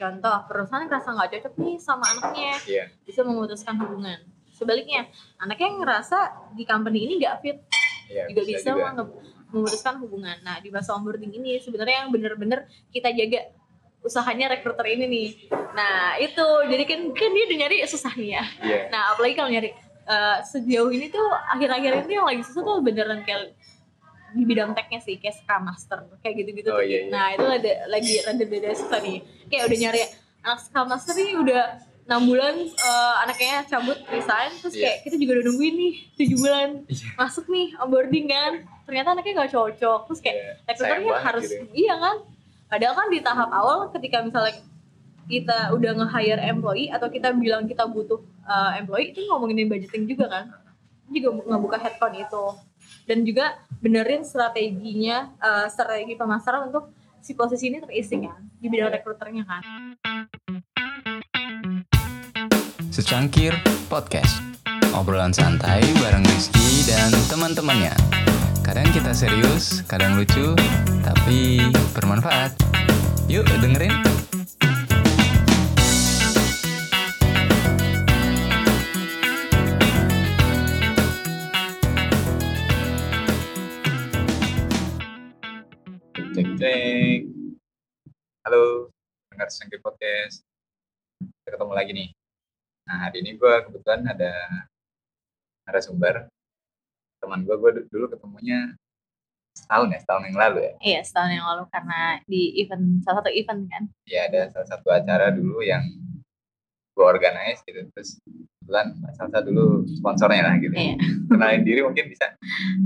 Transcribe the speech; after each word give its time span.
Contoh, 0.00 0.36
perusahaan 0.48 0.88
ngerasa 0.88 1.08
nggak 1.10 1.28
cocok 1.30 1.54
nih 1.60 1.76
sama 1.76 2.04
anaknya, 2.08 2.56
Iya. 2.64 2.84
bisa 3.04 3.20
memutuskan 3.20 3.76
hubungan. 3.76 4.16
Sebaliknya, 4.50 5.04
anaknya 5.36 5.76
ngerasa 5.76 6.18
di 6.52 6.64
company 6.64 7.04
ini 7.04 7.20
nggak 7.20 7.36
fit, 7.38 7.58
Iya, 8.08 8.32
juga 8.32 8.42
bisa, 8.42 8.70
juga. 8.72 8.84
menge- 8.88 9.12
memutuskan 9.50 9.94
hubungan. 9.98 10.40
Nah, 10.40 10.56
di 10.56 10.68
masa 10.68 10.94
onboarding 10.94 11.30
ini 11.32 11.60
sebenarnya 11.60 12.02
yang 12.02 12.10
bener-bener 12.10 12.64
kita 12.88 13.12
jaga 13.12 13.52
usahanya 14.00 14.48
rekruter 14.48 14.88
ini 14.88 15.04
nih. 15.04 15.28
Nah, 15.70 16.16
itu 16.16 16.40
jadi 16.64 16.84
kan 16.86 17.00
kan 17.10 17.30
dia 17.30 17.44
udah 17.44 17.58
nyari 17.60 17.76
susah 17.84 18.16
nih 18.16 18.30
ya. 18.32 18.44
Iya. 18.58 18.78
Nah, 18.88 19.12
apalagi 19.12 19.34
kalau 19.34 19.50
nyari 19.50 19.70
eh, 20.02 20.38
sejauh 20.42 20.88
ini 20.88 21.06
tuh 21.06 21.22
akhir-akhir 21.46 22.02
ini 22.02 22.14
yang 22.14 22.24
lagi 22.24 22.42
susah 22.42 22.62
tuh 22.64 22.80
beneran 22.80 23.20
kayak 23.20 23.52
di 24.32 24.44
bidang 24.44 24.70
teknya 24.72 25.00
sih 25.00 25.16
kayak 25.16 25.36
Scrum 25.36 25.62
Master 25.64 25.98
kayak 26.20 26.34
gitu-gitu. 26.38 26.70
Oh, 26.70 26.80
iya, 26.80 27.06
iya. 27.06 27.10
Nah, 27.10 27.26
itu 27.32 27.46
ada 27.46 27.72
lagi 27.86 28.14
rada 28.22 28.44
beda 28.44 28.68
susah 28.72 29.00
nih. 29.00 29.18
Kayak 29.46 29.62
udah 29.68 29.78
nyari 29.78 30.02
anak 30.40 30.58
Scrum 30.60 30.86
Master 30.86 31.12
nih 31.14 31.30
udah 31.36 31.62
enam 32.00 32.26
bulan 32.26 32.54
eh, 32.58 33.14
anaknya 33.22 33.62
cabut 33.64 33.94
resign 34.10 34.50
terus 34.58 34.74
Iya. 34.74 34.82
kayak 34.82 34.96
kita 35.06 35.14
juga 35.14 35.30
udah 35.38 35.44
nungguin 35.46 35.74
nih 35.78 35.92
tujuh 36.18 36.36
bulan 36.42 36.68
Iya. 36.90 37.06
masuk 37.14 37.46
nih 37.46 37.66
onboarding 37.78 38.26
kan 38.26 38.52
ternyata 38.82 39.14
anaknya 39.14 39.32
nggak 39.38 39.52
cocok 39.54 40.00
terus 40.10 40.18
kayak 40.18 40.34
Iya, 40.34 40.50
rekruternya 40.66 41.12
harus 41.22 41.46
gitu. 41.46 41.70
iya 41.70 41.94
kan 41.94 42.16
padahal 42.66 42.94
kan 42.98 43.06
di 43.14 43.18
tahap 43.22 43.50
awal 43.54 43.94
ketika 43.94 44.26
misalnya 44.26 44.58
kita 45.30 45.70
udah 45.70 45.90
nge-hire 46.02 46.42
employee 46.50 46.90
atau 46.90 47.06
kita 47.06 47.30
bilang 47.30 47.70
kita 47.70 47.86
butuh 47.86 48.18
uh, 48.42 48.74
employee 48.74 49.14
itu 49.14 49.22
ngomongin 49.30 49.70
budgeting 49.70 50.10
juga 50.10 50.26
kan 50.26 50.44
juga 51.06 51.30
ngebuka 51.46 51.78
headcount 51.78 52.18
itu 52.18 52.44
dan 53.10 53.26
juga 53.26 53.58
benerin 53.82 54.22
strateginya 54.22 55.34
uh, 55.42 55.66
strategi 55.66 56.14
pemasaran 56.14 56.70
untuk 56.70 56.94
si 57.18 57.34
posisi 57.34 57.66
ini 57.66 57.82
terisi 57.82 58.22
kan 58.22 58.38
di 58.38 58.70
bidang 58.70 58.94
rekruternya 58.94 59.42
kan. 59.42 59.62
Secangkir 62.94 63.58
Podcast. 63.90 64.38
Obrolan 64.94 65.34
santai 65.34 65.82
bareng 65.98 66.22
Rizky 66.22 66.86
dan 66.86 67.10
teman-temannya. 67.26 67.94
Kadang 68.62 68.86
kita 68.94 69.10
serius, 69.10 69.82
kadang 69.90 70.14
lucu, 70.14 70.54
tapi 71.02 71.58
bermanfaat. 71.98 72.54
Yuk 73.26 73.46
dengerin 73.58 74.29
Cek. 86.60 87.24
Halo, 88.44 88.92
dengar 89.32 89.48
Sengkir 89.48 89.80
Podcast. 89.80 90.44
Kita 91.16 91.56
ketemu 91.56 91.72
lagi 91.72 91.92
nih. 91.96 92.08
Nah, 92.84 93.08
hari 93.08 93.24
ini 93.24 93.40
gue 93.40 93.54
kebetulan 93.64 94.04
ada 94.04 94.28
narasumber. 95.64 96.28
Teman 97.16 97.48
gue, 97.48 97.56
gue 97.56 97.88
dulu 97.88 98.12
ketemunya 98.12 98.76
setahun 99.56 99.88
ya, 99.88 99.98
setahun 100.04 100.22
yang 100.28 100.36
lalu 100.36 100.58
ya. 100.60 100.72
iya 100.84 101.00
setahun 101.00 101.32
yang 101.32 101.46
lalu 101.48 101.64
karena 101.72 102.00
di 102.28 102.42
event 102.60 102.86
salah 103.08 103.24
satu 103.24 103.32
event 103.32 103.62
kan 103.66 103.82
Ya 104.04 104.28
ada 104.28 104.52
salah 104.52 104.68
satu 104.68 104.88
acara 104.92 105.32
dulu 105.32 105.64
yang 105.64 105.80
gue 107.00 107.06
organize 107.08 107.64
gitu. 107.64 107.80
Terus 107.96 108.20
kebetulan 108.60 108.92
Mbak 109.00 109.12
Salsa 109.16 109.38
dulu 109.40 109.88
sponsornya 109.88 110.52
lah 110.52 110.54
gitu. 110.60 110.76
Iya. 110.76 110.94
Kenalin 111.32 111.64
diri 111.64 111.80
mungkin 111.80 112.12
bisa. 112.12 112.36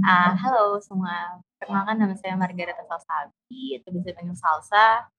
Ah, 0.06 0.38
halo 0.38 0.78
semua, 0.78 1.42
perkenalkan 1.58 1.98
nama 1.98 2.14
saya 2.14 2.38
Margareta 2.38 2.86
Salsabi, 2.86 3.82
atau 3.82 3.90
bisa 3.90 4.14
dipanggil 4.14 4.38
Salsa. 4.38 5.10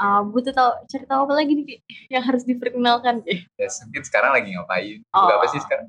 Ah, 0.00 0.24
butuh 0.24 0.56
tahu 0.56 0.70
cari 0.88 1.04
tahu 1.04 1.20
apa 1.28 1.34
lagi 1.36 1.52
nih 1.52 1.78
yang 2.08 2.24
harus 2.24 2.48
diperkenalkan 2.48 3.20
Ki? 3.20 3.44
Ya, 3.60 3.68
mungkin 3.84 4.02
sekarang 4.08 4.32
lagi 4.32 4.48
ngapain? 4.56 5.04
Oh. 5.12 5.28
Juga 5.28 5.34
apa 5.36 5.46
sih 5.52 5.60
sekarang? 5.60 5.86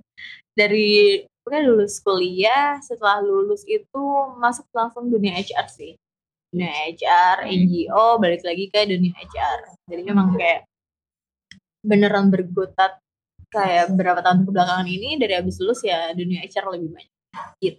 Dari 0.54 1.24
pokoknya 1.42 1.64
lulus 1.72 2.04
kuliah, 2.04 2.78
setelah 2.84 3.24
lulus 3.24 3.64
itu 3.64 4.03
masuk 4.38 4.68
langsung 4.76 5.08
dunia 5.08 5.40
HR 5.40 5.72
sih. 5.72 5.96
Dunia 6.52 6.70
HR, 6.92 7.48
NGO, 7.48 8.22
balik 8.22 8.44
lagi 8.44 8.68
ke 8.70 8.86
dunia 8.86 9.16
HR. 9.16 9.59
Jadi 9.90 10.02
memang 10.06 10.36
kayak 10.36 10.68
beneran 11.84 12.32
bergotat 12.32 12.98
kayak 13.54 13.94
berapa 13.94 14.24
tahun 14.24 14.50
kebelakangan 14.50 14.88
ini 14.90 15.20
dari 15.22 15.38
habis 15.38 15.62
lulus 15.62 15.86
ya 15.86 16.10
dunia 16.16 16.42
HR 16.42 16.74
lebih 16.74 16.90
banyak. 16.98 17.76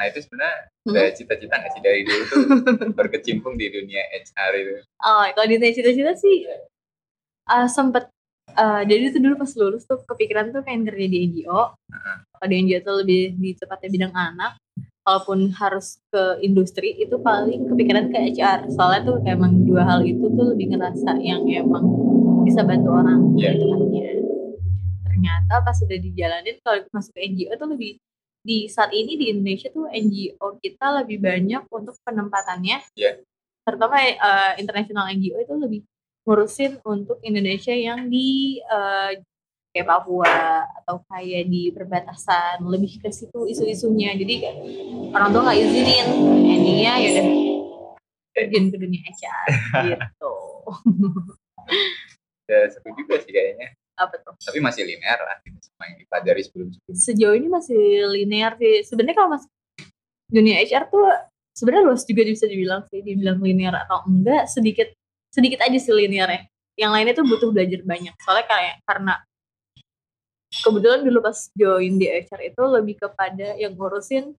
Nah 0.00 0.04
itu 0.08 0.18
sebenarnya 0.24 0.72
Hmm? 0.82 0.98
udah 0.98 1.14
cita-cita 1.14 1.54
nggak 1.62 1.72
sih 1.78 1.82
dari 1.86 2.00
dulu 2.02 2.22
tuh 2.26 2.42
berkecimpung 2.98 3.54
di 3.54 3.70
dunia 3.70 4.02
HR 4.18 4.52
itu? 4.58 4.74
Oh, 4.98 5.22
kalau 5.30 5.46
ditanya 5.46 5.74
cita-cita 5.78 6.12
sih 6.18 6.42
uh, 7.46 7.70
sempet 7.70 8.10
uh, 8.58 8.82
jadi 8.82 9.14
itu 9.14 9.22
dulu 9.22 9.38
pas 9.38 9.52
lulus 9.54 9.86
tuh 9.86 10.02
kepikiran 10.02 10.50
tuh 10.50 10.66
pengen 10.66 10.90
kerja 10.90 11.06
di 11.06 11.18
NGO. 11.30 11.78
Kalau 12.34 12.48
di 12.50 12.56
NGO 12.66 12.78
tuh 12.82 12.94
lebih 13.06 13.38
di 13.38 13.50
tepatnya 13.54 13.88
bidang 13.94 14.14
anak. 14.14 14.52
Kalaupun 15.02 15.50
harus 15.58 15.98
ke 16.14 16.38
industri 16.42 16.94
itu 16.98 17.18
paling 17.22 17.70
kepikiran 17.70 18.10
ke 18.10 18.18
HR. 18.34 18.70
Soalnya 18.74 19.02
tuh 19.06 19.16
emang 19.22 19.62
dua 19.66 19.82
hal 19.86 20.02
itu 20.02 20.30
tuh 20.34 20.54
lebih 20.54 20.74
ngerasa 20.74 21.18
yang 21.22 21.46
emang 21.46 21.82
bisa 22.42 22.60
bantu 22.62 22.88
orang 22.92 23.20
Iya. 23.34 23.50
gitu 23.54 23.64
tepatnya. 23.66 24.02
Ternyata 25.06 25.54
pas 25.62 25.76
sudah 25.76 25.98
dijalanin 25.98 26.56
kalau 26.60 26.82
masuk 26.90 27.12
ke 27.14 27.20
NGO 27.28 27.52
tuh 27.54 27.68
lebih 27.70 27.92
di 28.42 28.66
saat 28.66 28.90
ini 28.90 29.14
di 29.14 29.30
Indonesia 29.30 29.70
tuh 29.70 29.86
NGO 29.86 30.58
kita 30.58 31.02
lebih 31.02 31.22
banyak 31.22 31.62
untuk 31.70 31.94
penempatannya. 32.02 32.82
Terutama 33.62 33.96
eh, 34.02 34.52
international 34.58 35.14
NGO 35.14 35.38
itu 35.38 35.54
lebih 35.54 35.80
ngurusin 36.22 36.82
untuk 36.82 37.18
Indonesia 37.22 37.70
yang 37.70 38.10
di 38.10 38.58
eh, 38.58 39.22
kayak 39.72 39.88
Papua 39.88 40.28
atau 40.82 41.00
kayak 41.08 41.48
di 41.48 41.72
perbatasan 41.72 42.60
lebih 42.66 43.00
ke 43.00 43.08
situ 43.08 43.46
isu-isunya. 43.46 44.12
Jadi 44.12 44.42
orang 45.14 45.30
tua 45.30 45.42
nggak 45.46 45.58
izinin 45.62 46.06
endingnya 46.44 46.92
ya 46.98 47.08
udah 47.14 47.26
terjun 48.32 48.64
ke 48.72 48.76
dunia 48.80 49.00
HR 49.06 49.44
gitu 49.92 50.32
Ya 52.52 52.68
seru 52.68 52.92
juga 52.92 53.16
sih 53.24 53.32
kayaknya. 53.32 53.72
apa 53.92 54.16
tuh? 54.20 54.34
Tapi 54.40 54.58
masih 54.60 54.88
linear 54.88 55.20
lah 55.20 55.36
sama 55.44 55.84
yang 55.92 55.96
dipelajari 56.00 56.42
sebelum-sebelum. 56.48 56.96
sejauh 56.96 57.36
ini 57.36 57.48
masih 57.48 57.80
linear 58.12 58.52
sih. 58.56 58.84
Sebenarnya 58.88 59.16
kalau 59.16 59.30
masuk 59.36 59.50
dunia 60.32 60.56
HR 60.64 60.84
tuh 60.88 61.06
sebenarnya 61.52 61.84
luas 61.92 62.02
juga 62.04 62.24
bisa 62.24 62.46
dibilang 62.48 62.82
sih. 62.88 63.00
Dibilang 63.04 63.38
linear 63.40 63.84
atau 63.84 64.04
enggak 64.08 64.48
sedikit 64.48 64.88
sedikit 65.32 65.60
aja 65.64 65.78
sih 65.80 65.92
linearnya. 65.92 66.48
Yang 66.76 66.90
lainnya 66.92 67.14
tuh 67.16 67.26
butuh 67.28 67.48
belajar 67.52 67.80
banyak. 67.84 68.14
Soalnya 68.24 68.46
kayak 68.48 68.76
karena 68.88 69.14
kebetulan 70.52 71.00
dulu 71.04 71.18
pas 71.24 71.38
join 71.56 71.94
di 71.96 72.06
HR 72.08 72.40
itu 72.52 72.62
lebih 72.64 72.96
kepada 73.00 73.56
yang 73.56 73.72
ngurusin 73.76 74.36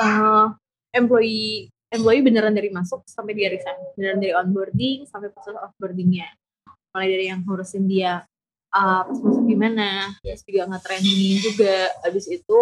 eh, 0.00 0.46
employee 0.96 1.68
employee 1.92 2.24
beneran 2.24 2.56
dari 2.56 2.72
masuk 2.72 3.04
sampai 3.04 3.36
dia 3.36 3.52
resign. 3.52 3.78
Beneran 3.94 4.18
dari 4.20 4.32
onboarding 4.32 5.04
sampai 5.06 5.28
proses 5.28 5.54
offboardingnya 5.60 6.28
mulai 6.96 7.12
dari 7.12 7.28
yang 7.28 7.44
ngurusin 7.44 7.84
dia 7.84 8.24
uh, 8.72 9.00
pas 9.04 9.18
masuk 9.20 9.44
gimana 9.44 10.16
terus 10.24 10.40
juga 10.48 10.64
nge-trainingin 10.72 11.36
juga. 11.44 11.76
Habis 12.00 12.24
itu 12.32 12.60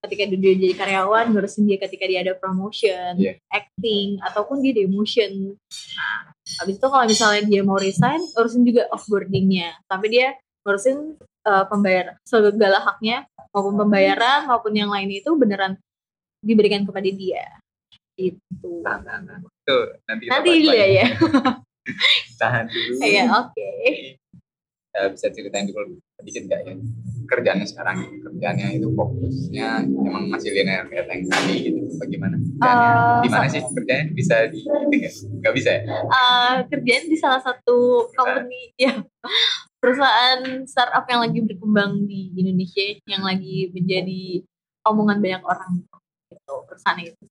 ketika 0.00 0.24
dia 0.24 0.52
jadi 0.56 0.72
karyawan 0.72 1.32
ngurusin 1.32 1.64
dia 1.64 1.76
ketika 1.76 2.04
dia 2.04 2.24
ada 2.24 2.32
promotion 2.32 3.16
Iya. 3.20 3.36
acting 3.52 4.20
ataupun 4.24 4.64
dia 4.64 4.72
demotion. 4.72 5.52
Nah 5.96 6.16
habis 6.64 6.76
itu 6.76 6.86
kalau 6.88 7.04
misalnya 7.04 7.42
dia 7.44 7.60
mau 7.60 7.76
resign 7.76 8.24
urusin 8.40 8.64
juga 8.64 8.88
offboardingnya. 8.88 9.76
Sampai 9.84 10.08
dia 10.08 10.32
ngurusin 10.64 11.20
uh, 11.44 11.64
pembayar 11.68 12.16
segala 12.24 12.80
haknya 12.80 13.28
maupun 13.52 13.76
pembayaran 13.76 14.48
maupun 14.48 14.72
yang 14.72 14.88
lain 14.88 15.12
itu 15.12 15.28
beneran 15.36 15.76
diberikan 16.40 16.88
kepada 16.88 17.08
dia. 17.08 17.44
Itu 18.16 18.80
Tahan, 18.84 19.00
tahan, 19.04 19.22
tahan. 19.24 19.40
Tuh, 19.64 19.84
nanti 20.04 20.24
nanti 20.28 20.48
ya 20.60 20.72
lagi. 20.72 20.96
ya 21.00 21.06
Tahan 22.40 22.64
dulu. 22.68 22.92
ya 23.04 23.24
oke 23.30 23.68
Ya, 24.94 25.10
bisa 25.10 25.26
ceritain 25.26 25.66
dulu 25.66 25.98
sedikit 26.22 26.46
nggak 26.46 26.60
ya? 26.70 26.74
Kerjaannya 27.26 27.66
sekarang, 27.66 27.98
kerjaannya 28.22 28.78
itu 28.78 28.86
fokusnya 28.94 29.90
emang 29.90 30.30
masih 30.30 30.54
linear 30.54 30.86
kayak 30.86 31.10
yang 31.10 31.26
tadi 31.26 31.54
gitu. 31.66 31.82
Bagaimana? 31.98 32.38
Eh, 32.38 33.18
di 33.26 33.28
mana 33.28 33.50
sih 33.50 33.58
kerjanya? 33.58 34.14
Bisa 34.14 34.46
di 34.54 34.62
nggak? 34.62 35.50
Bisa 35.50 35.70
ya? 35.74 35.82
uh, 35.90 36.62
kerjaan 36.70 37.10
di 37.10 37.16
salah 37.18 37.42
satu 37.42 38.06
company 38.14 38.70
ya 38.78 39.02
perusahaan 39.82 40.62
startup 40.64 41.04
yang 41.10 41.20
lagi 41.26 41.42
berkembang 41.42 42.06
di 42.06 42.32
Indonesia 42.38 42.96
yang 43.04 43.20
lagi 43.20 43.74
menjadi 43.74 44.46
omongan 44.86 45.20
banyak 45.20 45.42
orang 45.42 45.70
gitu 46.30 46.54
perusahaan 46.64 47.02
itu 47.02 47.24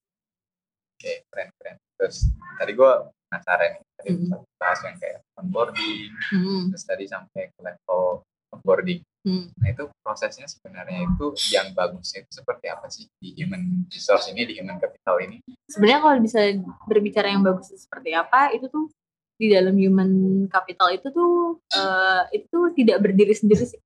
Oke, 1.04 1.20
keren 1.28 1.52
keren. 1.60 1.76
Terus 2.00 2.32
tadi 2.56 2.72
gue 2.80 2.92
penasaran 3.34 3.70
nih, 3.74 3.84
tadi 3.98 4.10
Hmm. 4.14 4.46
bahas 4.62 4.80
yang 4.86 4.96
kayak 5.02 5.18
onboarding, 5.42 6.12
hmm. 6.30 6.62
terus 6.70 6.86
tadi 6.86 7.06
sampai 7.10 7.50
ke 7.50 7.60
level 7.66 8.22
onboarding. 8.54 9.02
Hmm. 9.26 9.50
Nah 9.58 9.68
itu 9.72 9.84
prosesnya 10.06 10.46
sebenarnya 10.46 11.10
itu 11.10 11.26
yang 11.50 11.74
bagusnya 11.74 12.22
itu 12.22 12.32
seperti 12.38 12.66
apa 12.70 12.86
sih 12.94 13.10
di 13.18 13.34
human 13.34 13.90
resource 13.90 14.30
ini, 14.30 14.46
di 14.46 14.54
human 14.62 14.78
capital 14.78 15.18
ini? 15.18 15.42
sebenarnya 15.64 16.00
kalau 16.06 16.16
bisa 16.22 16.40
berbicara 16.86 17.34
yang 17.34 17.42
bagus 17.42 17.74
itu 17.74 17.82
seperti 17.82 18.14
apa 18.14 18.54
itu 18.54 18.70
tuh 18.70 18.94
di 19.42 19.50
dalam 19.50 19.74
human 19.74 20.12
capital 20.46 20.94
itu 20.94 21.10
tuh 21.10 21.58
eh, 21.74 22.22
itu 22.38 22.60
tidak 22.78 23.02
berdiri 23.02 23.34
sendiri 23.34 23.66
sih. 23.66 23.82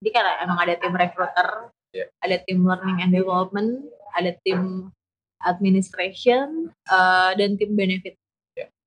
Jadi 0.00 0.08
karena 0.14 0.40
emang 0.40 0.56
ada 0.64 0.78
tim 0.80 0.94
recruiter, 0.94 1.48
Iya. 1.92 2.06
ada 2.24 2.36
tim 2.46 2.64
learning 2.64 2.98
and 3.04 3.12
development, 3.12 3.84
ada 4.16 4.32
tim 4.40 4.88
administration, 5.42 6.70
eh, 6.88 7.30
dan 7.36 7.58
tim 7.58 7.74
benefit. 7.74 8.14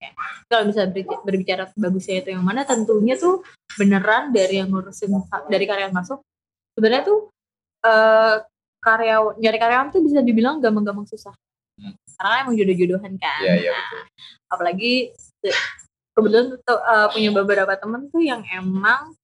Iya. 0.01 0.09
Ya. 0.09 0.11
Kalau 0.49 0.63
bisa 0.67 0.81
berbicara, 1.21 1.63
bagusnya 1.77 2.25
itu 2.25 2.29
yang 2.33 2.41
mana, 2.41 2.65
tentunya 2.65 3.13
tuh 3.15 3.45
beneran 3.77 4.33
dari 4.33 4.59
yang 4.59 4.73
ngurusin 4.73 5.13
dari 5.47 5.65
karyawan 5.69 5.93
masuk, 5.93 6.19
sebenarnya 6.73 7.05
tuh 7.05 7.29
eh, 7.85 8.35
karyawan 8.81 9.37
nyari 9.37 9.57
karyawan 9.61 9.87
tuh 9.93 10.01
bisa 10.01 10.19
dibilang 10.25 10.57
gampang-gampang 10.57 11.05
susah. 11.05 11.37
Hmm. 11.77 11.93
Karena 12.17 12.35
emang 12.45 12.55
jodoh-jodohan 12.57 13.13
kan. 13.21 13.39
Iya, 13.45 13.53
iya 13.61 13.71
Nah, 13.71 13.81
betul. 13.85 14.01
apalagi 14.51 14.93
kebetulan 16.11 16.45
tuh, 16.61 16.79
uh, 16.81 17.07
punya 17.09 17.29
beberapa 17.31 17.73
temen 17.79 18.11
tuh 18.11 18.21
yang 18.21 18.43
emang 18.51 19.15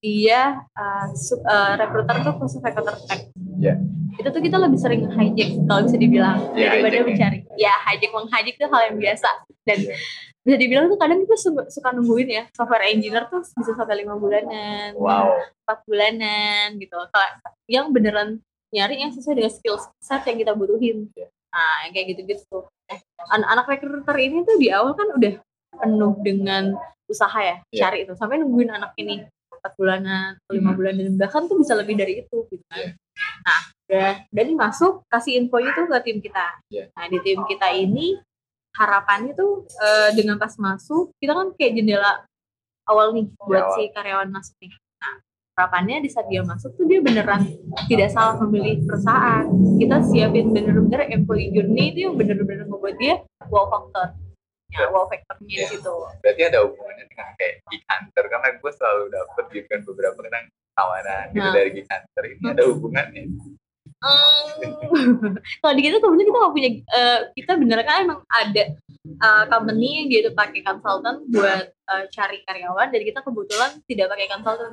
dia 0.00 0.64
uh, 0.72 1.06
uh, 1.44 1.72
recruiter 1.76 2.16
tuh 2.24 2.34
khusus 2.40 2.60
recruiter 2.64 2.96
tech. 3.04 3.28
Iya. 3.60 3.74
Itu 4.16 4.28
tuh 4.28 4.40
kita 4.40 4.56
lebih 4.56 4.76
sering 4.76 5.04
hijack 5.06 5.50
kalau 5.64 5.80
bisa 5.84 5.96
dibilang 5.96 6.38
Iya, 6.52 6.68
daripada 6.72 6.88
hijack 6.90 7.00
ya. 7.00 7.08
mencari. 7.12 7.38
Ya 7.56 7.74
hijack 7.86 8.10
menghijack 8.10 8.56
tuh 8.56 8.68
hal 8.68 8.82
yang 8.88 8.96
biasa 8.98 9.28
dan 9.62 9.78
Iya. 9.78 9.94
bisa 10.40 10.56
dibilang 10.56 10.84
tuh 10.88 10.98
kadang 10.98 11.18
kita 11.20 11.36
su- 11.36 11.68
suka 11.68 11.88
nungguin 11.92 12.28
ya 12.30 12.44
software 12.50 12.88
engineer 12.88 13.28
tuh 13.28 13.44
bisa 13.44 13.72
sampai 13.72 14.00
lima 14.00 14.16
bulanan, 14.16 14.96
Wow. 14.96 15.36
empat 15.62 15.78
bulanan 15.84 16.66
gitu. 16.76 16.96
Kalau 16.96 17.28
yang 17.66 17.92
beneran 17.92 18.40
nyari 18.70 18.98
yang 18.98 19.12
sesuai 19.12 19.36
dengan 19.36 19.52
skill 19.52 19.76
set 19.98 20.24
yang 20.24 20.38
kita 20.38 20.52
butuhin. 20.52 21.12
Iya. 21.12 21.28
Nah, 21.50 21.74
yang 21.84 21.92
kayak 21.92 22.06
gitu-gitu 22.14 22.42
tuh. 22.46 22.64
Eh, 22.86 22.98
anak-anak 23.28 23.66
recruiter 23.68 24.16
ini 24.16 24.42
tuh 24.42 24.56
di 24.56 24.70
awal 24.70 24.94
kan 24.94 25.10
udah 25.12 25.34
penuh 25.76 26.14
dengan 26.20 26.74
usaha 27.04 27.36
ya, 27.36 27.56
Iya. 27.68 27.80
cari 27.84 27.98
itu 28.04 28.14
sampai 28.14 28.38
nungguin 28.38 28.70
anak 28.70 28.94
ini 28.96 29.26
empat 29.50 29.74
bulanan, 29.76 30.38
lima 30.48 30.70
Hmm. 30.70 30.78
bulan 30.78 30.94
dan 30.94 31.14
bahkan 31.16 31.42
tuh 31.44 31.58
bisa 31.58 31.74
lebih 31.74 31.92
dari 31.92 32.22
itu 32.22 32.36
gitu 32.48 32.64
kan. 32.64 32.78
Iya. 32.80 32.90
Nah, 33.40 33.60
udah 33.86 34.12
dan 34.28 34.48
masuk 34.54 35.02
kasih 35.06 35.32
info 35.36 35.58
itu 35.58 35.82
ke 35.82 35.96
tim 36.02 36.18
kita. 36.18 36.46
Iya. 36.68 36.84
Nah, 36.92 37.06
di 37.06 37.18
tim 37.20 37.38
kita 37.44 37.68
ini 37.70 38.16
harapannya 38.70 39.34
tuh 39.34 39.66
eh, 39.66 40.10
dengan 40.14 40.38
pas 40.38 40.54
masuk 40.54 41.10
kita 41.18 41.34
kan 41.34 41.50
kayak 41.54 41.74
jendela 41.74 42.22
awal 42.86 43.10
nih 43.10 43.26
buat 43.40 43.64
awal. 43.66 43.74
si 43.74 43.90
karyawan 43.90 44.30
masuk 44.30 44.54
nih. 44.58 44.72
Nah, 45.00 45.14
harapannya 45.58 45.96
di 46.00 46.08
saat 46.08 46.26
dia 46.26 46.40
masuk 46.40 46.70
tuh 46.74 46.86
dia 46.86 47.02
beneran 47.02 47.42
tidak 47.86 48.08
salah 48.10 48.38
memilih 48.40 48.78
perusahaan. 48.86 49.44
Kita 49.76 49.96
siapin 50.06 50.54
bener-bener 50.54 51.10
employee 51.10 51.50
journey 51.50 51.90
itu 51.90 52.06
yang 52.06 52.14
bener-bener 52.14 52.64
ngebuat 52.64 52.94
dia 52.96 53.18
wow 53.50 53.66
factor. 53.66 54.14
Ya, 54.70 54.86
wow 54.86 55.02
factornya 55.10 55.50
di 55.50 55.58
Iya. 55.58 55.66
situ. 55.66 55.90
Berarti 56.22 56.42
ada 56.46 56.62
hubungannya 56.62 57.04
dengan 57.10 57.34
kayak 57.34 57.54
Geek 57.66 57.82
Hunter 57.90 58.24
karena 58.30 58.48
gue 58.54 58.70
selalu 58.70 59.04
dapet 59.10 59.44
gitu 59.50 59.66
kan 59.66 59.80
beberapa 59.82 60.18
kadang 60.22 60.46
tawaran 60.74 61.24
gitu 61.34 61.46
Nah. 61.46 61.54
dari 61.54 61.70
Geek 61.74 61.86
Hunter 61.88 62.24
ini 62.26 62.42
ada 62.46 62.62
hubungannya. 62.68 63.22
Hmm. 64.00 65.36
Kalau 65.60 65.74
di 65.76 65.82
kita 65.84 66.00
kebetulan 66.00 66.24
kita 66.24 66.38
nggak 66.40 66.54
punya, 66.56 66.70
eh, 66.72 67.18
kita 67.36 67.52
beneran 67.60 67.84
kan 67.84 67.96
emang 68.00 68.20
ada 68.32 68.64
eh, 69.00 69.44
company 69.52 69.88
yang 70.00 70.06
dia 70.08 70.20
itu 70.24 70.30
pakai 70.32 70.60
konsultan 70.64 71.28
buat 71.28 71.68
eh, 71.68 72.04
cari 72.08 72.38
karyawan, 72.48 72.88
dan 72.88 73.00
kita 73.04 73.20
kebetulan 73.20 73.70
tidak 73.84 74.06
pakai 74.08 74.26
konsultan. 74.32 74.70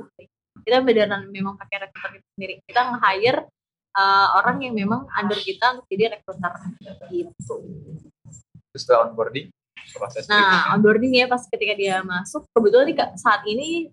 Kita 0.63 0.77
beneran 0.79 1.27
memang 1.27 1.59
pakai 1.59 1.87
recruiter 1.87 2.23
itu 2.23 2.27
sendiri. 2.39 2.53
Kita 2.63 2.81
nge-hire 2.87 3.39
eh, 3.99 4.27
orang 4.39 4.57
yang 4.63 4.73
memang 4.79 5.11
under 5.11 5.39
kita 5.39 5.75
untuk 5.75 5.85
jadi 5.91 6.15
recruiter 6.15 6.53
gitu. 7.11 7.55
Terus 8.71 8.81
setelah 8.83 9.11
onboarding 9.11 9.51
proses 9.95 10.23
Nah, 10.27 10.71
onboarding 10.75 11.11
ya 11.15 11.25
pas 11.27 11.43
ketika 11.47 11.73
dia 11.75 11.99
masuk, 12.03 12.47
kebetulan 12.51 12.95
saat 13.19 13.43
ini 13.47 13.91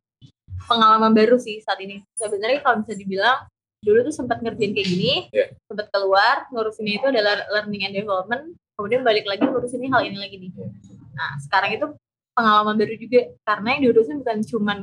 pengalaman 0.69 1.13
baru 1.13 1.37
sih 1.41 1.61
saat 1.61 1.79
ini. 1.81 2.03
Sebenarnya 2.17 2.61
kalau 2.65 2.83
bisa 2.85 2.97
dibilang 2.97 3.45
dulu 3.85 4.01
tuh 4.09 4.15
sempat 4.17 4.41
ngerjain 4.41 4.73
kayak 4.73 4.89
gini, 4.89 5.29
Iya. 5.29 5.53
sempat 5.69 5.93
keluar 5.93 6.49
ngurusinnya 6.49 6.95
itu 7.05 7.07
adalah 7.13 7.45
learning 7.53 7.85
and 7.85 7.95
development, 7.95 8.43
kemudian 8.81 9.05
balik 9.05 9.29
lagi 9.29 9.45
ngurusin 9.45 9.85
hal 9.93 10.03
ini 10.09 10.17
lagi 10.17 10.37
nih. 10.41 10.51
Iya. 10.57 10.69
Nah, 11.15 11.33
sekarang 11.45 11.71
itu 11.77 11.87
pengalaman 12.35 12.75
baru 12.81 12.95
juga 12.99 13.21
karena 13.47 13.69
yang 13.77 13.83
diurusin 13.89 14.17
bukan 14.25 14.39
cuman 14.43 14.79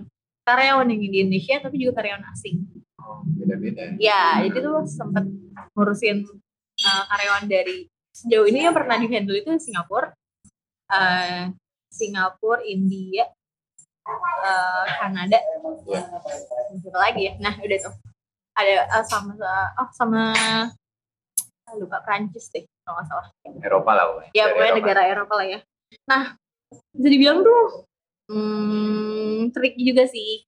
karyawan 0.48 0.88
yang 0.90 1.00
di 1.02 1.18
Indonesia 1.22 1.56
tapi 1.62 1.76
juga 1.82 2.02
karyawan 2.02 2.24
asing. 2.34 2.62
oh, 3.02 3.26
beda-beda. 3.26 3.98
Ya, 3.98 4.46
jadi 4.46 4.62
tuh 4.62 4.86
sempat 4.86 5.26
ngurusin 5.74 6.22
uh, 6.86 7.04
karyawan 7.10 7.50
dari 7.50 7.90
sejauh 8.14 8.46
ini 8.46 8.70
yang 8.70 8.78
pernah 8.78 9.02
di 9.02 9.10
handle 9.10 9.34
itu 9.34 9.50
Singapura, 9.58 10.14
uh, 10.94 11.50
Singapura, 11.90 12.62
India, 12.62 13.26
uh, 14.08 14.86
Kanada, 15.00 15.40
Ya. 15.88 16.02
Lagi 16.94 17.22
ya. 17.28 17.34
Nah, 17.42 17.54
udah 17.60 17.78
tuh. 17.82 17.94
Ada 18.52 18.74
uh, 19.00 19.06
sama 19.08 19.32
oh 19.80 19.90
sama 19.96 20.36
ah, 20.36 21.74
lupa 21.80 22.04
Prancis 22.04 22.52
deh 22.52 22.68
kalau 22.84 23.00
nggak 23.00 23.08
salah. 23.08 23.28
Eropa 23.64 23.92
lah 23.96 24.04
pokoknya. 24.12 24.32
Ya 24.36 24.44
pokoknya 24.52 24.74
negara 24.76 25.02
Eropa 25.08 25.34
lah 25.40 25.48
ya. 25.48 25.60
Nah, 26.08 26.22
bisa 26.92 27.08
dibilang 27.08 27.40
tuh 27.48 27.88
hmm, 28.28 29.56
tricky 29.56 29.88
juga 29.88 30.04
sih. 30.08 30.44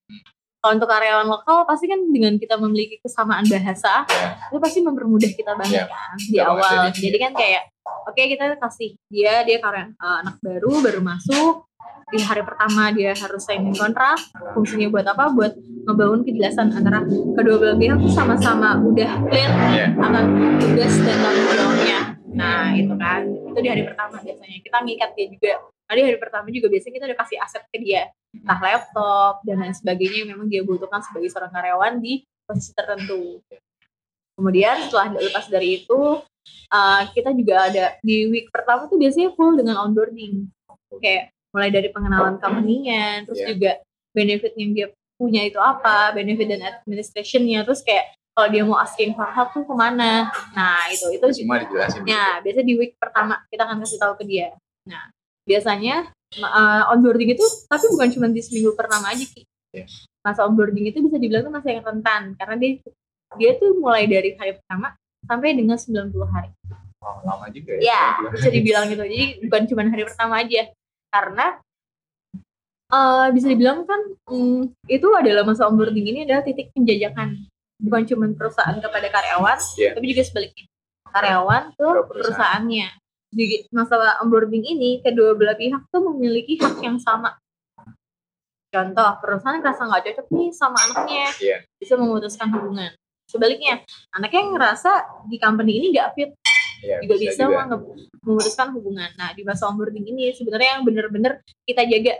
Kalau 0.64 0.80
untuk 0.80 0.88
karyawan 0.88 1.28
lokal 1.28 1.68
pasti 1.68 1.92
kan 1.92 2.00
dengan 2.08 2.40
kita 2.40 2.56
memiliki 2.56 2.96
kesamaan 3.04 3.44
bahasa, 3.52 4.08
Ya. 4.08 4.40
itu 4.48 4.60
pasti 4.64 4.80
mempermudah 4.80 5.32
kita 5.36 5.60
banget 5.60 5.84
Iya. 5.84 5.92
kan 5.92 6.16
di 6.20 6.38
Gampang 6.40 6.56
awal. 6.60 6.84
Jadi 6.96 7.18
kan 7.20 7.32
kayak 7.36 7.64
oke 8.08 8.22
kita 8.24 8.56
kasih 8.60 8.96
dia 9.12 9.44
dia 9.44 9.58
karyawan 9.60 9.92
eh, 9.92 10.18
anak 10.24 10.36
baru 10.40 10.72
baru 10.80 11.00
masuk 11.04 11.68
di 12.14 12.22
hari 12.22 12.46
pertama 12.46 12.94
dia 12.94 13.18
harus 13.18 13.42
signing 13.42 13.74
kontrak. 13.74 14.22
Fungsinya 14.54 14.88
buat 14.94 15.06
apa? 15.10 15.34
Buat 15.34 15.58
ngebangun 15.90 16.22
kejelasan 16.22 16.70
antara 16.70 17.02
kedua 17.10 17.56
belah 17.58 17.78
pihak 17.82 17.98
tuh 17.98 18.14
sama-sama 18.14 18.78
udah 18.80 19.12
clear 19.28 19.52
Iya. 19.74 19.88
akan 19.98 20.26
tugas 20.62 20.94
dan 21.02 21.18
tanggung 21.18 21.48
jawabnya. 21.58 22.00
Nah 22.34 22.78
itu 22.78 22.94
kan 22.96 23.22
itu 23.26 23.60
di 23.60 23.70
hari 23.70 23.84
pertama 23.90 24.16
biasanya 24.22 24.58
kita 24.62 24.78
ngikat 24.86 25.10
dia 25.18 25.28
juga. 25.34 25.54
Nah, 25.84 25.94
di 26.00 26.02
hari 26.08 26.18
pertama 26.18 26.48
juga 26.48 26.68
biasanya 26.72 26.94
kita 26.96 27.06
udah 27.12 27.20
kasih 27.20 27.38
aset 27.44 27.64
ke 27.68 27.78
dia, 27.84 28.08
entah 28.32 28.60
laptop 28.64 29.44
dan 29.44 29.62
lain 29.62 29.76
sebagainya 29.76 30.24
yang 30.24 30.30
memang 30.32 30.48
dia 30.48 30.64
butuhkan 30.64 31.04
sebagai 31.04 31.28
seorang 31.28 31.52
karyawan 31.52 32.00
di 32.00 32.24
posisi 32.48 32.72
tertentu. 32.72 33.44
Kemudian 34.34 34.88
setelah 34.88 35.14
lepas 35.14 35.46
dari 35.52 35.84
itu 35.84 36.24
uh, 36.72 37.02
kita 37.14 37.36
juga 37.36 37.68
ada 37.70 37.86
di 38.00 38.26
week 38.32 38.48
pertama 38.50 38.88
tuh 38.88 38.98
biasanya 38.98 39.36
full 39.36 39.60
dengan 39.60 39.76
onboarding, 39.86 40.50
kayak 40.98 41.36
mulai 41.54 41.70
dari 41.70 41.90
pengenalan 41.94 42.42
company-nya, 42.42 43.24
terus 43.30 43.40
Iya. 43.40 43.48
juga 43.54 43.72
benefit 44.12 44.54
yang 44.58 44.72
dia 44.74 44.88
punya 45.16 45.42
itu 45.46 45.62
apa, 45.62 46.12
benefit 46.18 46.50
dan 46.50 46.62
administration-nya, 46.82 47.62
terus 47.64 47.86
kayak 47.86 48.12
kalau 48.34 48.50
dia 48.50 48.64
mau 48.66 48.82
asking 48.82 49.14
for 49.14 49.30
help 49.30 49.54
tuh 49.54 49.62
ke 49.62 49.74
mana, 49.78 50.34
nah 50.58 50.90
itu 50.90 51.06
itu 51.14 51.46
Semua 51.46 51.62
dijelasin. 51.62 52.02
Nah, 52.02 52.42
biasanya 52.42 52.66
di 52.66 52.76
week 52.82 52.98
pertama 52.98 53.38
kita 53.54 53.70
akan 53.70 53.78
kasih 53.86 54.02
tahu 54.02 54.14
ke 54.18 54.24
dia. 54.26 54.58
Nah, 54.90 55.14
biasanya 55.46 56.10
uh, 56.42 56.92
onboarding 56.98 57.38
itu 57.38 57.46
tapi 57.70 57.86
bukan 57.94 58.10
cuma 58.10 58.26
di 58.34 58.42
seminggu 58.42 58.74
pertama 58.74 59.14
aja 59.14 59.22
Ki. 59.22 59.46
Iya. 59.78 59.86
Masa 60.26 60.50
onboarding 60.50 60.90
itu 60.90 60.98
bisa 61.06 61.22
dibilang 61.22 61.46
tuh 61.46 61.54
masa 61.54 61.70
yang 61.70 61.86
rentan 61.86 62.34
karena 62.34 62.56
dia 62.58 62.72
dia 63.38 63.52
tuh 63.58 63.78
mulai 63.78 64.10
dari 64.10 64.34
hari 64.34 64.58
pertama 64.58 64.98
sampai 65.30 65.54
dengan 65.54 65.78
90 65.78 66.10
hari. 66.34 66.50
Oh, 67.04 67.20
lama 67.28 67.52
juga 67.52 67.76
ya. 67.78 67.84
Ya, 67.84 68.04
bisa 68.32 68.48
dibilang 68.50 68.88
gitu. 68.88 69.04
Jadi 69.04 69.46
bukan 69.46 69.62
cuma 69.68 69.84
hari 69.86 70.04
pertama 70.08 70.40
aja. 70.40 70.72
Karena 71.14 71.62
eh, 72.90 73.28
bisa 73.30 73.46
dibilang 73.46 73.86
kan 73.86 74.02
mm, 74.26 74.90
itu 74.90 75.08
adalah 75.14 75.46
masa 75.46 75.70
onboarding 75.70 76.10
ini 76.10 76.20
adalah 76.26 76.42
titik 76.42 76.74
penjajakan. 76.74 77.38
Bukan 77.78 78.02
cuma 78.10 78.26
perusahaan 78.34 78.78
kepada 78.80 79.08
karyawan, 79.12 79.60
Iya. 79.78 79.92
tapi 79.94 80.06
juga 80.10 80.24
sebaliknya. 80.26 80.66
Karyawan 81.14 81.64
ke 81.76 81.78
perusahaan. 81.78 82.08
perusahaannya. 82.10 82.88
Di 83.34 83.46
masalah 83.74 84.22
onboarding 84.22 84.62
ini, 84.62 85.02
kedua 85.02 85.34
belah 85.34 85.58
pihak 85.58 85.90
tuh 85.90 86.02
memiliki 86.06 86.58
hak 86.62 86.82
yang 86.82 86.98
sama. 87.02 87.38
Contoh, 88.74 89.10
perusahaan 89.22 89.62
ngerasa 89.62 89.86
nggak 89.86 90.04
cocok 90.10 90.28
nih 90.34 90.50
sama 90.50 90.78
anaknya, 90.82 91.26
Iya. 91.38 91.58
bisa 91.78 91.94
memutuskan 91.94 92.50
hubungan. 92.50 92.90
Sebaliknya, 93.30 93.82
anaknya 94.14 94.42
ngerasa 94.50 94.92
di 95.30 95.38
company 95.38 95.78
ini 95.78 95.94
nggak 95.94 96.10
fit, 96.18 96.32
Iya, 96.84 96.98
juga 97.08 97.16
bisa, 97.16 97.44
juga. 97.48 97.56
menge- 97.64 97.88
memutuskan 98.28 98.68
hubungan. 98.76 99.10
Nah, 99.16 99.32
di 99.32 99.42
masa 99.48 99.72
onboarding 99.72 100.04
ini 100.04 100.36
sebenarnya 100.36 100.80
yang 100.80 100.84
bener-bener 100.84 101.40
kita 101.64 101.88
jaga 101.88 102.14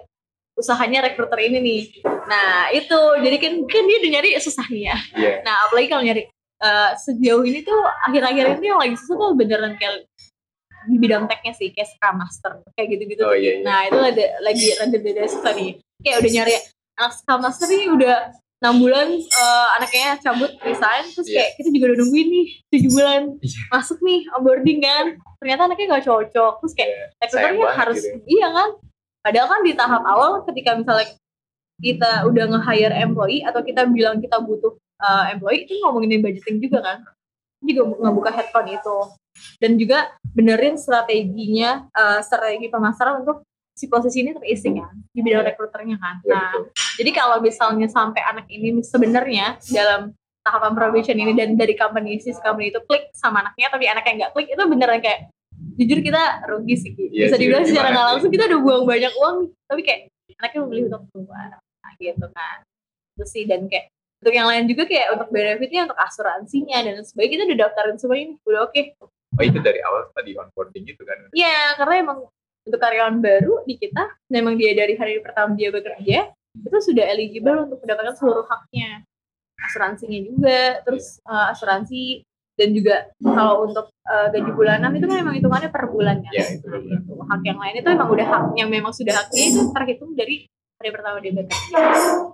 usahanya 0.56 1.04
rekruter 1.04 1.40
ini 1.44 1.58
nih. 1.60 1.82
Nah, 2.08 2.72
itu 2.72 3.00
jadi 3.20 3.38
kan 3.42 3.54
kan 3.68 3.84
dia 3.84 3.98
udah 4.00 4.12
nyari 4.16 4.30
susah 4.40 4.66
nih 4.72 4.84
ya. 4.88 4.98
Iya. 5.20 5.34
Nah, 5.44 5.56
apalagi 5.68 5.88
kalau 5.92 6.04
nyari 6.08 6.24
eh, 6.64 6.92
sejauh 6.96 7.44
ini 7.44 7.60
tuh 7.68 7.80
akhir-akhir 8.08 8.64
ini 8.64 8.68
yang 8.72 8.80
lagi 8.80 8.96
susah 8.96 9.16
tuh 9.20 9.32
beneran 9.36 9.76
kayak 9.76 10.08
di 10.84 11.00
bidang 11.00 11.28
teknya 11.32 11.54
sih 11.56 11.72
kayak 11.72 11.90
Scrum 11.96 12.16
Master 12.20 12.60
kayak 12.76 12.88
gitu-gitu. 12.96 13.24
Oh, 13.24 13.36
iya, 13.36 13.60
iya. 13.60 13.66
Nah, 13.68 13.80
itu 13.88 14.00
ada 14.00 14.26
lagi 14.44 14.68
rada 14.80 14.98
beda 15.00 15.22
susah 15.28 15.52
nih. 15.56 15.72
Kayak 16.04 16.18
udah 16.24 16.32
nyari 16.32 16.54
anak 17.00 17.14
Scrum 17.18 17.40
Master 17.44 17.66
nih 17.68 17.88
udah 17.92 18.16
enam 18.64 18.80
bulan 18.80 19.08
eh, 19.20 19.68
anaknya 19.76 20.16
cabut 20.24 20.52
resign 20.64 21.04
terus 21.12 21.28
Iya. 21.28 21.36
kayak 21.36 21.52
kita 21.60 21.70
juga 21.76 21.86
udah 21.92 21.98
nungguin 22.00 22.28
nih 22.32 22.46
tujuh 22.72 22.90
bulan 22.96 23.22
Iya. 23.44 23.60
masuk 23.76 23.98
nih 24.00 24.20
onboarding 24.32 24.80
kan 24.80 25.06
ternyata 25.44 25.62
anaknya 25.68 25.86
gak 26.00 26.06
cocok 26.08 26.54
terus 26.64 26.74
kayak 26.74 26.90
Iya. 26.90 27.06
rekruternya 27.20 27.66
harus 27.76 27.98
gitu 28.00 28.18
iya 28.32 28.48
kan 28.56 28.70
padahal 29.20 29.48
kan 29.52 29.62
di 29.68 29.74
tahap 29.76 30.04
awal 30.08 30.32
ketika 30.48 30.80
misalnya 30.80 31.08
kita 31.84 32.12
udah 32.24 32.44
nge-hire 32.56 32.96
employee 33.04 33.44
atau 33.44 33.60
kita 33.60 33.84
bilang 33.92 34.24
kita 34.24 34.40
butuh 34.40 34.80
uh, 35.04 35.28
employee 35.36 35.68
itu 35.68 35.76
ngomongin 35.84 36.24
budgeting 36.24 36.64
juga 36.64 36.80
kan 36.80 36.98
juga 37.60 37.84
ngebuka 38.00 38.32
headcount 38.32 38.70
itu 38.72 38.98
dan 39.60 39.72
juga 39.76 40.00
benerin 40.32 40.80
strateginya 40.80 41.88
uh, 41.92 42.24
strategi 42.24 42.72
pemasaran 42.72 43.24
untuk 43.26 43.44
si 43.74 43.90
posisi 43.90 44.22
ini 44.22 44.38
terisi 44.38 44.70
kan 44.70 44.94
di 45.10 45.20
bidang 45.26 45.44
rekruternya 45.50 45.98
kan 45.98 46.16
Ya, 46.22 46.30
nah 46.38 46.52
betul. 46.54 46.64
jadi 47.02 47.12
kalau 47.14 47.38
misalnya 47.42 47.88
sampai 47.90 48.22
anak 48.22 48.46
ini 48.48 48.80
sebenarnya 48.86 49.58
dalam 49.74 50.14
tahapan 50.46 50.74
probation 50.78 51.18
ini 51.18 51.34
dan 51.34 51.58
dari 51.58 51.74
company 51.74 52.22
si 52.22 52.30
company 52.38 52.70
itu 52.70 52.80
klik 52.86 53.10
sama 53.18 53.42
anaknya 53.42 53.68
tapi 53.74 53.86
anaknya 53.90 54.14
nggak 54.26 54.32
klik 54.38 54.48
itu 54.54 54.64
beneran 54.70 55.00
kayak 55.02 55.20
jujur 55.74 56.00
kita 56.06 56.44
rugi 56.46 56.76
sih. 56.78 56.92
Iya 56.94 57.32
bisa 57.34 57.38
dibilang 57.40 57.66
secara 57.66 57.90
nggak 57.90 58.08
langsung 58.14 58.30
kita 58.30 58.46
udah 58.52 58.60
buang 58.62 58.84
banyak 58.86 59.14
uang 59.18 59.36
nih. 59.42 59.50
tapi 59.66 59.82
kayak 59.82 60.00
anaknya 60.38 60.60
memilih 60.68 60.84
untuk 60.92 61.02
keluar 61.14 61.50
nah, 61.58 61.92
gitu 61.98 62.28
kan 62.30 62.58
itu 63.14 63.26
sih 63.30 63.44
dan 63.46 63.66
kayak 63.70 63.90
untuk 64.24 64.34
yang 64.34 64.48
lain 64.48 64.66
juga 64.68 64.84
kayak 64.88 65.08
untuk 65.18 65.30
benefitnya 65.32 65.82
untuk 65.88 66.00
asuransinya 66.00 66.78
dan 66.84 66.96
sebagainya 67.04 67.44
kita 67.44 67.44
udah 67.50 67.60
daftarin 67.68 67.98
semua 67.98 68.18
ini 68.20 68.34
udah 68.46 68.62
oke 68.70 68.82
Oh 69.34 69.42
itu 69.42 69.58
dari 69.66 69.82
awal 69.82 70.14
tadi 70.14 70.38
onboarding 70.38 70.86
gitu 70.86 71.02
kan? 71.10 71.18
Iya, 71.34 71.74
karena 71.82 72.06
emang 72.06 72.30
untuk 72.64 72.80
karyawan 72.80 73.20
baru 73.20 73.64
di 73.68 73.76
kita, 73.76 74.08
memang 74.32 74.56
dia 74.56 74.72
dari 74.76 74.96
hari 74.96 75.20
pertama 75.20 75.54
dia 75.56 75.70
bekerja, 75.70 76.32
itu 76.54 76.78
sudah 76.80 77.06
eligible 77.12 77.68
untuk 77.68 77.84
mendapatkan 77.84 78.16
seluruh 78.16 78.46
haknya. 78.48 79.04
Asuransinya 79.64 80.20
juga, 80.24 80.84
terus 80.84 81.20
eh, 81.24 81.52
asuransi, 81.56 82.04
dan 82.54 82.70
juga 82.72 83.10
kalau 83.20 83.66
untuk 83.66 83.90
eh, 84.06 84.28
gaji 84.32 84.52
bulanan 84.54 84.92
itu 84.94 85.06
kan 85.10 85.18
memang 85.24 85.36
hitungannya 85.40 85.70
per 85.74 85.84
bulan 85.90 86.22
kan. 86.22 86.34
Iya, 86.34 86.46
itu. 86.60 86.68
Gitu. 86.68 87.12
Hak 87.26 87.42
yang 87.44 87.60
lain 87.60 87.76
itu 87.82 87.90
emang 87.90 88.10
udah 88.12 88.28
hak 88.28 88.44
yang 88.60 88.70
memang 88.70 88.94
sudah 88.94 89.14
haknya 89.16 89.44
itu 89.50 89.62
terhitung 89.74 90.12
dari 90.14 90.38
hari 90.84 90.92
pertama 90.92 91.18
dia 91.24 91.32
bekerja. 91.32 91.80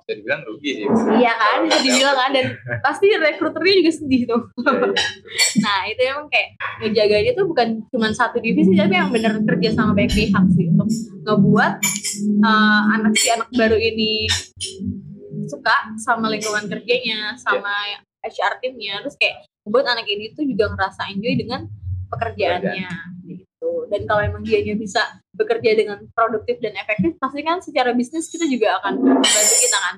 Bisa 0.01 0.13
dibilang 0.17 0.41
rugi 0.41 0.71
sih. 0.81 0.85
Iya 1.21 1.33
kan, 1.37 1.57
bisa 1.69 1.79
dibilang 1.85 2.17
kan, 2.17 2.29
dan 2.33 2.45
pasti 2.81 3.05
rekruternya 3.13 3.73
juga 3.77 3.91
sedih 3.93 4.21
tuh. 4.25 4.41
Iya, 4.57 4.73
iya. 4.73 5.61
Nah 5.61 5.79
itu 5.85 6.01
emang 6.01 6.27
kayak 6.33 6.49
ngejaganya 6.81 7.31
tuh 7.37 7.45
bukan 7.45 7.67
cuma 7.93 8.09
satu 8.09 8.41
divisi 8.41 8.73
tapi 8.73 8.97
yang 8.97 9.13
bener 9.13 9.37
kerja 9.45 9.69
sama 9.77 9.93
banyak 9.93 10.17
pihak 10.17 10.45
sih 10.57 10.65
untuk 10.73 10.89
ngebuat 11.29 11.73
uh, 12.41 12.81
anak 12.97 13.13
si 13.13 13.27
anak 13.29 13.49
baru 13.53 13.77
ini 13.77 14.25
suka 15.45 15.93
sama 16.01 16.31
lingkungan 16.33 16.65
kerjanya 16.65 17.37
sama 17.37 17.69
HR 18.25 18.63
timnya 18.63 19.05
terus 19.05 19.13
kayak 19.19 19.45
ngebuat 19.67 19.85
anak 19.85 20.07
ini 20.09 20.33
tuh 20.33 20.47
juga 20.47 20.73
ngerasa 20.73 21.11
enjoy 21.13 21.33
dengan 21.37 21.61
pekerjaannya 22.09 22.91
gitu 23.29 23.69
dan 23.93 24.01
kalau 24.09 24.21
emang 24.25 24.43
dia 24.47 24.73
bisa 24.73 25.21
bekerja 25.39 25.71
dengan 25.79 25.97
produktif 26.11 26.59
dan 26.59 26.75
efektif 26.75 27.15
pasti 27.15 27.39
kan 27.41 27.63
secara 27.63 27.95
bisnis 27.95 28.27
kita 28.27 28.43
juga 28.45 28.75
akan 28.83 28.99
membantu 28.99 29.55
kita 29.63 29.77
kan 29.79 29.95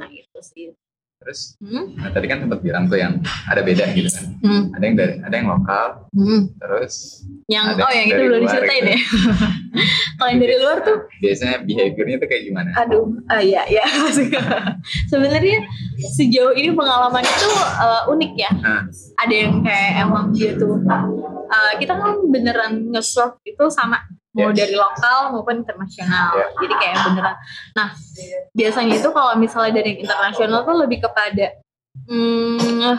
nah 0.00 0.08
itu 0.08 0.40
sih 0.40 0.72
Terus 1.20 1.52
hmm? 1.60 2.00
nah, 2.00 2.08
tadi 2.16 2.32
kan 2.32 2.40
sempat 2.40 2.64
bilang 2.64 2.88
tuh 2.88 2.96
yang 2.96 3.20
ada 3.44 3.60
beda 3.60 3.92
gitu 3.92 4.08
kan. 4.08 4.24
Hmm. 4.40 4.62
Ada 4.72 4.84
yang 4.88 4.96
dari 4.96 5.14
ada 5.20 5.34
yang 5.36 5.48
lokal, 5.52 5.86
Hmm. 6.16 6.42
terus 6.56 6.94
yang 7.44 7.76
Ada 7.76 7.84
oh 7.84 7.92
yang 7.92 8.06
itu 8.08 8.14
dari 8.16 8.24
belum 8.24 8.40
luar 8.40 8.48
diceritain 8.48 8.80
gitu. 8.80 8.88
ya 8.88 9.00
kalau 10.16 10.28
yang 10.32 10.40
dari 10.40 10.56
luar 10.56 10.76
tuh 10.80 10.98
biasanya 11.20 11.56
behaviornya 11.68 12.16
tuh 12.24 12.28
kayak 12.32 12.42
gimana? 12.48 12.70
aduh 12.72 13.04
ah 13.28 13.40
iya 13.44 13.62
iya 13.68 13.84
sebenarnya 15.12 15.58
sejauh 16.16 16.56
ini 16.56 16.72
pengalaman 16.72 17.20
itu 17.20 17.48
uh, 17.84 18.08
unik 18.08 18.32
ya 18.40 18.50
Nah, 18.56 18.82
ada 19.20 19.34
yang 19.34 19.60
kayak 19.60 19.90
emang 20.08 20.32
dia 20.32 20.56
tuh 20.56 20.80
uh, 20.88 21.72
kita 21.76 22.00
kan 22.00 22.16
beneran 22.32 22.72
nge-serve 22.96 23.36
itu 23.44 23.64
sama 23.68 24.00
mau 24.30 24.50
Yes. 24.54 24.58
dari 24.62 24.74
lokal 24.78 25.18
maupun 25.34 25.66
internasional 25.66 26.30
Yeah. 26.38 26.48
jadi 26.62 26.74
kayak 26.78 26.96
beneran 27.10 27.36
nah 27.74 27.88
biasanya 28.54 28.92
itu 28.98 29.08
kalau 29.10 29.32
misalnya 29.34 29.72
dari 29.82 29.88
yang 29.94 30.00
internasional 30.06 30.62
tuh 30.62 30.76
lebih 30.78 30.98
kepada 31.02 31.46
hmm, 32.06 32.94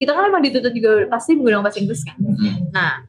kita 0.00 0.10
kan 0.16 0.28
emang 0.28 0.44
dituntut 0.44 0.72
juga 0.72 1.08
pasti 1.08 1.36
menggunakan 1.36 1.64
bahasa 1.64 1.80
Inggris 1.80 2.04
kan 2.04 2.16
hmm, 2.20 2.60
Nah, 2.70 3.02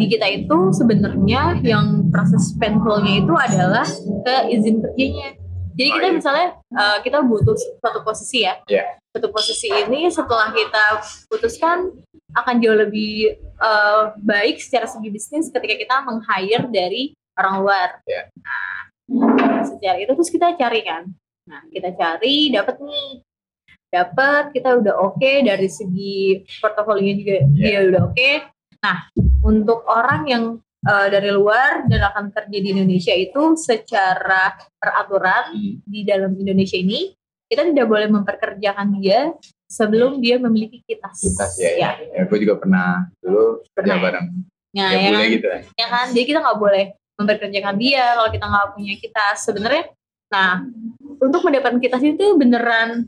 di 0.00 0.04
kita 0.08 0.26
itu 0.28 0.72
sebenarnya 0.72 1.60
yang 1.60 2.08
proses 2.08 2.56
painfulnya 2.56 3.20
itu 3.20 3.32
adalah 3.36 3.84
ke 4.24 4.36
izin 4.48 4.80
kerjanya. 4.80 5.36
Jadi 5.74 5.88
kita 5.90 6.06
misalnya 6.14 6.48
uh, 6.70 6.98
kita 7.02 7.18
butuh 7.26 7.58
suatu 7.58 8.00
posisi 8.06 8.46
ya. 8.46 8.58
Iya. 8.70 8.98
Suatu 9.10 9.28
posisi 9.34 9.68
ini 9.70 10.06
setelah 10.10 10.54
kita 10.54 11.02
putuskan 11.26 11.90
akan 12.34 12.54
jauh 12.62 12.78
lebih 12.78 13.38
uh, 13.58 14.14
baik 14.22 14.58
secara 14.62 14.86
segi 14.86 15.10
bisnis 15.10 15.50
ketika 15.50 15.74
kita 15.74 15.94
meng-hire 16.06 16.66
dari 16.70 17.14
orang 17.34 17.54
luar. 17.62 17.88
Iya. 18.06 18.22
Nah, 18.38 19.62
secara 19.66 19.98
itu 19.98 20.14
terus 20.14 20.30
kita 20.30 20.54
cari 20.54 20.80
kan. 20.86 21.10
Nah, 21.44 21.62
kita 21.68 21.92
cari 21.94 22.54
dapat 22.54 22.80
nih 22.80 23.20
dapat 23.94 24.50
kita 24.50 24.82
udah 24.82 24.94
oke 24.98 25.32
dari 25.46 25.70
segi 25.70 26.42
portofolionya 26.58 27.14
juga 27.14 27.36
Iya. 27.38 27.62
dia 27.62 27.78
udah 27.94 28.02
oke 28.10 28.30
nah 28.82 28.98
untuk 29.46 29.86
orang 29.86 30.22
yang 30.26 30.44
uh, 30.84 31.08
dari 31.10 31.30
luar 31.32 31.88
dan 31.88 32.00
akan 32.12 32.30
kerja 32.30 32.58
di 32.60 32.68
Indonesia 32.76 33.14
itu 33.16 33.56
secara 33.56 34.54
peraturan 34.76 35.56
hmm. 35.56 35.84
di 35.88 36.00
dalam 36.04 36.32
Indonesia 36.36 36.78
ini 36.78 37.12
kita 37.48 37.70
tidak 37.70 37.86
boleh 37.88 38.08
memperkerjakan 38.08 38.88
dia 39.00 39.32
sebelum 39.68 40.20
dia 40.22 40.40
memiliki 40.40 40.80
kitas 40.84 41.20
Kita 41.20 41.44
sih 41.50 41.64
ya. 41.64 41.96
ya, 41.98 42.22
ya. 42.22 42.22
gue 42.24 42.38
juga 42.40 42.56
pernah 42.60 43.08
dulu 43.20 43.64
kerja 43.74 43.94
ya? 43.94 44.00
bareng. 44.00 44.26
Nah, 44.74 44.90
ya, 44.90 44.98
ya 44.98 45.08
boleh 45.10 45.22
kan? 45.22 45.34
gitu 45.38 45.46
kan. 45.46 45.60
ya 45.78 45.86
kan 45.86 46.06
jadi 46.10 46.24
kita 46.26 46.38
nggak 46.42 46.58
boleh 46.58 46.84
memperkerjakan 47.14 47.76
dia 47.78 48.04
kalau 48.18 48.30
kita 48.34 48.46
nggak 48.50 48.68
punya 48.74 48.94
kitas 48.98 49.36
sebenarnya 49.46 49.84
nah 50.34 50.66
untuk 51.22 51.40
mendapatkan 51.46 51.78
kitas 51.78 52.02
itu 52.02 52.26
beneran 52.34 53.06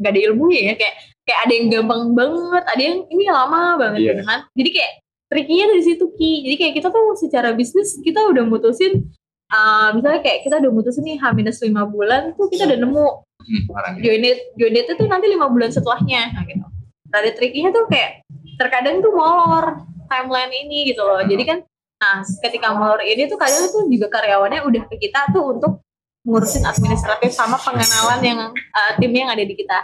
nggak 0.00 0.12
ada 0.18 0.20
ilmunya 0.24 0.72
ya 0.72 0.74
kayak 0.80 0.94
kayak 1.22 1.40
ada 1.46 1.52
yang 1.52 1.66
gampang 1.68 2.02
banget 2.16 2.64
ada 2.64 2.82
yang 2.82 2.98
ini 3.12 3.24
lama 3.28 3.62
banget 3.76 4.00
Iya. 4.00 4.08
gitu 4.10 4.22
kan 4.24 4.40
jadi 4.56 4.70
kayak 4.72 4.92
triknya 5.32 5.64
dari 5.72 5.80
situ 5.80 6.04
ki. 6.12 6.44
Jadi 6.44 6.54
kayak 6.60 6.74
kita 6.76 6.88
tuh 6.92 7.16
secara 7.16 7.56
bisnis 7.56 7.96
kita 8.04 8.20
udah 8.28 8.44
mutusin 8.44 9.08
uh, 9.48 9.96
misalnya 9.96 10.20
kayak 10.20 10.44
kita 10.44 10.60
udah 10.60 10.70
mutusin 10.70 11.08
nih 11.08 11.16
H-5 11.16 11.72
bulan 11.88 12.36
tuh 12.36 12.52
kita 12.52 12.68
udah 12.68 12.78
nemu 12.84 13.06
Hmm, 13.42 13.66
orangnya. 13.74 14.06
join 14.06 14.22
it 14.22 14.38
join 14.54 14.70
it 14.70 14.86
itu 14.86 15.02
nanti 15.10 15.26
lima 15.26 15.50
bulan 15.50 15.66
setelahnya 15.66 16.30
nah 16.30 16.46
gitu. 16.46 16.62
Ada 17.10 17.34
triknya 17.34 17.74
tuh 17.74 17.90
kayak 17.90 18.22
terkadang 18.54 19.02
tuh 19.02 19.10
molor 19.10 19.82
timeline 20.06 20.54
ini 20.54 20.94
gitu 20.94 21.02
loh. 21.02 21.18
Jadi 21.26 21.42
kan 21.42 21.58
nah 21.98 22.22
ketika 22.22 22.70
molor 22.70 23.02
ini 23.02 23.26
tuh 23.26 23.34
kadang 23.34 23.66
tuh 23.66 23.90
juga 23.90 24.06
karyawannya 24.14 24.62
udah 24.62 24.82
ke 24.86 24.94
kita 24.94 25.34
tuh 25.34 25.58
untuk 25.58 25.82
ngurusin 26.22 26.62
administratif 26.62 27.34
sama 27.34 27.58
pengenalan 27.58 28.20
yang 28.22 28.40
uh, 28.54 28.92
tim 29.02 29.10
yang 29.10 29.26
ada 29.26 29.42
di 29.42 29.54
kita. 29.58 29.78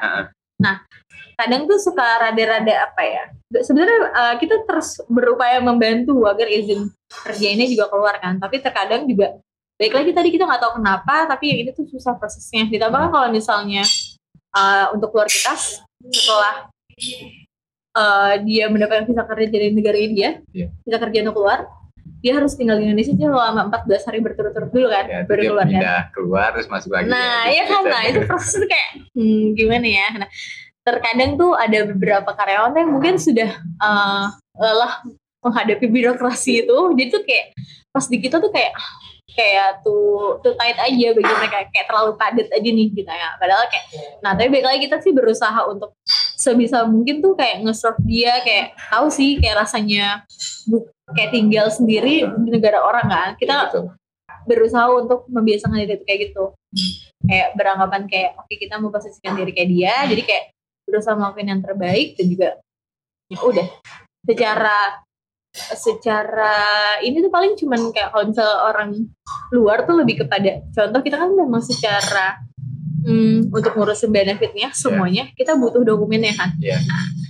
Nah 0.62 0.86
kadang 1.38 1.70
tuh 1.70 1.78
suka 1.78 2.02
rada-rada 2.02 2.90
apa 2.90 3.02
ya 3.06 3.24
sebenarnya 3.62 3.98
uh, 4.10 4.34
kita 4.42 4.66
terus 4.66 4.98
berupaya 5.06 5.62
membantu 5.62 6.26
agar 6.26 6.50
izin 6.50 6.90
kerja 7.06 7.46
ini 7.54 7.70
juga 7.70 7.86
keluar 7.86 8.18
kan 8.18 8.42
tapi 8.42 8.58
terkadang 8.58 9.06
juga 9.06 9.38
baik 9.78 9.94
lagi 9.94 10.10
tadi 10.10 10.28
kita 10.34 10.44
nggak 10.44 10.58
tahu 10.58 10.82
kenapa 10.82 11.30
tapi 11.30 11.54
yang 11.54 11.58
ini 11.62 11.70
tuh 11.70 11.86
susah 11.86 12.18
prosesnya 12.18 12.66
ditambah 12.66 12.98
kan 12.98 13.10
kalau 13.14 13.28
misalnya 13.30 13.86
uh, 14.50 14.90
untuk 14.90 15.14
keluar 15.14 15.30
kitas 15.30 15.78
setelah 16.10 16.66
uh, 17.94 18.34
dia 18.42 18.66
mendapatkan 18.66 19.06
visa 19.06 19.22
kerja 19.22 19.46
dari 19.46 19.70
negara 19.70 19.98
India 19.98 20.42
Iya. 20.50 20.74
visa 20.82 20.98
kerja 20.98 21.18
untuk 21.22 21.38
keluar 21.38 21.70
dia 22.18 22.34
harus 22.34 22.58
tinggal 22.58 22.82
di 22.82 22.90
Indonesia 22.90 23.14
selama 23.14 23.70
14 23.70 24.08
hari 24.10 24.18
berturut-turut 24.18 24.70
dulu 24.74 24.90
kan 24.90 25.06
Ya, 25.06 25.22
baru 25.22 25.38
dia 25.38 25.48
keluar 25.54 25.66
kan 25.70 25.82
keluar 26.10 26.48
terus 26.50 26.66
masuk 26.66 26.90
lagi. 26.90 27.06
Nah, 27.06 27.46
ya. 27.46 27.54
iya 27.54 27.64
kan, 27.70 27.82
nah 27.86 28.02
itu 28.10 28.20
proses 28.26 28.58
kayak 28.66 28.90
hmm, 29.14 29.54
gimana 29.54 29.86
ya? 29.86 30.08
Nah, 30.26 30.28
terkadang 30.88 31.36
tuh 31.36 31.52
ada 31.52 31.84
beberapa 31.84 32.30
karyawan 32.32 32.72
yang 32.72 32.88
mungkin 32.88 33.20
sudah 33.20 33.50
uh, 33.76 34.32
lelah 34.56 35.04
menghadapi 35.44 35.86
birokrasi 35.86 36.64
itu, 36.64 36.78
jadi 36.96 37.08
tuh 37.12 37.22
kayak 37.22 37.46
pas 37.92 38.04
di 38.08 38.16
kita 38.18 38.40
tuh 38.40 38.50
kayak 38.50 38.72
ah, 38.74 38.90
kayak 39.30 39.68
tuh 39.86 40.42
tuh 40.42 40.56
tight 40.58 40.74
aja 40.80 41.08
bagi 41.14 41.30
mereka 41.30 41.58
kayak 41.70 41.86
terlalu 41.86 42.12
padat 42.18 42.48
aja 42.50 42.68
nih 42.74 42.88
gitu 42.90 43.06
ya. 43.06 43.28
Padahal 43.38 43.64
kayak, 43.70 43.84
nah 44.18 44.32
tapi 44.34 44.48
baik 44.50 44.66
lagi 44.66 44.80
kita 44.88 44.98
sih 44.98 45.14
berusaha 45.14 45.60
untuk 45.70 45.94
sebisa 46.34 46.82
mungkin 46.90 47.22
tuh 47.22 47.38
kayak 47.38 47.62
nge-serve 47.62 48.02
dia 48.02 48.42
kayak 48.42 48.74
tahu 48.90 49.06
sih 49.12 49.38
kayak 49.38 49.62
rasanya 49.62 50.26
bu- 50.66 50.90
kayak 51.14 51.30
tinggal 51.30 51.70
sendiri 51.70 52.26
di 52.26 52.48
negara 52.50 52.82
orang 52.82 53.06
kan. 53.06 53.28
Kita 53.38 53.52
Iya, 53.54 53.64
betul. 53.70 53.84
berusaha 54.48 54.86
untuk 54.96 55.28
membiasakan 55.28 55.76
diri 55.84 56.00
kayak 56.08 56.20
gitu 56.32 56.56
kayak 57.28 57.52
beranggapan 57.52 58.08
kayak 58.08 58.30
oke 58.40 58.48
kita 58.48 58.80
memposisikan 58.80 59.36
diri 59.36 59.52
kayak 59.52 59.68
dia 59.68 59.94
jadi 60.08 60.22
kayak 60.24 60.44
berusaha 60.88 61.14
melakukan 61.14 61.48
yang 61.48 61.62
terbaik 61.62 62.16
dan 62.16 62.26
juga 62.26 62.48
ya 63.28 63.38
udah. 63.44 63.68
Secara 64.24 64.78
secara 65.58 66.56
ini 67.02 67.24
tuh 67.24 67.32
paling 67.32 67.56
cuman 67.56 67.90
kayak 67.90 68.12
kalau 68.12 68.24
misalnya 68.28 68.56
orang 68.68 68.90
luar 69.50 69.88
tuh 69.88 69.96
lebih 69.96 70.22
kepada 70.22 70.60
contoh 70.70 71.00
kita 71.00 71.16
kan 71.16 71.32
memang 71.32 71.64
secara 71.64 72.36
hmm, 73.02 73.48
untuk 73.50 73.72
ngurusin 73.74 74.12
benefitnya 74.12 74.70
semuanya 74.76 75.32
kita 75.34 75.56
butuh 75.56 75.82
dokumennya 75.82 76.34
kan? 76.36 76.52
Iya. 76.60 76.78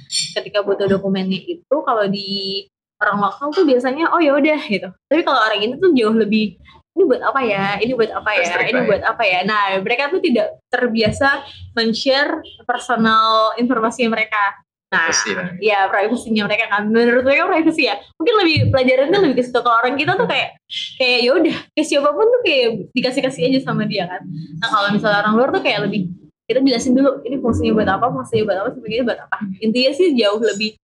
ketika 0.09 0.65
butuh 0.65 0.89
dokumennya 0.89 1.37
itu 1.45 1.77
kalau 1.85 2.09
di 2.09 2.65
orang 2.99 3.19
lokal 3.23 3.53
tuh 3.55 3.69
biasanya 3.69 4.11
oh 4.11 4.19
ya 4.19 4.35
udah 4.35 4.61
gitu. 4.67 4.89
Tapi 4.89 5.21
kalau 5.23 5.39
orang 5.39 5.61
ini 5.63 5.75
tuh 5.79 5.93
jauh 5.95 6.17
lebih 6.17 6.59
ini 6.99 7.07
buat 7.07 7.23
apa 7.23 7.41
ya? 7.47 7.79
Ini 7.79 7.93
buat 7.95 8.11
apa 8.11 8.31
ya? 8.35 8.55
Ini 8.67 8.81
buat 8.83 9.03
apa 9.07 9.23
ya? 9.23 9.39
Nah 9.47 9.79
mereka 9.79 10.11
tuh 10.11 10.19
tidak 10.19 10.59
terbiasa 10.67 11.47
men-share 11.79 12.43
personal 12.67 13.55
informasi 13.55 14.11
mereka. 14.11 14.59
Nah 14.91 15.15
ya 15.63 15.87
privasinya 15.87 16.51
mereka 16.51 16.67
kan. 16.67 16.91
Menurut 16.91 17.23
mereka 17.23 17.47
privasi 17.47 17.87
ya. 17.87 18.03
Mungkin 18.19 18.35
lebih 18.43 18.57
pelajarannya 18.75 19.19
lebih 19.31 19.37
ke 19.39 19.43
situ. 19.47 19.63
Kalau 19.63 19.79
orang 19.79 19.95
kita 19.95 20.19
tuh 20.19 20.27
kayak 20.27 20.59
kayak 20.99 21.19
ya 21.23 21.31
udah 21.39 21.57
kayak 21.79 21.87
siapa 21.87 22.11
pun 22.11 22.27
tuh 22.27 22.41
kayak 22.43 22.69
dikasih 22.91 23.23
kasih 23.23 23.43
aja 23.47 23.59
sama 23.63 23.87
dia 23.87 24.11
kan. 24.11 24.27
Nah 24.59 24.69
kalau 24.69 24.89
misalnya 24.91 25.23
orang 25.23 25.35
luar 25.39 25.49
tuh 25.55 25.63
kayak 25.63 25.87
lebih 25.87 26.11
kita 26.49 26.65
jelasin 26.65 26.97
dulu 26.97 27.23
ini 27.23 27.37
fungsinya 27.39 27.73
buat 27.79 27.89
apa? 27.95 28.07
Fungsinya 28.11 28.43
buat 28.43 28.59
apa? 28.59 28.69
Sebagainya 28.75 29.05
buat 29.07 29.21
apa? 29.23 29.37
Intinya 29.63 29.93
sih 29.95 30.17
jauh 30.19 30.41
lebih 30.43 30.75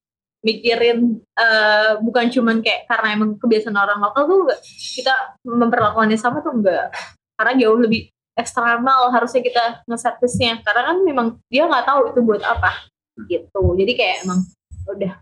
mikirin 0.44 0.98
eh, 1.34 1.92
bukan 1.98 2.28
cuman 2.28 2.60
kayak 2.60 2.84
karena 2.84 3.08
emang 3.16 3.40
kebiasaan 3.40 3.74
orang 3.74 3.98
lokal 3.98 4.22
tuh 4.24 4.38
enggak 4.44 4.60
kita 4.94 5.14
memperlakukannya 5.42 6.18
sama 6.20 6.44
tuh 6.44 6.52
enggak 6.52 6.92
karena 7.34 7.52
jauh 7.58 7.80
lebih 7.80 8.12
eksternal 8.34 9.08
harusnya 9.08 9.40
kita 9.40 9.64
nge-service-nya 9.86 10.60
karena 10.60 10.82
kan 10.84 10.96
memang 11.00 11.26
dia 11.48 11.64
nggak 11.64 11.86
tahu 11.86 12.12
itu 12.12 12.20
buat 12.20 12.42
apa 12.42 12.86
gitu 13.24 13.74
jadi 13.74 13.92
kayak 13.94 14.16
emang 14.26 14.40
udah 14.84 15.12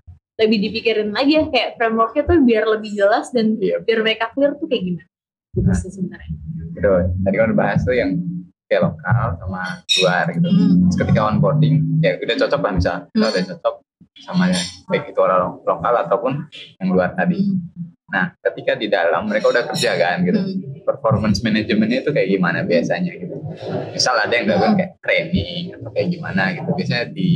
lebih 0.41 0.59
dipikirin 0.59 1.12
aja 1.12 1.45
kayak 1.47 1.76
frameworknya 1.76 2.23
tuh 2.25 2.41
biar 2.43 2.64
lebih 2.67 2.91
jelas 2.93 3.31
dan 3.31 3.55
Iya. 3.57 3.79
biar 3.85 4.00
mereka 4.02 4.33
clear 4.33 4.57
tuh 4.57 4.67
kayak 4.67 4.83
gimana 4.83 5.09
gitu 5.52 5.71
sih 5.79 5.91
sebenarnya 5.93 6.35
Gitu. 6.73 6.88
Tadi 7.21 7.37
kan 7.37 7.52
bahas 7.52 7.85
tuh 7.85 7.93
yang 7.93 8.17
kayak 8.64 8.88
lokal 8.88 9.37
sama 9.37 9.62
luar 10.00 10.25
gitu. 10.33 10.49
Hmm. 10.49 10.88
Terus 10.88 10.97
ketika 11.05 11.21
onboarding, 11.29 12.00
ya 12.00 12.17
udah 12.17 12.37
cocok 12.41 12.61
lah 12.64 12.73
misal. 12.73 12.97
Kita 13.12 13.21
Hmm. 13.21 13.33
udah 13.37 13.45
cocok 13.52 13.75
sama 14.21 14.52
yang 14.52 14.64
baik 14.88 15.04
itu 15.11 15.21
orang 15.21 15.59
lokal 15.64 15.95
ataupun 16.04 16.33
yang 16.78 16.88
luar 16.92 17.16
tadi. 17.16 17.40
Hmm. 17.40 17.92
Nah, 18.12 18.28
ketika 18.45 18.76
di 18.76 18.92
dalam 18.92 19.25
mereka 19.25 19.49
udah 19.49 19.64
kerja 19.73 19.97
kan 19.97 20.21
gitu. 20.28 20.40
Hmm. 20.40 20.85
Performance 20.85 21.40
manajemennya 21.40 22.04
itu 22.04 22.11
kayak 22.12 22.28
gimana 22.28 22.66
biasanya 22.66 23.12
gitu. 23.16 23.37
Misal 23.95 24.19
ada 24.19 24.33
yang 24.35 24.50
dilakukan 24.50 24.75
kayak 24.76 24.92
training 25.00 25.62
atau 25.78 25.90
kayak 25.95 26.09
gimana 26.12 26.42
gitu. 26.52 26.71
Biasanya 26.76 27.07
di 27.14 27.31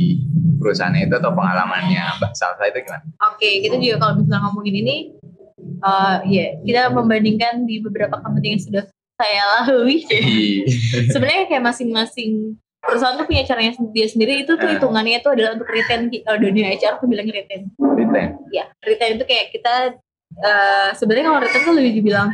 perusahaan 0.59 0.93
itu 0.93 1.15
atau 1.15 1.31
pengalamannya 1.33 2.03
Mbak 2.21 2.31
Salsa 2.35 2.63
itu 2.69 2.79
gimana? 2.83 3.05
Oke, 3.33 3.49
kita 3.63 3.75
juga 3.79 3.95
kalau 4.03 4.13
misalnya 4.19 4.41
ngomongin 4.49 4.75
ini, 4.83 4.95
eh 5.81 6.17
ya 6.27 6.45
kita 6.61 6.81
membandingkan 6.91 7.63
di 7.63 7.81
beberapa 7.81 8.19
company 8.19 8.57
yang 8.57 8.61
sudah 8.61 8.83
saya 9.17 9.41
lalui. 9.65 10.05
Sebenarnya 11.13 11.49
kayak 11.49 11.63
masing-masing 11.65 12.59
perusahaan 12.87 13.13
tuh 13.13 13.27
punya 13.27 13.43
caranya 13.43 13.71
dia 13.91 14.07
sendiri 14.07 14.41
itu 14.41 14.55
tuh 14.55 14.63
Ah. 14.63 14.73
hitungannya 14.73 15.19
itu 15.19 15.27
adalah 15.27 15.51
untuk 15.53 15.67
retain 15.67 16.07
kalau 16.17 16.39
dunia 16.39 16.71
HR 16.71 16.97
tuh 16.97 17.05
bilangnya 17.05 17.35
retain. 17.37 17.67
Retain. 17.77 18.29
Ya, 18.49 18.65
retain 18.79 19.19
itu 19.19 19.25
kayak 19.25 19.51
kita 19.51 19.73
eh, 20.37 20.89
sebenarnya 20.93 21.25
kalau 21.27 21.39
retain 21.39 21.61
tuh 21.61 21.75
lebih 21.75 21.91
dibilang 21.95 22.29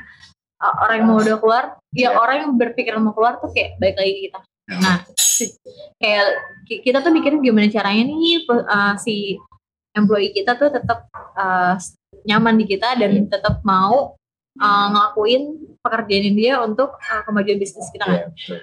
eh, 0.56 0.74
orang 0.80 0.96
yang 0.96 1.08
mau 1.08 1.18
udah 1.18 1.38
keluar, 1.38 1.64
ya 1.92 2.08
Iya. 2.08 2.10
orang 2.14 2.36
yang 2.40 2.52
berpikiran 2.54 3.00
mau 3.00 3.12
keluar 3.12 3.38
tuh 3.38 3.50
kayak 3.50 3.76
baik 3.78 3.98
lagi 3.98 4.14
kita. 4.24 4.40
Nah, 4.74 4.98
si- 5.14 5.58
kayak 5.98 6.26
ki- 6.64 6.82
kita 6.82 7.02
tuh 7.02 7.12
mikirin 7.12 7.42
gimana 7.42 7.68
caranya 7.68 8.08
nih 8.08 8.48
uh, 8.48 8.96
si 8.96 9.36
employee 9.92 10.32
kita 10.32 10.56
tuh 10.56 10.72
tetap 10.72 11.06
uh, 11.36 11.76
nyaman 12.24 12.56
di 12.56 12.66
kita 12.66 12.96
dan 12.96 13.12
Iya. 13.12 13.28
tetap 13.30 13.60
mau 13.62 14.16
uh, 14.56 14.88
ngelakuin 14.90 15.44
pekerjaan 15.80 16.34
dia 16.34 16.54
untuk 16.60 16.96
uh, 16.96 17.22
kemajuan 17.24 17.58
bisnis 17.58 17.92
kita 17.92 18.06
kan. 18.06 18.22
Iya. 18.32 18.58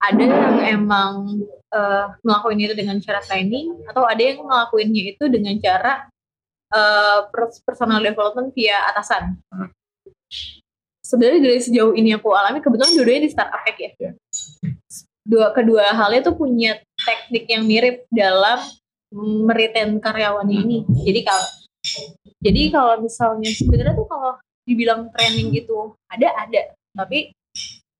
Ada 0.00 0.24
yang 0.24 0.56
emang 0.80 1.44
uh, 1.72 2.04
ngelakuin 2.24 2.60
itu 2.64 2.74
dengan 2.74 2.96
cara 3.04 3.20
training 3.20 3.84
atau 3.84 4.08
ada 4.08 4.20
yang 4.20 4.40
ngelakuinnya 4.40 5.12
itu 5.12 5.24
dengan 5.28 5.54
cara 5.60 6.08
uh, 6.72 7.28
pers- 7.28 7.60
personal 7.60 8.00
development 8.00 8.50
via 8.56 8.80
atasan. 8.88 9.36
Hmm. 9.52 9.68
Sebenarnya 11.04 11.40
dari 11.42 11.60
sejauh 11.60 11.92
ini 11.92 12.14
aku 12.14 12.30
alami 12.32 12.62
kebetulan 12.62 12.94
dua-duanya 12.94 13.22
di 13.26 13.32
startup 13.34 13.60
tech 13.66 13.76
ya 13.76 13.90
Iya. 13.98 14.12
dua 15.26 15.52
kedua 15.52 15.90
halnya 15.92 16.32
tuh 16.32 16.38
punya 16.38 16.80
teknik 16.96 17.44
yang 17.50 17.66
mirip 17.66 18.06
dalam 18.08 18.62
meretain 19.44 19.98
karyawannya 19.98 20.56
ini. 20.64 20.78
Jadi 21.02 21.20
kalau 21.26 21.46
jadi 22.40 22.62
kalau 22.72 22.94
misalnya 23.04 23.50
sebenarnya 23.52 23.94
tuh 23.98 24.06
kalau 24.06 24.38
dibilang 24.64 25.10
training 25.12 25.50
gitu 25.50 25.92
ada 26.08 26.30
ada, 26.46 26.72
tapi 26.94 27.34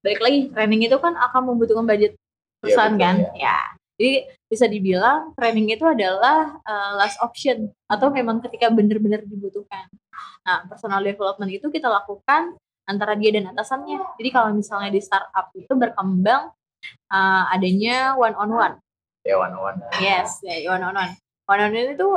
balik 0.00 0.20
lagi 0.20 0.38
training 0.52 0.80
itu 0.88 0.96
kan 0.96 1.16
akan 1.16 1.54
membutuhkan 1.54 1.84
budget 1.84 2.16
perusahaan 2.60 2.96
betul, 2.96 3.04
kan, 3.04 3.16
ya. 3.36 3.56
ya. 3.56 3.58
Jadi 4.00 4.12
bisa 4.48 4.64
dibilang 4.64 5.36
training 5.36 5.76
itu 5.76 5.84
adalah 5.84 6.56
uh, 6.64 6.92
last 6.96 7.20
option 7.20 7.68
atau 7.84 8.08
memang 8.08 8.40
ketika 8.40 8.72
benar-benar 8.72 9.20
dibutuhkan. 9.28 9.92
Nah, 10.40 10.64
personal 10.64 11.04
development 11.04 11.52
itu 11.52 11.68
kita 11.68 11.92
lakukan 11.92 12.56
antara 12.88 13.12
dia 13.14 13.30
dan 13.36 13.52
atasannya. 13.52 14.00
Jadi 14.16 14.28
kalau 14.32 14.56
misalnya 14.56 14.88
di 14.88 15.04
startup 15.04 15.52
itu 15.52 15.68
berkembang 15.76 16.48
uh, 17.12 17.44
adanya 17.52 18.16
one 18.16 18.32
on 18.40 18.50
one. 18.50 18.74
Ya 19.20 19.36
one 19.36 19.52
on 19.52 19.60
one. 19.60 19.78
Yes, 20.00 20.40
ya 20.40 20.72
one 20.72 20.80
on 20.80 20.96
one. 20.96 21.12
One 21.44 21.60
on 21.60 21.70
one 21.76 21.92
itu 21.92 22.08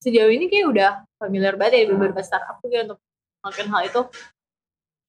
sejauh 0.00 0.32
ini 0.32 0.48
kayak 0.48 0.66
udah 0.72 0.90
familiar 1.20 1.54
banget 1.60 1.72
ya 1.76 1.82
di 1.86 1.92
beberapa 1.92 2.24
startup 2.24 2.56
tuh 2.64 2.72
untuk 2.72 2.98
melakukan 3.44 3.68
hal 3.68 3.82
itu. 3.84 4.02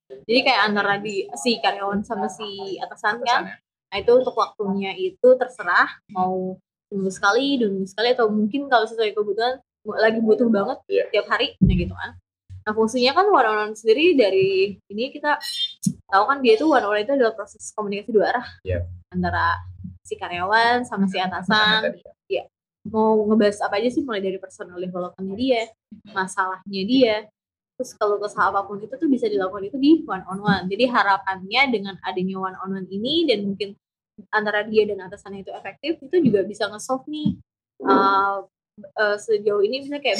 Jadi 0.10 0.40
kayak 0.42 0.62
antara 0.74 0.98
di 0.98 1.30
si 1.38 1.62
karyawan 1.62 2.02
sama 2.02 2.26
si 2.28 2.78
atasan 2.82 3.22
kan. 3.22 3.46
Pesannya. 3.46 3.58
Nah 3.90 3.98
itu 3.98 4.12
untuk 4.14 4.34
waktunya 4.34 4.92
itu 4.94 5.30
terserah 5.34 5.90
mau 6.10 6.58
minggu 6.90 7.10
sekali, 7.10 7.58
dua 7.58 7.70
minggu 7.70 7.90
sekali 7.90 8.14
atau 8.14 8.30
mungkin 8.30 8.66
kalau 8.66 8.86
sesuai 8.86 9.14
kebutuhan 9.14 9.62
lagi 9.98 10.20
butuh 10.22 10.50
banget 10.50 10.78
Iya. 10.90 11.04
tiap 11.10 11.26
hari, 11.30 11.54
nah 11.62 11.74
gitu 11.74 11.94
kan. 11.94 12.12
Nah 12.66 12.72
fungsinya 12.74 13.14
kan 13.18 13.26
one 13.30 13.48
on 13.48 13.58
one 13.70 13.74
sendiri 13.74 14.14
dari 14.14 14.78
ini 14.90 15.10
kita 15.10 15.38
tahu 16.06 16.24
kan 16.30 16.38
dia 16.42 16.54
itu 16.54 16.66
one 16.66 16.82
on 16.82 16.94
one 16.94 17.02
itu 17.02 17.14
adalah 17.14 17.34
proses 17.34 17.74
komunikasi 17.74 18.10
dua 18.14 18.34
arah 18.34 18.48
Iya. 18.62 18.86
antara 19.10 19.58
si 20.06 20.14
karyawan 20.14 20.86
sama 20.86 21.06
si 21.06 21.18
atasan 21.18 21.94
ya. 22.30 22.46
mau 22.90 23.22
ngebahas 23.26 23.62
apa 23.62 23.78
aja 23.78 23.90
sih 23.90 24.02
mulai 24.02 24.22
dari 24.22 24.38
personal 24.42 24.78
development 24.78 25.34
dia, 25.38 25.70
masalahnya 26.10 26.82
dia, 26.86 27.16
terus 27.80 27.96
kalau 27.96 28.20
kesah 28.20 28.52
apa 28.52 28.68
pun 28.68 28.76
itu 28.84 28.92
tuh 28.92 29.08
bisa 29.08 29.32
dilakukan 29.32 29.72
itu 29.72 29.80
di 29.80 30.04
one 30.04 30.20
on 30.28 30.44
one. 30.44 30.68
Jadi 30.68 30.84
harapannya 30.92 31.62
dengan 31.72 31.96
adanya 32.04 32.36
one 32.36 32.58
on 32.60 32.76
one 32.76 32.88
ini 32.92 33.24
dan 33.24 33.48
mungkin 33.48 33.80
antara 34.36 34.68
dia 34.68 34.84
dan 34.84 35.00
atasannya 35.08 35.48
itu 35.48 35.52
efektif 35.56 35.96
itu 36.04 36.16
juga 36.20 36.44
bisa 36.44 36.68
nge-solve 36.68 37.08
nih 37.08 37.40
uh, 37.88 38.44
uh, 39.00 39.16
sejauh 39.16 39.64
ini 39.64 39.88
misalnya 39.88 40.04
kayak 40.04 40.20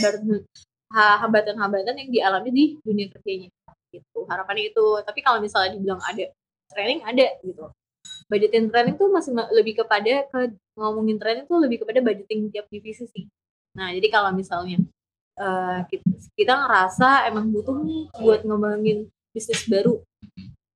hambatan-hambatan 0.96 2.00
yang 2.00 2.10
dialami 2.16 2.50
di 2.56 2.66
dunia 2.80 3.12
kerjanya. 3.12 3.52
Gitu 3.92 4.20
harapannya 4.24 4.72
itu. 4.72 4.86
Tapi 5.04 5.20
kalau 5.20 5.44
misalnya 5.44 5.76
dibilang 5.76 6.00
ada 6.00 6.32
training 6.72 7.04
ada 7.04 7.28
gitu. 7.44 7.76
Budgeting 8.32 8.72
training 8.72 8.96
tuh 8.96 9.12
masih 9.12 9.36
ma- 9.36 9.52
lebih 9.52 9.84
kepada 9.84 10.24
ke 10.32 10.56
ngomongin 10.80 11.20
training 11.20 11.44
tuh 11.44 11.60
lebih 11.60 11.84
kepada 11.84 12.00
budgeting 12.00 12.48
tiap 12.56 12.72
divisi 12.72 13.04
sih. 13.12 13.28
Nah 13.76 13.92
jadi 13.92 14.08
kalau 14.08 14.32
misalnya 14.32 14.80
eh, 15.40 15.80
kita, 15.88 16.06
kita 16.36 16.54
ngerasa 16.68 17.32
emang 17.32 17.48
butuh 17.50 17.80
nih 17.82 18.12
buat 18.20 18.42
ngembangin 18.44 19.08
bisnis 19.32 19.64
baru 19.72 20.04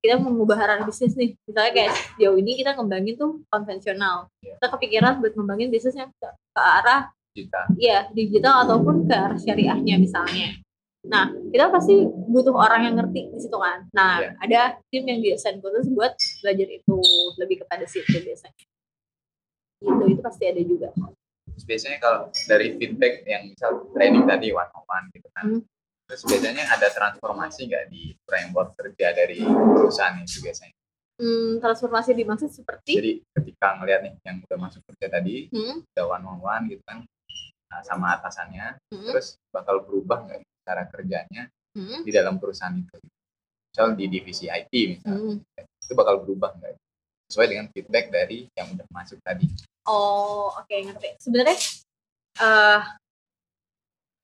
kita 0.03 0.19
mau 0.19 0.35
mengubah 0.35 0.59
arah 0.59 0.83
bisnis 0.83 1.15
nih 1.15 1.35
misalnya 1.47 1.71
kayak 1.71 1.93
jauh 2.19 2.35
ini 2.35 2.59
kita 2.59 2.75
ngembangin 2.75 3.15
tuh 3.15 3.39
konvensional 3.47 4.27
kita 4.43 4.67
kepikiran 4.71 5.23
buat 5.23 5.31
ngembangin 5.35 5.71
bisnisnya 5.71 6.11
ke, 6.19 6.27
ke 6.31 6.61
arah 6.61 7.11
Kita. 7.33 7.61
ya 7.81 8.07
digital 8.13 8.67
ataupun 8.67 9.09
ke 9.09 9.13
arah 9.17 9.39
syariahnya 9.41 9.97
misalnya. 9.97 10.53
Nah, 11.03 11.33
kita 11.51 11.67
pasti 11.67 12.05
butuh 12.05 12.55
orang 12.55 12.87
yang 12.87 12.95
ngerti 12.95 13.27
di 13.33 13.39
situ 13.41 13.57
kan. 13.59 13.83
Nah, 13.91 14.23
Iya. 14.23 14.29
ada 14.39 14.61
tim 14.87 15.03
yang 15.03 15.19
diassign 15.19 15.59
khusus 15.59 15.91
buat 15.91 16.15
belajar 16.45 16.67
itu 16.69 16.95
lebih 17.41 17.65
kepada 17.65 17.83
situ 17.83 18.21
biasanya. 18.23 18.63
Gitu, 19.83 20.03
itu 20.15 20.21
pasti 20.23 20.43
ada 20.47 20.61
juga. 20.63 20.95
Terus 21.53 21.65
biasanya 21.69 21.97
kalau 22.01 22.33
dari 22.49 22.73
feedback 22.81 23.21
yang 23.29 23.53
misal 23.53 23.85
training 23.93 24.25
tadi 24.25 24.49
one 24.49 24.71
on 24.73 24.85
one 24.89 25.05
gitu 25.13 25.29
kan. 25.37 25.45
Hmm. 25.45 25.61
Terus 26.09 26.21
biasanya 26.27 26.63
ada 26.67 26.87
transformasi 26.91 27.59
nggak 27.69 27.85
di 27.87 28.11
framework 28.27 28.75
kerja 28.75 29.15
dari 29.15 29.39
perusahaan 29.45 30.17
itu 30.19 30.43
biasanya? 30.43 30.75
Hmm, 31.13 31.61
transformasi 31.61 32.17
dimaksud 32.17 32.49
seperti 32.49 32.97
Jadi 32.97 33.11
ketika 33.37 33.77
ngeliat 33.77 34.01
nih 34.01 34.13
yang 34.25 34.41
udah 34.41 34.57
masuk 34.57 34.81
kerja 34.89 35.07
tadi, 35.13 35.45
hmm, 35.53 35.85
udah 35.93 36.05
one 36.09 36.25
on 36.25 36.39
one 36.41 36.63
gitu 36.73 36.81
kan 36.89 37.05
nah, 37.69 37.81
sama 37.85 38.17
atasannya, 38.17 38.81
hmm, 38.89 39.13
terus 39.13 39.37
bakal 39.53 39.85
berubah 39.85 40.25
nggak 40.25 40.41
cara 40.65 40.83
kerjanya 40.89 41.53
hmm, 41.77 42.01
di 42.01 42.11
dalam 42.11 42.41
perusahaan 42.41 42.73
itu? 42.73 42.97
Misal 43.69 43.93
di 43.93 44.05
divisi 44.09 44.49
IT 44.49 44.73
misalnya, 44.73 45.37
hmm. 45.37 45.65
itu 45.85 45.93
bakal 45.93 46.25
berubah 46.25 46.57
nggak? 46.57 46.81
Sesuai 47.29 47.47
dengan 47.47 47.65
feedback 47.69 48.09
dari 48.09 48.49
yang 48.57 48.73
udah 48.73 48.87
masuk 48.89 49.21
tadi. 49.21 49.47
Oh, 49.87 50.51
oke 50.55 50.71
ngerti. 50.73 51.19
Sebenarnya 51.19 51.57
eh 52.39 52.81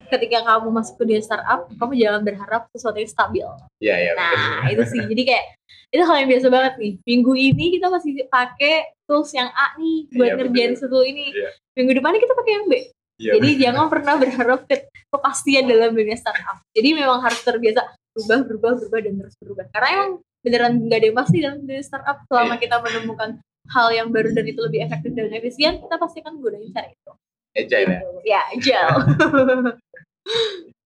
ketika 0.10 0.42
kamu 0.42 0.74
masuk 0.74 0.98
ke 0.98 1.04
dunia 1.06 1.22
startup, 1.22 1.70
kamu 1.70 1.94
jangan 1.96 2.22
berharap 2.26 2.62
sesuatu 2.74 2.98
yang 2.98 3.12
stabil. 3.12 3.48
Iya 3.78 3.96
iya. 3.96 4.12
betul. 4.18 4.38
Nah, 4.40 4.66
itu 4.74 4.84
sih. 4.90 5.02
Jadi 5.06 5.22
kayak 5.28 5.46
itu 5.90 6.04
hal 6.06 6.16
yang 6.22 6.30
biasa 6.30 6.48
banget 6.50 6.74
nih. 6.82 6.94
Minggu 7.06 7.34
ini 7.38 7.66
kita 7.78 7.88
masih 7.94 8.12
pakai 8.30 8.76
tools 9.06 9.30
yang 9.34 9.50
A 9.54 9.78
nih 9.78 10.10
buat 10.14 10.30
Iya, 10.34 10.38
ngerjain 10.38 10.72
betul. 10.74 10.82
satu 10.86 10.98
ini. 11.06 11.26
Iya. 11.34 11.50
Minggu 11.78 11.92
depannya 11.98 12.20
kita 12.22 12.34
pakai 12.34 12.54
yang 12.54 12.66
B. 12.66 12.74
Iya, 13.20 13.32
Jadi 13.36 13.50
jangan 13.60 13.86
pernah 13.92 14.16
berharap 14.16 14.60
ke 14.64 14.76
kepastian 15.12 15.68
dalam 15.68 15.92
dunia 15.92 16.16
startup. 16.16 16.64
Jadi 16.72 16.90
memang 16.96 17.20
harus 17.20 17.42
terbiasa 17.44 17.84
berubah, 18.16 18.40
berubah, 18.48 18.72
berubah 18.80 19.00
dan 19.04 19.14
terus 19.20 19.36
berubah. 19.44 19.66
Karena 19.76 19.88
emang 19.92 20.12
beneran 20.40 20.74
nggak 20.88 20.98
ada 21.04 21.06
yang 21.12 21.18
pasti 21.20 21.38
dalam 21.44 21.58
dunia 21.60 21.84
startup 21.84 22.18
selama 22.32 22.56
kita 22.56 22.80
menemukan 22.80 23.30
hal 23.68 23.88
yang 23.92 24.08
baru 24.10 24.32
dan 24.32 24.46
itu 24.46 24.60
lebih 24.60 24.80
efektif 24.82 25.12
dan 25.12 25.30
efisien 25.30 25.74
kita 25.78 25.96
pasti 25.96 26.20
kan 26.20 26.34
gunain 26.36 26.72
cara 26.72 26.88
itu 26.88 27.12
agile 27.52 27.90
ya 27.90 28.00
Gitu. 28.00 28.20
ya 28.24 28.42
agile 28.48 28.90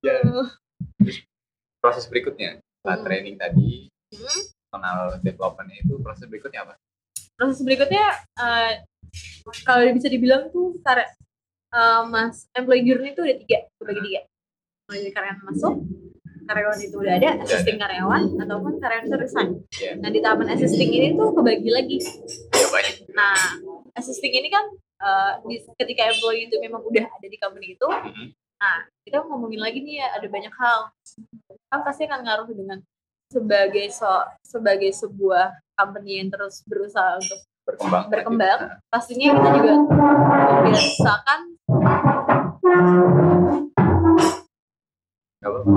Ya. 0.03 0.19
proses 1.79 2.07
berikutnya 2.07 2.59
setelah 2.79 2.97
Hmm. 2.97 3.05
training 3.05 3.35
tadi 3.35 3.87
Hmm. 4.11 4.41
personal 4.67 4.99
development 5.19 5.69
itu 5.73 5.93
proses 5.99 6.25
berikutnya 6.25 6.63
apa 6.63 6.73
proses 7.35 7.59
berikutnya 7.61 8.05
eh, 8.39 8.71
kalau 9.63 9.83
bisa 9.91 10.07
dibilang 10.07 10.47
tuh 10.49 10.75
karena 10.81 11.07
eh, 11.71 12.01
mas 12.07 12.47
employee 12.51 12.83
journey 12.83 13.11
itu 13.11 13.21
ada 13.21 13.35
tiga 13.37 13.59
kebagi 13.79 14.01
tiga 14.01 14.21
mulai 14.83 14.99
dari 14.99 15.11
karyawan 15.11 15.39
masuk 15.47 15.73
karyawan 16.43 16.79
itu 16.79 16.95
udah 16.95 17.13
ada 17.15 17.29
assisting 17.39 17.77
karyawan 17.77 18.21
ataupun 18.37 18.73
karyawan 18.77 19.05
itu 19.05 19.17
resign 19.17 19.49
Iya. 19.73 19.91
nah 19.97 20.09
di 20.09 20.19
tahapan 20.19 20.47
assisting 20.51 20.89
ini 20.89 21.07
tuh 21.13 21.31
kebagi 21.31 21.69
lagi 21.69 21.97
ya 22.51 22.67
banyak 22.67 22.95
nah 23.11 23.37
assisting 23.93 24.31
ini 24.31 24.47
kan 24.47 24.65
di- 25.43 25.63
ketika 25.75 26.07
employee 26.07 26.47
itu 26.47 26.55
memang 26.57 26.79
udah 26.81 27.05
ada 27.05 27.27
di 27.27 27.37
company 27.37 27.73
itu 27.73 27.87
Mhm. 27.87 28.31
nah 28.57 28.75
kita 29.01 29.19
ngomongin 29.21 29.59
lagi 29.59 29.79
nih 29.79 29.99
ya 29.99 30.15
ada 30.15 30.27
banyak 30.27 30.53
hal 30.53 30.79
kan 31.67 31.79
pasti 31.81 32.05
akan 32.05 32.23
ngaruh 32.23 32.47
dengan 32.47 32.79
sebagai 33.27 33.89
so 33.89 34.05
sebagai 34.41 34.93
sebuah 34.93 35.51
company 35.73 36.21
yang 36.21 36.29
terus 36.29 36.61
berusaha 36.63 37.17
untuk 37.17 37.41
berkembang 37.63 38.11
Berkembang. 38.11 38.59
Nah, 38.61 38.77
pastinya 38.87 39.33
kita 39.33 39.49
juga 39.57 39.73
membiasakan 39.81 41.39
apa-apa. 45.49 45.69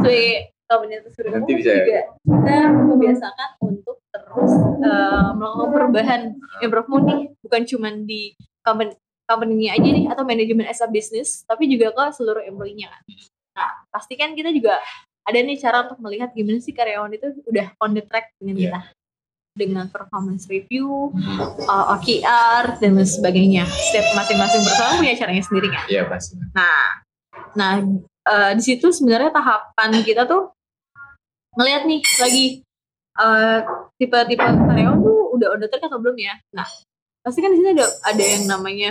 sebagai 0.00 0.30
komunitas 0.66 1.14
Nanti 1.30 1.52
bisa 1.54 1.70
ya? 1.70 1.78
juga 1.86 2.00
kita 2.26 2.56
membiasakan 2.74 3.50
untuk 3.62 3.96
terus 4.10 4.52
eh, 4.82 5.28
melakukan 5.38 5.68
perubahan 5.70 6.22
improvement 6.64 7.04
nih 7.06 7.22
bukan 7.44 7.62
cuma 7.68 7.88
di 7.94 8.34
company 8.66 8.92
company-nya 9.26 9.74
aja 9.74 9.88
nih 9.90 10.06
atau 10.06 10.22
manajemen 10.22 10.66
as 10.70 10.78
a 10.82 10.88
business 10.90 11.42
tapi 11.46 11.66
juga 11.66 11.90
ke 11.90 12.04
seluruh 12.14 12.46
employee-nya 12.46 12.90
kan. 12.94 13.02
Nah, 13.58 13.70
pastikan 13.90 14.38
kita 14.38 14.54
juga 14.54 14.78
ada 15.26 15.38
nih 15.42 15.58
cara 15.58 15.86
untuk 15.86 15.98
melihat 15.98 16.30
gimana 16.30 16.62
sih 16.62 16.70
karyawan 16.70 17.10
itu 17.10 17.34
udah 17.50 17.74
on 17.82 17.98
the 17.98 18.02
track 18.06 18.30
dengan 18.38 18.54
kita 18.54 18.80
dengan 19.56 19.88
performance 19.88 20.44
review, 20.52 21.16
uh, 21.64 21.96
OKR 21.96 22.76
dan 22.76 22.92
lain 22.92 23.08
sebagainya. 23.08 23.64
Setiap 23.64 24.12
masing-masing 24.12 24.60
perusahaan 24.60 25.00
punya 25.00 25.16
caranya 25.16 25.42
sendiri 25.42 25.68
kan. 25.72 25.84
iya 25.88 26.04
pasti 26.04 26.36
Nah, 26.52 27.00
nah 27.56 27.80
eh, 28.26 28.52
di 28.58 28.62
situ 28.62 28.90
sebenarnya 28.90 29.30
tahapan 29.30 30.02
kita 30.02 30.26
tuh 30.26 30.50
ngelihat 31.56 31.88
nih 31.88 32.00
lagi 32.20 32.46
eh, 33.16 33.58
tipe-tipe 33.96 34.42
karyawan 34.42 34.98
tuh 35.00 35.18
udah 35.38 35.48
the 35.60 35.68
track 35.70 35.86
atau 35.86 36.00
belum 36.02 36.16
ya. 36.18 36.34
Nah, 36.52 36.66
pasti 37.22 37.40
kan 37.40 37.54
di 37.54 37.62
sini 37.62 37.70
ada 37.78 37.86
ada 38.04 38.24
yang 38.24 38.44
namanya 38.50 38.90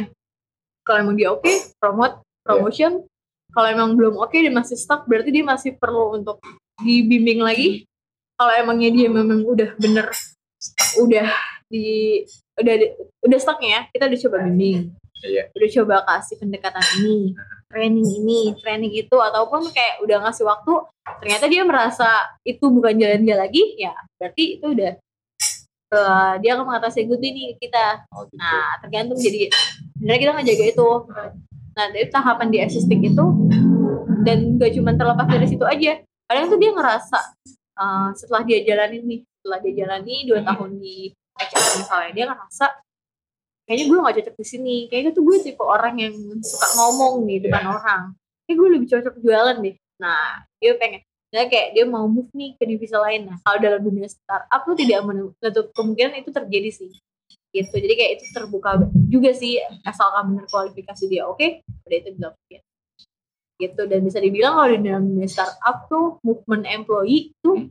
kalau 0.86 1.02
emang 1.02 1.15
dia 1.17 1.30
oke, 1.34 1.52
promote, 1.82 2.21
promotion. 2.45 3.06
Kalau 3.54 3.67
emang 3.71 3.95
belum 3.95 4.19
oke 4.19 4.36
dia 4.36 4.52
masih 4.52 4.76
stuck, 4.76 5.08
berarti 5.08 5.32
dia 5.32 5.45
masih 5.45 5.80
perlu 5.80 6.19
untuk 6.19 6.43
dibimbing 6.84 7.39
lagi. 7.39 7.88
Kalau 8.36 8.52
emangnya 8.52 8.91
dia 8.91 9.08
memang 9.08 9.48
udah 9.48 9.80
bener 9.80 10.12
udah 11.00 11.30
di 11.71 12.21
udah 12.60 12.76
udah 13.24 13.39
stuck 13.39 13.63
ya, 13.63 13.88
kita 13.95 14.12
udah 14.12 14.19
coba 14.28 14.38
bimbing 14.43 14.91
iya 15.26 15.50
udah 15.58 15.69
coba 15.82 15.95
kasih 16.06 16.36
pendekatan 16.38 16.86
ini 17.02 17.34
training 17.69 18.08
ini 18.21 18.54
training 18.62 18.93
itu 18.93 19.17
ataupun 19.17 19.69
kayak 19.73 20.01
udah 20.06 20.25
ngasih 20.25 20.45
waktu 20.45 20.73
ternyata 21.21 21.45
dia 21.49 21.62
merasa 21.65 22.10
itu 22.45 22.65
bukan 22.69 22.97
jalan 22.97 23.21
dia 23.25 23.38
lagi 23.38 23.63
ya 23.78 23.93
berarti 24.17 24.60
itu 24.60 24.65
udah 24.65 24.93
eh, 25.95 26.34
dia 26.41 26.49
akan 26.58 26.65
mengatasi 26.65 27.06
good 27.08 27.21
ini 27.21 27.56
kita. 27.62 28.04
Oh 28.12 28.25
gitu. 28.28 28.41
Nah 28.41 28.78
tergantung 28.82 29.17
jadi 29.21 29.47
sebenarnya 29.95 30.19
kita 30.19 30.32
ngejaga 30.34 30.65
itu. 30.75 30.89
Nah 31.75 31.86
dari 31.91 32.08
tahapan 32.10 32.47
di 32.51 32.58
assisting 32.63 33.01
itu 33.06 33.25
dan 34.25 34.58
gak 34.58 34.73
cuma 34.73 34.97
terlepas 34.97 35.30
dari 35.30 35.45
situ 35.45 35.62
aja 35.62 36.01
kadang 36.25 36.49
tuh 36.49 36.58
dia 36.58 36.71
ngerasa 36.73 37.19
eh, 37.78 38.10
setelah 38.17 38.41
dia 38.41 38.60
jalanin 38.65 39.06
nih 39.06 39.21
setelah 39.21 39.60
dia 39.62 39.73
jalani 39.86 40.15
dua 40.25 40.41
tahun 40.41 40.82
di 40.82 41.13
HR 41.38 41.63
misalnya 41.78 42.12
dia 42.17 42.25
ngerasa 42.34 42.65
kayaknya 43.65 43.86
gue 43.89 43.97
gak 43.97 44.15
cocok 44.21 44.36
di 44.38 44.45
sini 44.45 44.75
kayaknya 44.88 45.12
tuh 45.12 45.23
gue 45.25 45.38
tipe 45.41 45.63
orang 45.65 45.95
yang 45.97 46.15
suka 46.41 46.67
ngomong 46.78 47.25
nih 47.25 47.49
depan 47.49 47.65
orang 47.67 48.01
kayak 48.45 48.58
gue 48.62 48.69
lebih 48.78 48.88
cocok 48.89 49.13
jualan 49.19 49.58
deh 49.62 49.75
nah 49.97 50.45
dia 50.62 50.78
pengen 50.78 51.01
Nah, 51.36 51.51
kayak 51.51 51.75
dia 51.75 51.84
mau 51.84 52.08
move 52.08 52.32
nih 52.32 52.56
ke 52.56 52.63
divisi 52.63 52.95
lain. 52.95 53.28
Nah, 53.28 53.36
kalau 53.43 53.60
dalam 53.60 53.84
dunia 53.84 54.08
startup 54.08 54.62
tuh 54.63 54.71
tidak 54.80 55.04
menutup 55.04 55.67
kemungkinan 55.75 56.23
itu 56.23 56.32
terjadi 56.32 56.71
sih. 56.71 56.91
Gitu. 57.51 57.75
Jadi 57.75 57.93
kayak 57.95 58.12
itu 58.19 58.23
terbuka 58.32 58.80
juga 59.12 59.36
sih 59.36 59.60
asalkan 59.84 60.32
bener 60.32 60.47
kualifikasi 60.47 61.04
dia 61.12 61.28
oke, 61.28 61.60
udah 61.63 61.97
itu 61.99 62.10
dilakukan. 62.15 62.63
Gitu 63.60 63.82
dan 63.88 63.99
bisa 64.04 64.19
dibilang 64.23 64.56
kalau 64.56 64.69
di 64.71 64.80
dalam 64.88 65.04
dunia 65.12 65.28
startup 65.28 65.88
tuh 65.91 66.23
movement 66.23 66.67
employee 66.67 67.36
tuh 67.43 67.67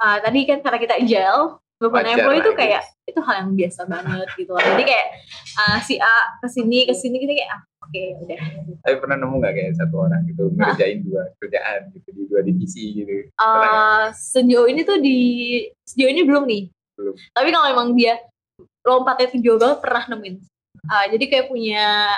ah, 0.00 0.20
tadi 0.20 0.44
kan 0.48 0.64
karena 0.64 0.78
kita 0.80 0.94
agile, 1.00 1.60
employee 1.88 2.44
lah 2.44 2.44
tuh 2.44 2.52
gitu. 2.52 2.60
kayak 2.60 2.82
itu 3.08 3.20
hal 3.24 3.34
yang 3.40 3.50
biasa 3.56 3.80
banget 3.88 4.28
gitu 4.36 4.50
loh. 4.52 4.60
Jadi 4.60 4.82
kayak 4.84 5.06
ah, 5.56 5.78
si 5.80 5.94
A 5.96 6.16
ke 6.44 6.48
sini 6.52 6.78
ke 6.84 6.92
sini 6.92 7.16
kita 7.16 7.32
kayak 7.32 7.50
ah, 7.56 7.60
oke 7.90 8.02
udah 8.26 8.40
tapi 8.86 8.94
pernah 9.02 9.16
nemu 9.18 9.34
nggak 9.40 9.54
kayak 9.56 9.72
satu 9.76 9.96
orang 9.98 10.20
gitu 10.30 10.42
ngerjain 10.54 10.98
dua 11.02 11.22
kerjaan 11.42 11.80
gitu 11.96 12.08
di 12.14 12.22
dua 12.30 12.40
divisi 12.44 12.84
gitu 13.02 13.12
Uh, 13.40 14.12
sejauh 14.12 14.68
ini 14.68 14.84
tuh 14.84 15.00
di 15.00 15.18
sejauh 15.88 16.10
ini 16.12 16.22
belum 16.28 16.44
nih. 16.44 16.62
Belum. 17.00 17.14
Tapi 17.32 17.48
kalau 17.48 17.66
emang 17.72 17.88
dia 17.96 18.20
lompatnya 18.84 19.26
tuh 19.32 19.40
jauh 19.40 19.58
banget 19.58 19.78
pernah 19.80 20.04
nemuin. 20.12 20.36
Uh, 20.84 21.04
jadi 21.12 21.24
kayak 21.28 21.46
punya 21.48 22.12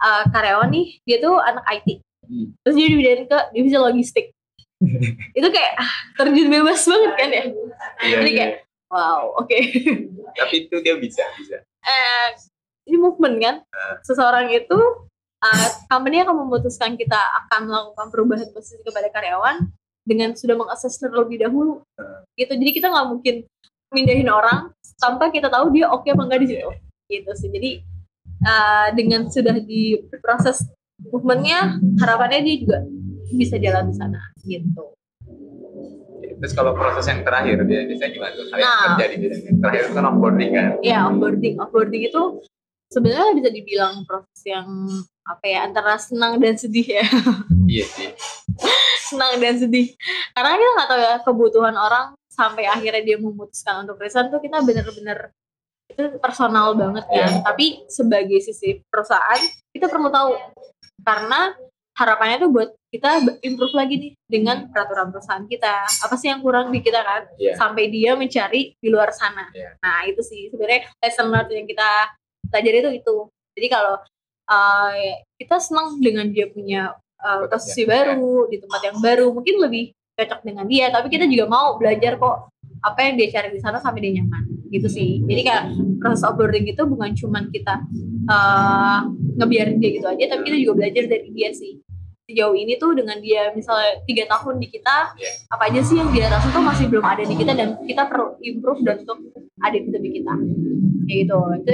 uh, 0.00 0.24
karyawan 0.32 0.72
nih, 0.72 0.86
dia 1.04 1.16
tuh 1.20 1.36
anak 1.40 1.64
IT. 1.68 2.00
Hmm. 2.24 2.52
Terus 2.64 2.74
dia 2.76 2.86
dipindahin 2.88 3.24
ke 3.28 3.38
divisi 3.52 3.76
logistik. 3.76 4.26
itu 5.38 5.48
kayak 5.50 5.72
ah, 5.74 5.94
terjun 6.14 6.48
bebas 6.48 6.80
banget 6.86 7.12
kan 7.18 7.28
ya. 7.28 7.44
iya 8.04 8.16
Jadi 8.20 8.30
iya 8.30 8.38
kayak 8.38 8.52
wow, 8.92 9.36
oke. 9.38 9.58
tapi 10.38 10.54
itu 10.68 10.76
dia 10.84 10.94
bisa 10.98 11.24
bisa 11.40 11.62
Eh, 11.88 12.28
ini 12.88 12.96
movement 13.00 13.36
kan. 13.40 13.56
Seseorang 14.04 14.52
itu 14.52 14.78
uh, 15.40 15.68
company 15.88 16.20
akan 16.20 16.36
memutuskan 16.46 16.96
kita 16.96 17.16
akan 17.44 17.68
melakukan 17.68 18.06
perubahan 18.12 18.48
posisi 18.52 18.80
kepada 18.84 19.08
karyawan 19.12 19.68
dengan 20.04 20.32
sudah 20.36 20.56
mengakses 20.56 20.96
terlebih 21.00 21.40
dahulu. 21.40 21.84
Gitu. 22.36 22.52
Jadi 22.52 22.70
kita 22.72 22.92
nggak 22.92 23.08
mungkin 23.08 23.34
mindahin 23.92 24.28
orang 24.28 24.72
tanpa 25.00 25.32
kita 25.32 25.48
tahu 25.48 25.72
dia 25.72 25.88
oke 25.88 26.08
apa 26.08 26.22
enggak 26.24 26.40
di 26.44 26.48
situ. 26.56 26.70
Gitu 27.08 27.30
sih. 27.36 27.48
Jadi 27.52 27.70
uh, 28.44 28.88
dengan 28.92 29.28
sudah 29.28 29.56
di 29.60 29.96
proses 30.20 30.64
movementnya, 31.08 31.78
harapannya 32.02 32.44
dia 32.44 32.56
juga 32.60 32.78
bisa 33.32 33.56
jalan 33.60 33.92
di 33.92 33.94
sana. 33.96 34.20
Gitu. 34.44 34.84
Terus 36.38 36.54
kalau 36.54 36.72
proses 36.74 37.04
yang 37.06 37.20
terakhir 37.26 37.66
dia 37.66 37.84
biasanya 37.84 38.10
gimana 38.14 38.32
tuh? 38.34 38.44
Hal 38.50 38.58
yang 38.58 38.66
Nah. 38.70 38.82
terjadi 38.94 39.14
biasanya 39.18 39.46
yang 39.50 39.58
terakhir 39.60 39.80
itu 39.82 39.92
kan 39.94 40.04
onboarding 40.06 40.50
kan? 40.54 40.66
Ya 40.80 40.98
onboarding. 41.06 41.54
Offboarding 41.58 42.02
itu 42.08 42.22
sebenarnya 42.88 43.32
bisa 43.36 43.50
dibilang 43.52 43.94
proses 44.08 44.40
yang 44.46 44.66
apa 45.28 45.44
ya 45.44 45.58
antara 45.68 46.00
senang 46.00 46.40
dan 46.40 46.56
sedih 46.56 46.86
ya. 47.02 47.04
Iya 47.68 47.84
sih. 47.84 48.08
Senang 49.12 49.36
dan 49.42 49.60
sedih. 49.60 49.92
Karena 50.32 50.56
kita 50.56 50.70
nggak 50.72 50.88
tahu 50.88 51.00
ya 51.00 51.14
kebutuhan 51.20 51.76
orang 51.76 52.16
sampai 52.32 52.64
akhirnya 52.64 53.02
dia 53.04 53.18
memutuskan 53.20 53.84
untuk 53.84 53.98
resign 54.00 54.30
tuh 54.32 54.40
kita 54.40 54.62
bener-bener 54.64 55.34
itu 55.88 56.16
personal 56.16 56.72
banget 56.76 57.04
kan. 57.08 57.44
Tapi 57.44 57.84
sebagai 57.92 58.40
sisi 58.40 58.80
perusahaan 58.88 59.40
kita 59.74 59.88
perlu 59.88 60.08
tahu. 60.08 60.32
Karena 61.04 61.52
harapannya 61.98 62.36
tuh 62.46 62.50
buat 62.54 62.70
kita 62.94 63.42
improve 63.42 63.74
lagi 63.74 63.94
nih 63.98 64.12
dengan 64.30 64.70
peraturan 64.70 65.10
perusahaan 65.10 65.42
kita. 65.50 65.82
Apa 66.06 66.14
sih 66.14 66.30
yang 66.30 66.38
kurang 66.38 66.70
di 66.70 66.78
kita 66.78 67.02
kan? 67.02 67.26
Iya. 67.34 67.58
sampai 67.58 67.90
dia 67.90 68.14
mencari 68.14 68.78
di 68.78 68.88
luar 68.88 69.10
sana. 69.10 69.50
Iya. 69.50 69.74
nah 69.82 70.06
itu 70.06 70.22
sih 70.22 70.48
sebenarnya 70.54 70.86
lesson 71.02 71.26
learned 71.34 71.58
yang 71.58 71.66
kita 71.66 71.90
pelajari 72.46 72.78
itu 72.86 72.90
itu. 73.02 73.16
Jadi 73.58 73.66
kalau 73.66 73.94
uh, 74.46 74.92
kita 75.42 75.58
senang 75.58 75.98
dengan 75.98 76.30
dia 76.30 76.46
punya 76.46 76.94
uh, 77.18 77.50
posisi 77.50 77.82
baru 77.82 78.46
di 78.46 78.62
tempat 78.62 78.80
yang 78.86 78.96
baru 79.02 79.34
mungkin 79.34 79.58
lebih 79.58 79.90
cocok 80.14 80.40
dengan 80.46 80.66
dia 80.66 80.90
tapi 80.90 81.10
kita 81.10 81.26
juga 81.30 81.46
mau 81.46 81.78
belajar 81.78 82.18
kok 82.18 82.50
apa 82.78 83.00
yang 83.06 83.14
dia 83.18 83.28
cari 83.34 83.50
di 83.50 83.58
sana 83.58 83.82
sampai 83.82 84.06
dia 84.06 84.22
nyaman. 84.22 84.70
Gitu 84.70 84.86
sih. 84.86 85.26
Jadi 85.26 85.40
kayak 85.42 85.64
proses 85.98 86.22
onboarding 86.22 86.70
itu 86.70 86.82
bukan 86.86 87.10
cuman 87.18 87.50
kita 87.50 87.82
uh, 88.30 89.02
ngebiarin 89.38 89.82
dia 89.82 89.90
gitu 89.98 90.06
aja 90.06 90.24
tapi 90.30 90.42
kita 90.46 90.56
juga 90.62 90.72
belajar 90.84 91.04
dari 91.10 91.28
dia 91.34 91.50
sih 91.50 91.78
sejauh 92.28 92.52
ini 92.52 92.76
tuh 92.76 92.92
dengan 92.92 93.16
dia 93.24 93.48
misalnya 93.56 94.04
tiga 94.04 94.28
tahun 94.28 94.60
di 94.60 94.68
kita 94.68 95.16
Iya. 95.16 95.32
apa 95.48 95.62
aja 95.72 95.80
sih 95.80 95.96
yang 95.96 96.12
dia 96.12 96.28
rasa 96.28 96.52
tuh 96.52 96.60
masih 96.60 96.84
belum 96.92 97.00
ada 97.00 97.24
di 97.24 97.32
kita 97.32 97.56
dan 97.56 97.80
kita 97.88 98.04
perlu 98.04 98.36
improve 98.44 98.84
dan 98.84 99.00
untuk 99.00 99.18
ada 99.64 99.76
di 99.80 99.88
lebih 99.88 100.20
kita. 100.20 100.34
Kayak 101.08 101.18
gitu. 101.24 101.38
Itu 101.64 101.72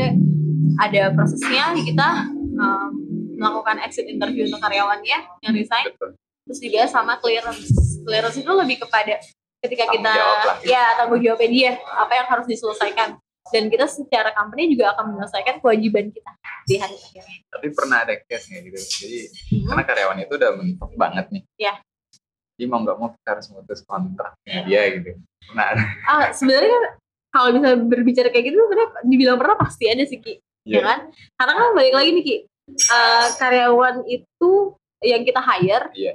ada 0.78 1.02
prosesnya 1.10 1.74
kita 1.74 2.08
um, 2.54 2.90
melakukan 3.34 3.82
exit 3.82 4.06
interview 4.06 4.46
untuk 4.46 4.62
karyawannya 4.62 5.18
yang 5.42 5.52
resign. 5.58 5.90
Betul. 5.90 6.14
Terus 6.46 6.58
juga 6.62 6.80
sama 6.86 7.18
clearance. 7.18 7.74
Clearance 8.06 8.38
itu 8.38 8.52
lebih 8.54 8.78
kepada 8.86 9.18
ketika 9.58 9.90
Tanggung 9.90 10.06
kita 10.06 10.70
ya. 10.70 10.94
Tanggung 10.94 11.18
jawabnya 11.18 11.50
dia 11.50 11.70
apa 11.82 12.12
yang 12.14 12.26
harus 12.30 12.46
diselesaikan 12.46 13.18
dan 13.44 13.68
kita 13.68 13.85
secara 13.85 14.33
company 14.33 14.72
juga 14.72 14.92
akan 14.92 15.12
menyelesaikan 15.12 15.61
kewajiban 15.61 16.09
kita 16.09 16.30
di 16.64 16.74
hari 16.76 16.96
akhirnya. 16.96 17.37
tapi 17.46 17.66
pernah 17.70 17.98
ada 18.00 18.14
case 18.18 18.48
kayak 18.48 18.62
gitu 18.66 18.78
jadi 19.02 19.18
Hmm. 19.44 19.64
karena 19.68 19.83
karyawan 19.85 20.18
itu 20.18 20.33
udah 20.35 20.50
mentok 20.54 20.90
banget 20.94 21.26
nih 21.30 21.42
Iya. 21.59 21.74
jadi 22.54 22.64
mau 22.66 22.80
nggak 22.80 22.96
mau 22.96 23.09
kita 23.12 23.28
harus 23.30 23.46
memutus 23.48 23.80
kontraknya 23.83 24.59
dia 24.64 24.80
gitu 24.92 25.11
nah 25.52 25.76
Ah, 26.07 26.33
sebenarnya 26.33 26.70
kan 26.70 26.85
kalau 27.28 27.48
bisa 27.52 27.68
berbicara 27.76 28.28
kayak 28.28 28.44
gitu 28.46 28.57
sebenarnya 28.57 28.88
dibilang 29.04 29.37
pernah 29.37 29.57
pasti 29.57 29.85
ada 29.85 30.04
sih 30.04 30.18
Ki, 30.18 30.38
ya 30.64 30.70
Iya. 30.70 30.80
kan? 30.80 30.98
Karena 31.35 31.52
kan 31.52 31.66
balik 31.74 31.92
lagi 31.92 32.11
nih 32.12 32.22
Ki, 32.22 32.37
eh, 32.70 33.26
karyawan 33.37 33.96
itu 34.07 34.50
yang 35.02 35.20
kita 35.20 35.40
hire 35.42 35.90
Iya. 35.92 36.12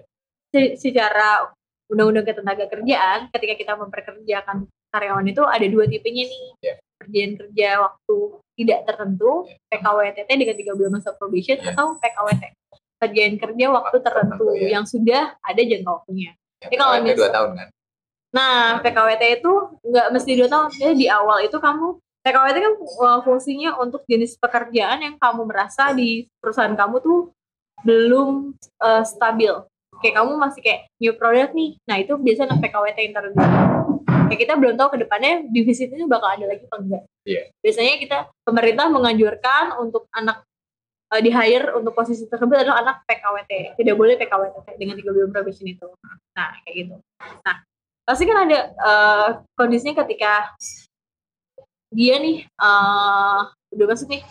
se- 0.50 0.76
secara 0.80 1.46
undang-undang 1.86 2.24
ketenaga 2.24 2.66
kerjaan 2.66 3.30
ketika 3.30 3.54
kita 3.56 3.74
memperkerjakan 3.76 4.58
karyawan 4.90 5.28
itu 5.28 5.44
ada 5.44 5.66
dua 5.68 5.86
tipenya 5.86 6.24
nih. 6.24 6.46
Iya. 6.64 6.76
Perjanjian 7.00 7.34
kerja 7.40 7.70
waktu 7.80 8.18
tidak 8.60 8.80
tertentu. 8.86 9.48
PKWTT 9.72 10.30
dengan 10.30 10.56
tiga 10.60 10.72
bulan 10.76 10.92
masa 11.00 11.16
probation 11.16 11.58
Iya. 11.58 11.72
atau 11.74 11.96
PKWT. 11.98 12.44
Perjanjian 13.00 13.36
kerja 13.40 13.66
waktu 13.72 13.98
tertentu 14.04 14.44
tertentu, 14.44 14.46
iya. 14.60 14.68
yang 14.76 14.84
sudah 14.84 15.24
ada 15.40 15.62
jangka 15.64 15.92
waktunya. 16.04 16.32
ya, 16.68 16.76
kalau 16.76 17.00
PKWT 17.00 17.16
dua 17.16 17.32
tahun 17.32 17.52
kan 17.56 17.68
Nah, 18.30 18.78
PKWT 18.86 19.42
itu 19.42 19.52
nggak 19.90 20.08
mesti 20.14 20.32
dua 20.38 20.50
tahun. 20.50 20.70
Jadi 20.78 20.94
di 21.02 21.08
awal 21.10 21.42
itu 21.46 21.58
kamu 21.58 21.98
PKWT 22.22 22.58
kan 22.62 22.74
uh, 22.78 23.20
fungsinya 23.26 23.80
untuk 23.82 24.06
jenis 24.06 24.38
pekerjaan 24.38 25.02
yang 25.02 25.16
kamu 25.18 25.50
merasa 25.50 25.90
di 25.96 26.30
perusahaan 26.38 26.76
kamu 26.78 27.02
tuh 27.02 27.34
belum 27.82 28.54
uh, 28.84 29.04
stabil. 29.08 29.50
Kayak 30.00 30.16
kamu 30.22 30.32
masih 30.38 30.62
kayak 30.62 30.82
new 31.02 31.14
product 31.18 31.52
nih. 31.58 31.72
Nah, 31.90 31.98
itu 31.98 32.14
biasanya 32.22 32.56
PKWT 32.62 32.98
yang 33.02 33.16
Kayak 34.30 34.42
kita 34.46 34.54
belum 34.62 34.78
tahu 34.78 34.90
ke 34.94 34.98
depannya 35.02 35.34
divisi 35.50 35.90
ini 35.90 36.06
bakal 36.06 36.30
ada 36.30 36.46
lagi 36.46 36.64
apa 36.70 36.78
enggak. 36.78 37.04
Iya. 37.26 37.42
Biasanya 37.66 37.94
kita 37.98 38.18
pemerintah 38.46 38.86
menganjurkan 38.94 39.82
untuk 39.82 40.06
anak 40.14 40.46
uh, 41.10 41.22
di 41.22 41.34
hire 41.34 41.74
untuk 41.74 41.98
posisi 41.98 42.30
tersebut 42.30 42.56
adalah 42.62 42.86
anak 42.86 42.96
PKWT. 43.10 43.76
Tidak 43.82 43.96
boleh 43.98 44.16
PKWT 44.22 44.78
dengan 44.78 44.96
tiga 45.02 45.10
bulan 45.12 45.34
probation 45.34 45.66
itu. 45.66 45.90
Nah, 46.38 46.50
kayak 46.64 46.76
gitu. 46.86 46.96
Nah, 47.44 47.56
pasti 48.06 48.24
kan 48.26 48.38
ada 48.50 48.60
eh, 48.74 49.30
kondisinya 49.54 50.02
ketika 50.06 50.54
dia 51.90 52.16
nih 52.22 52.46
eh, 52.46 53.42
udah 53.70 53.86
masuk 53.86 54.08
nih. 54.10 54.22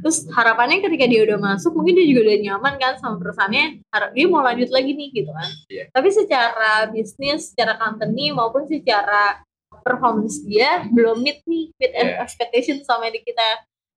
Terus 0.00 0.24
harapannya 0.32 0.80
ketika 0.80 1.04
dia 1.04 1.20
udah 1.28 1.38
masuk 1.38 1.76
mungkin 1.76 2.00
dia 2.00 2.06
juga 2.08 2.20
udah 2.32 2.36
nyaman 2.40 2.74
kan 2.80 2.92
sama 2.96 3.20
perusahaannya. 3.20 3.84
Harap 3.92 4.10
dia 4.16 4.26
mau 4.28 4.40
lanjut 4.40 4.70
lagi 4.72 4.90
nih 4.96 5.08
gitu 5.12 5.30
kan. 5.32 5.50
Iya. 5.68 5.84
tapi 5.92 6.08
secara 6.12 6.88
bisnis 6.88 7.52
secara 7.52 7.76
company 7.76 8.32
maupun 8.32 8.64
secara 8.64 9.40
performance 9.84 10.40
dia 10.42 10.88
belum 10.90 11.20
meet 11.22 11.44
nih 11.44 11.70
meet 11.76 11.92
Iya. 11.92 12.24
expectation 12.24 12.80
sama 12.88 13.12
di 13.12 13.20
kita. 13.20 13.48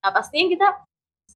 Nah 0.03 0.11
pastinya 0.11 0.47
kita 0.51 0.67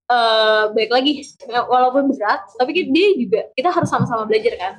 eh 0.04 0.64
baik 0.76 0.92
lagi. 0.92 1.24
Walaupun 1.48 2.12
berat 2.12 2.44
tapi 2.60 2.72
kan 2.76 2.86
dia 2.92 3.08
juga 3.16 3.42
kita 3.56 3.70
harus 3.72 3.88
sama-sama 3.88 4.28
belajar 4.28 4.54
kan. 4.60 4.74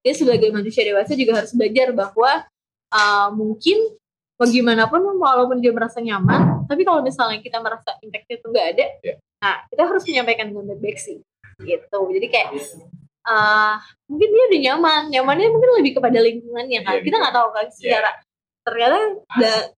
Dia 0.00 0.16
sebagai 0.16 0.48
manusia 0.48 0.80
dewasa 0.80 1.12
juga 1.12 1.44
harus 1.44 1.52
belajar 1.52 1.92
bahwa 1.92 2.48
uh, 2.88 3.28
mungkin 3.36 3.99
bagaimanapun 4.40 5.20
walaupun 5.20 5.60
dia 5.60 5.68
merasa 5.70 6.00
nyaman 6.00 6.64
tapi 6.64 6.80
kalau 6.82 7.04
misalnya 7.04 7.38
kita 7.38 7.60
merasa 7.60 7.92
impact 8.00 8.24
itu 8.26 8.46
nggak 8.48 8.66
ada 8.72 8.86
Iya. 9.04 9.14
nah 9.38 9.54
kita 9.68 9.82
harus 9.84 10.02
menyampaikan 10.08 10.48
dengan 10.48 10.64
baik-baik 10.66 10.96
sih 10.96 11.20
gitu 11.60 11.98
jadi 12.08 12.26
kayak 12.26 12.48
uh, 13.28 13.76
mungkin 14.08 14.28
dia 14.28 14.44
udah 14.48 14.60
nyaman 14.64 15.02
nyamannya 15.12 15.48
mungkin 15.52 15.70
lebih 15.76 15.92
kepada 16.00 16.18
lingkungannya 16.18 16.80
kan 16.80 16.94
Iya, 16.96 17.04
kita 17.04 17.16
nggak 17.20 17.34
tahu 17.36 17.48
kan 17.52 17.66
Iya. 17.66 17.74
secara 17.76 18.10
ternyata 18.60 18.96
da- 19.36 19.68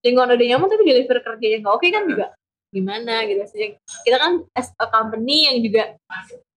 lingkungan 0.00 0.28
udah 0.30 0.46
nyaman 0.46 0.66
tapi 0.68 0.82
deliver 0.84 1.18
kerjanya 1.20 1.58
nggak 1.60 1.74
oke 1.74 1.86
kan 1.88 2.04
juga 2.04 2.26
gimana 2.68 3.24
gitu 3.24 3.38
Maksudnya 3.40 3.68
kita 4.04 4.16
kan 4.18 4.32
as 4.52 4.68
a 4.76 4.86
company 4.86 5.48
yang 5.48 5.56
juga 5.60 5.82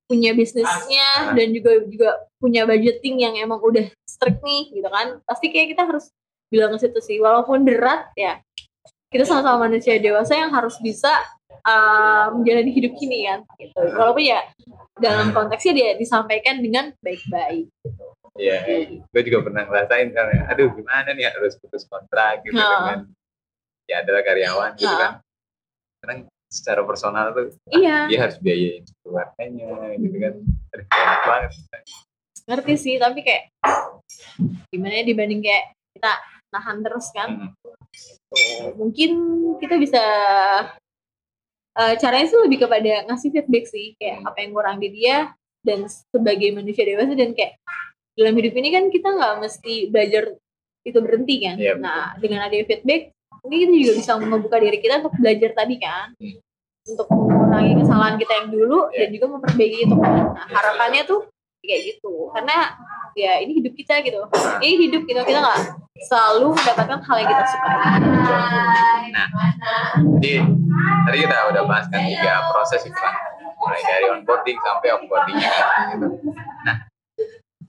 punya 0.10 0.34
bisnisnya 0.34 1.38
dan 1.38 1.47
juga 1.54 1.86
juga 1.86 2.10
punya 2.41 2.65
budgeting 2.65 3.21
yang 3.21 3.38
emang 3.38 3.62
udah 3.62 3.86
strict 4.04 4.41
nih 4.41 4.73
gitu 4.73 4.89
kan 4.89 5.21
pasti 5.23 5.54
kayak 5.54 5.78
kita 5.78 5.86
harus 5.86 6.10
bilang 6.49 6.73
ke 6.75 6.81
situ 6.81 6.99
sih 6.99 7.17
walaupun 7.21 7.62
berat 7.63 8.09
ya 8.17 8.41
kita 9.09 9.25
sama-sama 9.25 9.69
manusia 9.69 9.97
dewasa 9.97 10.38
yang 10.38 10.49
harus 10.53 10.77
bisa 10.81 11.09
uh, 11.65 12.29
menjalani 12.33 12.69
hidup 12.69 12.93
ini 13.01 13.25
kan 13.25 13.39
gitu 13.57 13.81
walaupun 13.97 14.25
ya 14.25 14.41
dalam 14.99 15.31
konteksnya 15.31 15.73
dia 15.73 15.89
disampaikan 15.95 16.59
dengan 16.62 16.91
baik-baik 17.01 17.69
Iya, 18.39 18.63
gue 19.12 19.21
juga 19.27 19.43
pernah 19.43 19.67
ngerasain 19.67 20.15
kan, 20.15 20.31
aduh 20.47 20.71
gimana 20.71 21.12
nih 21.12 21.27
harus 21.27 21.59
putus 21.59 21.83
kontrak 21.83 22.39
gitu 22.47 22.55
Nah. 22.55 22.71
dengan 22.88 22.99
ya 23.83 23.99
adalah 23.99 24.23
karyawan 24.23 24.71
gitu 24.79 24.88
Nah. 24.88 24.95
kan. 24.95 25.12
Kadang 25.99 26.19
secara 26.47 26.81
personal 26.88 27.35
tuh 27.35 27.51
iya 27.75 28.07
dia 28.07 28.19
harus 28.23 28.39
biayain 28.39 28.88
keluarganya 29.03 29.91
gitu 29.99 30.17
kan. 30.23 30.33
Aduh, 30.71 30.85
enak 30.88 31.19
banget. 31.27 31.51
ngerti 32.47 32.73
sih 32.79 32.95
tapi 32.95 33.19
kayak 33.21 33.51
gimana 34.71 34.93
ya 34.97 35.03
dibanding 35.03 35.41
kayak 35.43 35.75
kita 35.93 36.12
nahan 36.49 36.81
terus 36.81 37.07
kan. 37.13 37.29
Hmm. 37.49 38.77
mungkin 38.77 39.12
kita 39.57 39.75
bisa 39.81 40.03
eh, 41.73 41.93
caranya 41.97 42.25
sih 42.29 42.38
lebih 42.38 42.65
kepada 42.65 43.09
ngasih 43.09 43.29
feedback 43.33 43.65
sih 43.65 43.97
kayak 43.97 44.21
apa 44.25 44.38
yang 44.45 44.51
kurang 44.53 44.77
di 44.77 44.89
dia 44.93 45.33
dan 45.65 45.89
sebagai 45.89 46.53
manusia 46.53 46.85
dewasa 46.85 47.13
dan 47.17 47.33
kayak 47.33 47.57
dalam 48.13 48.35
hidup 48.35 48.53
ini 48.55 48.69
kan 48.69 48.83
kita 48.91 49.09
nggak 49.15 49.33
mesti 49.41 49.73
belajar 49.89 50.23
itu 50.83 50.99
berhenti 50.99 51.35
kan. 51.43 51.55
Iya, 51.59 51.73
nah 51.75 52.15
dengan 52.19 52.45
adanya 52.47 52.65
feedback 52.67 53.12
mungkin 53.43 53.57
kita 53.59 53.73
juga 53.79 53.93
bisa 53.99 54.12
membuka 54.19 54.57
diri 54.59 54.77
kita 54.79 54.99
untuk 55.03 55.15
belajar 55.19 55.51
tadi 55.55 55.75
kan. 55.79 56.09
Hmm. 56.19 56.39
untuk 56.89 57.05
mengurangi 57.13 57.77
kesalahan 57.85 58.15
kita 58.17 58.33
yang 58.33 58.49
dulu 58.49 58.89
Iya. 58.89 58.97
dan 59.05 59.07
juga 59.13 59.25
memperbaiki 59.29 59.77
itu. 59.85 59.93
Nah 59.99 60.47
harapannya 60.49 61.05
tuh 61.05 61.21
kayak 61.63 61.81
gitu 61.95 62.31
karena 62.31 62.73
ya 63.17 63.41
ini 63.43 63.59
hidup 63.59 63.73
kita 63.75 63.99
gitu 64.05 64.21
ini 64.63 64.89
hidup 64.89 65.03
gitu 65.03 65.21
kita 65.27 65.39
nggak 65.43 65.59
selalu 66.07 66.55
mendapatkan 66.55 66.99
hal 67.03 67.15
yang 67.19 67.29
kita 67.29 67.43
sukai 67.51 67.79
Jadi 70.19 70.33
tadi 71.07 71.17
kita 71.25 71.35
udah 71.51 71.63
bahas 71.67 71.85
kan 71.91 72.01
tiga 72.05 72.33
proses 72.53 72.81
itu 72.85 72.95
kan, 72.95 73.15
mulai 73.59 73.81
dari 73.83 74.05
onboarding 74.13 74.59
sampai 74.63 74.87
offboardingnya. 74.95 75.51
Gitu. 75.95 76.07
Nah, 76.63 76.75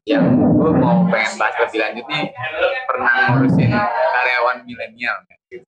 yang 0.07 0.25
gue 0.37 0.71
mau 0.77 1.07
pengen 1.09 1.33
bahas 1.41 1.55
lebih 1.67 1.79
lanjut 1.81 2.07
nih, 2.07 2.25
pernah 2.87 3.13
ngurusin 3.35 3.71
karyawan 4.15 4.57
milenial 4.67 5.17
gitu. 5.51 5.67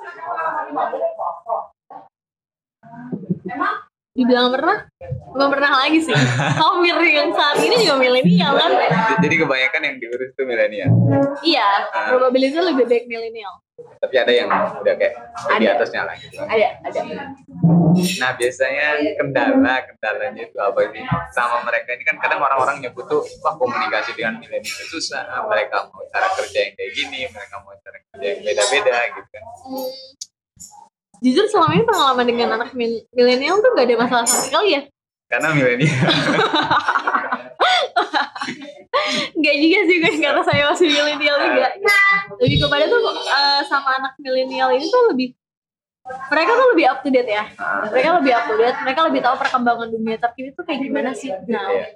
Dibilang 4.13 4.53
pernah? 4.53 4.85
Belum 5.33 5.49
pernah 5.49 5.73
lagi 5.85 5.99
sih. 6.05 6.13
Hampir 6.61 6.97
yang 7.09 7.33
saat 7.33 7.57
ini 7.65 7.81
juga 7.81 7.97
milenial 7.97 8.53
kan. 8.57 8.71
Jadi 9.25 9.35
kebanyakan 9.41 9.81
yang 9.89 9.97
diurus 9.97 10.31
tuh 10.37 10.45
milenial, 10.45 10.89
iya. 11.41 11.89
Probabilitasnya 12.13 12.63
lebih 12.73 12.85
baik 12.85 13.05
milenial. 13.09 13.57
Tapi 13.99 14.15
ada 14.21 14.31
yang 14.31 14.49
udah 14.53 14.95
kayak 15.01 15.15
di 15.59 15.67
Ada. 15.67 15.81
atasnya 15.81 16.03
lah 16.05 16.15
gitu. 16.21 16.39
ada 16.39 16.69
ada. 16.85 17.01
Nah 18.21 18.31
biasanya 18.37 18.87
kendala 19.17 19.75
kendalanya 19.89 20.43
itu 20.45 20.59
apa 20.61 20.81
sih? 20.93 21.03
Sama 21.33 21.65
mereka 21.65 21.97
ini 21.97 22.05
kan 22.05 22.17
kadang 22.21 22.41
orang-orang 22.45 22.85
nyebut 22.85 23.09
tuh 23.09 23.25
wah 23.41 23.57
komunikasi 23.57 24.13
dengan 24.15 24.39
milenial 24.39 24.85
susah. 24.93 25.25
Mereka 25.49 25.89
mau 25.89 26.05
cara 26.13 26.29
kerja 26.37 26.59
yang 26.69 26.75
kayak 26.77 26.93
gini 26.95 27.21
mereka 27.33 27.55
mau 27.65 27.73
cara 27.81 27.99
kerja 28.13 28.27
yang 28.29 28.41
beda-beda 28.45 28.97
gitu 29.17 29.29
kan. 29.33 29.43
Hmm, 29.67 29.91
jujur 31.23 31.47
selama 31.47 31.73
ini 31.73 31.85
pengalaman 31.87 32.27
dengan 32.27 32.49
anak 32.59 32.71
mil- 32.75 33.07
milenial 33.11 33.57
tuh 33.59 33.71
gak 33.73 33.87
ada 33.87 33.97
masalah 33.97 34.27
sama 34.27 34.43
sekali 34.43 34.69
ya? 34.75 34.83
Karena 35.31 35.49
milenial. 35.55 35.95
Gak 39.33 39.57
juga 39.59 39.79
sih 39.89 39.97
gue 39.99 40.13
karena 40.21 40.43
saya 40.45 40.63
masih 40.69 40.89
milenial 40.89 41.37
juga. 41.41 41.69
Lebih 42.39 42.57
kepada 42.61 42.85
tuh 42.87 43.01
eh, 43.17 43.61
sama 43.67 43.91
anak 43.99 44.13
milenial 44.19 44.71
ini 44.71 44.87
tuh 44.87 45.03
lebih 45.11 45.33
mereka 46.03 46.51
tuh 46.53 46.67
lebih 46.75 46.85
up 46.91 46.99
to 47.01 47.09
date 47.09 47.31
ya. 47.31 47.45
Mereka 47.89 48.09
lebih 48.21 48.33
up 48.35 48.45
to 48.51 48.55
date 48.59 48.79
mereka 48.83 49.01
lebih 49.07 49.21
tahu 49.23 49.35
perkembangan 49.39 49.89
dunia. 49.89 50.17
Terkini 50.19 50.51
tuh 50.53 50.65
kayak 50.67 50.81
gimana 50.83 51.11
sih? 51.15 51.31
Nah 51.49 51.67
Iya. 51.71 51.87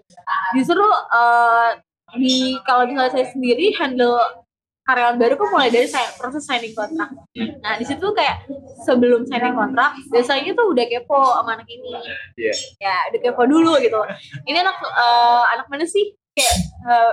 justru 0.57 0.87
eh, 1.13 1.71
di 2.17 2.55
kalau 2.63 2.87
misalnya 2.87 3.13
saya 3.13 3.27
sendiri 3.29 3.75
handle 3.77 4.46
karyawan 4.87 5.19
baru 5.19 5.35
kok 5.35 5.49
mulai 5.51 5.69
dari 5.69 5.85
saya 5.85 6.07
proses 6.15 6.47
signing 6.47 6.71
kontrak. 6.71 7.11
Nah 7.35 7.75
di 7.75 7.83
situ 7.83 8.07
kayak 8.15 8.47
sebelum 8.83 9.27
signing 9.27 9.53
kontrak 9.53 9.99
biasanya 10.09 10.55
tuh 10.55 10.71
udah 10.71 10.85
kepo 10.87 11.19
sama 11.35 11.59
anak 11.59 11.67
ini, 11.67 11.91
Iya. 12.39 12.55
ya 12.79 12.95
udah 13.11 13.21
kepo 13.21 13.43
dulu 13.45 13.75
gitu. 13.83 13.99
Ini 14.45 14.59
anak 14.63 14.77
eh, 14.79 15.45
anak 15.53 15.67
mana 15.67 15.83
sih? 15.85 16.15
Kayak 16.33 16.55
eh, 16.87 17.13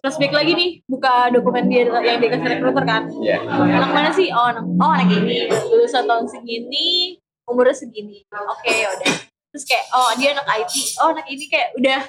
flashback 0.00 0.32
lagi 0.32 0.52
nih, 0.54 0.70
buka 0.86 1.28
dokumen 1.28 1.68
dia 1.68 1.84
yang 1.90 2.18
dikasih 2.18 2.48
recruiter 2.56 2.84
kan. 2.88 3.02
Iya. 3.20 3.36
Anak 3.44 3.90
mana 3.92 4.10
sih? 4.10 4.32
Oh 4.32 4.46
anak, 4.48 4.64
oh 4.64 4.90
anak 4.90 5.12
ini 5.12 5.44
lulusan 5.68 6.08
tahun 6.08 6.24
segini, 6.24 7.20
umurnya 7.44 7.76
segini. 7.76 8.24
Oke 8.30 8.72
ya 8.72 8.88
udah. 8.96 9.12
Terus 9.50 9.64
kayak 9.66 9.84
oh 9.92 10.10
dia 10.16 10.32
anak 10.32 10.46
IT, 10.56 10.72
oh 11.02 11.10
anak 11.10 11.26
ini 11.26 11.44
kayak 11.50 11.74
udah 11.76 12.00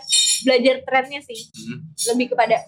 belajar 0.42 0.76
trennya 0.88 1.20
sih 1.22 1.42
Hmm. 1.54 1.82
lebih 2.14 2.32
kepada 2.32 2.62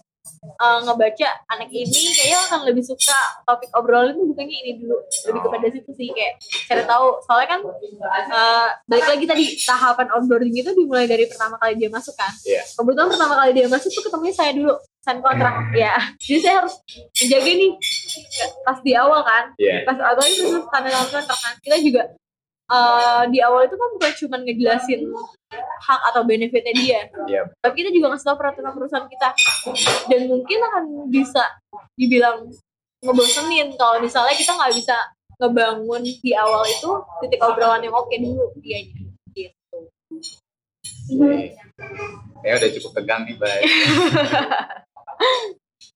uh, 0.60 0.79
ngebaca 0.84 1.29
anak 1.49 1.69
ini 1.71 2.12
kayaknya 2.13 2.39
akan 2.49 2.60
lebih 2.67 2.84
suka 2.84 3.19
topik 3.47 3.69
obrolan 3.73 4.13
itu 4.13 4.23
bukannya 4.29 4.58
ini 4.65 4.71
dulu 4.84 4.97
lebih 5.29 5.41
kepada 5.47 5.67
situ 5.71 5.91
sih 5.95 6.08
kayak 6.12 6.34
cari 6.69 6.84
tahu. 6.84 7.08
Soalnya 7.25 7.47
kan 7.58 7.60
uh, 7.63 8.67
balik 8.88 9.08
lagi 9.08 9.25
tadi 9.25 9.45
tahapan 9.63 10.08
onboarding 10.13 10.53
itu 10.53 10.71
dimulai 10.75 11.08
dari 11.08 11.25
pertama 11.27 11.56
kali 11.58 11.79
dia 11.79 11.89
masuk 11.89 12.15
kan? 12.17 12.32
Iya. 12.43 12.62
kebetulan 12.75 13.10
pertama 13.12 13.34
kali 13.39 13.51
dia 13.56 13.67
masuk 13.69 13.89
tuh 13.89 14.03
ketemunya 14.06 14.36
saya 14.36 14.51
dulu 14.56 14.73
sign 15.03 15.19
kontrak 15.19 15.56
ya 15.75 15.99
jadi 16.15 16.39
saya 16.39 16.56
harus 16.63 16.79
menjaga 17.19 17.51
nih 17.51 17.71
pas 18.63 18.77
di 18.79 18.91
awal 18.95 19.21
kan? 19.23 19.43
Iya. 19.60 19.84
pas 19.88 19.97
awal 19.99 20.25
itu 20.27 20.43
terus 20.47 20.65
tanda 20.69 20.89
tangan 20.89 21.10
kontrak 21.12 21.39
kan? 21.39 21.53
Kita 21.60 21.77
juga 21.79 22.03
uh, 22.71 23.23
di 23.27 23.39
awal 23.43 23.67
itu 23.67 23.75
kan 23.75 23.89
bukan 23.97 24.12
cuma 24.23 24.36
ngejelasin 24.41 25.01
hak 25.57 26.01
atau 26.11 26.21
benefitnya 26.23 26.73
dia 26.73 26.99
Iya. 27.25 27.41
tapi 27.59 27.83
kita 27.83 27.89
juga 27.91 28.13
ngasih 28.13 28.27
tahu 28.27 28.37
peraturan 28.39 28.73
perusahaan 28.73 29.07
kita 29.07 29.29
dan 30.07 30.21
mungkin 30.27 30.57
akan 30.63 30.83
bisa 31.07 31.43
dibilang 31.93 32.47
ngebosenin 33.03 33.75
kalau 33.75 33.99
misalnya 33.99 34.33
kita 34.33 34.55
nggak 34.55 34.73
bisa 34.73 34.95
ngebangun 35.37 36.01
di 36.03 36.31
awal 36.33 36.63
itu 36.63 36.89
titik 37.19 37.41
obrolan 37.41 37.83
yang 37.83 37.91
oke 37.91 38.13
dulu 38.13 38.53
dianya 38.59 38.95
gitu 39.35 39.77
Oke. 41.03 41.51
Ya 42.47 42.55
udah 42.55 42.69
cukup 42.79 42.91
tegang 42.95 43.27
nih, 43.27 43.35
Bay. 43.35 43.59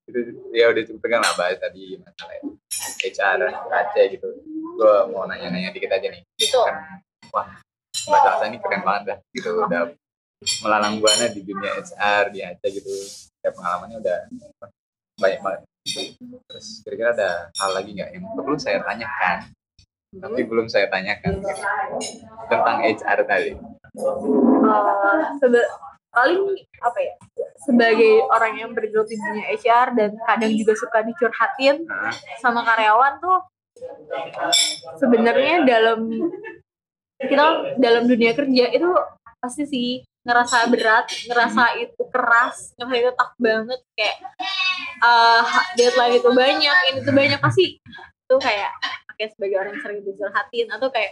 itu 0.08 0.20
ya 0.56 0.72
udah 0.72 0.84
cukup 0.88 1.00
tegang 1.04 1.22
lah 1.24 1.32
bahas 1.36 1.60
tadi 1.60 1.96
masalah 2.00 2.40
HR 3.04 3.40
KC 3.72 3.96
gitu. 4.20 4.28
Gue 4.76 4.96
mau 5.12 5.24
nanya-nanya 5.28 5.72
dikit 5.72 5.92
aja 5.92 6.08
nih. 6.08 6.24
gitu 6.36 6.60
Kan 6.60 7.04
wah 7.32 7.48
Mbak 8.08 8.48
ini 8.48 8.58
keren 8.64 8.82
banget 8.88 9.04
dah 9.14 9.18
gitu 9.36 9.50
udah 9.60 9.82
melalang 10.64 11.02
buana 11.02 11.28
di 11.30 11.42
dunia 11.44 11.72
HR 11.76 12.24
di 12.32 12.40
AC 12.46 12.62
gitu. 12.72 12.94
Ya 13.44 13.50
pengalamannya 13.52 13.98
udah 14.00 14.18
banyak 15.18 15.40
banget. 15.44 15.62
Terus 16.48 16.68
kira-kira 16.84 17.12
ada 17.16 17.30
hal 17.52 17.70
lagi 17.76 17.90
nggak 17.96 18.10
yang 18.16 18.24
perlu 18.38 18.58
saya 18.60 18.80
tanyakan? 18.84 19.38
Tapi 20.18 20.40
belum 20.48 20.68
saya 20.72 20.88
tanyakan 20.88 21.44
gitu. 21.44 21.64
tentang 22.48 22.78
HR 22.86 23.20
tadi. 23.28 23.52
Sebe- 25.42 25.70
paling 26.18 26.42
apa 26.82 27.00
ya 27.04 27.14
sebagai 27.62 28.26
orang 28.34 28.54
yang 28.58 28.72
bergelut 28.74 29.06
di 29.06 29.18
dunia 29.22 29.54
HR 29.54 29.94
dan 29.94 30.10
kadang 30.26 30.50
juga 30.58 30.74
suka 30.74 31.06
dicurhatin 31.06 31.86
Nah, 31.86 32.10
sama 32.42 32.66
karyawan 32.66 33.22
tuh 33.22 33.38
sebenarnya 34.98 35.62
dalam 35.62 36.10
kita 37.20 37.46
dalam 37.76 38.06
dunia 38.06 38.32
kerja 38.32 38.66
itu 38.70 38.90
pasti 39.38 39.64
sih 39.64 39.90
ngerasa 40.22 40.68
berat, 40.68 41.08
ngerasa 41.26 41.64
itu 41.80 42.02
keras, 42.08 42.76
ngerasa 42.76 42.96
itu 42.96 43.12
tough 43.14 43.34
banget 43.38 43.80
kayak 43.94 44.18
eh, 45.00 45.42
deadline 45.74 46.16
itu 46.16 46.30
banyak, 46.30 46.78
ini 46.92 47.00
tuh 47.02 47.14
banyak 47.14 47.40
pasti 47.40 47.66
itu 48.28 48.36
kayak 48.38 48.72
kayak 49.16 49.32
sebagai 49.34 49.58
orang 49.58 49.72
yang 49.72 49.82
sering 49.82 50.00
dicurhatin 50.04 50.68
atau 50.70 50.88
kayak 50.92 51.12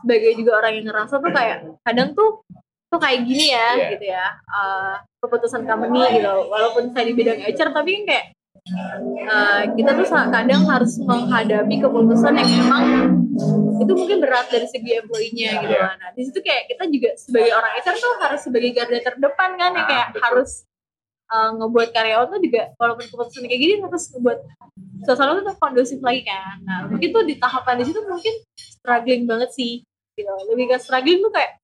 sebagai 0.00 0.30
juga 0.34 0.52
orang 0.56 0.72
yang 0.74 0.86
ngerasa 0.88 1.14
tuh 1.18 1.30
kayak 1.30 1.56
kadang 1.84 2.08
tuh 2.12 2.30
tuh 2.88 2.96
kayak 2.98 3.20
gini 3.22 3.52
ya 3.52 3.68
Iya. 3.76 3.88
gitu 3.94 4.04
ya 4.08 4.26
eh, 4.32 4.94
keputusan 5.20 5.62
company 5.62 5.98
gitu 6.16 6.34
walaupun 6.48 6.90
saya 6.90 7.04
di 7.04 7.14
bidang 7.14 7.38
HR 7.44 7.70
tapi 7.70 7.90
kan 7.92 8.02
kayak 8.08 8.24
eh, 8.64 9.62
kita 9.74 9.90
tuh 9.94 10.06
kadang 10.08 10.62
harus 10.64 10.98
menghadapi 10.98 11.74
keputusan 11.78 12.34
yang 12.34 12.50
emang 12.60 12.84
itu 13.78 13.92
mungkin 13.94 14.18
berat 14.18 14.50
dari 14.50 14.66
segi 14.66 14.98
employee-nya 14.98 15.62
gitu 15.62 15.70
Iya. 15.70 15.80
kan. 15.84 15.96
Nah, 15.96 16.10
di 16.12 16.22
situ 16.22 16.38
kayak 16.38 16.66
kita 16.66 16.84
juga 16.88 17.10
sebagai 17.14 17.52
orang 17.52 17.72
HR 17.78 17.96
tuh 17.96 18.12
harus 18.18 18.40
sebagai 18.42 18.70
garda 18.74 18.98
terdepan 19.00 19.50
kan 19.54 19.70
ya 19.72 19.78
Ah, 19.78 19.86
kayak 19.86 20.06
betul. 20.10 20.22
harus 20.26 20.50
eh, 21.28 21.50
ngebuat 21.54 21.88
karyawan 21.92 22.26
tuh 22.28 22.40
juga 22.40 22.62
walaupun 22.74 23.04
keputusan 23.06 23.44
kayak 23.44 23.60
gini 23.60 23.74
harus 23.78 24.04
ngebuat 24.10 24.38
suasana 25.04 25.38
tuh 25.38 25.54
kondusif 25.56 26.00
lagi 26.00 26.24
kan. 26.24 26.56
Nah, 26.64 26.78
mungkin 26.88 27.08
tuh 27.08 27.22
di 27.22 27.34
tahapan 27.36 27.78
di 27.78 27.84
situ 27.86 28.00
mungkin 28.02 28.34
struggling 28.56 29.22
banget 29.24 29.50
sih 29.54 29.84
gitu. 30.14 30.32
Lebih 30.50 30.72
ke 30.72 30.76
struggling 30.80 31.20
tuh 31.20 31.30
kayak 31.30 31.60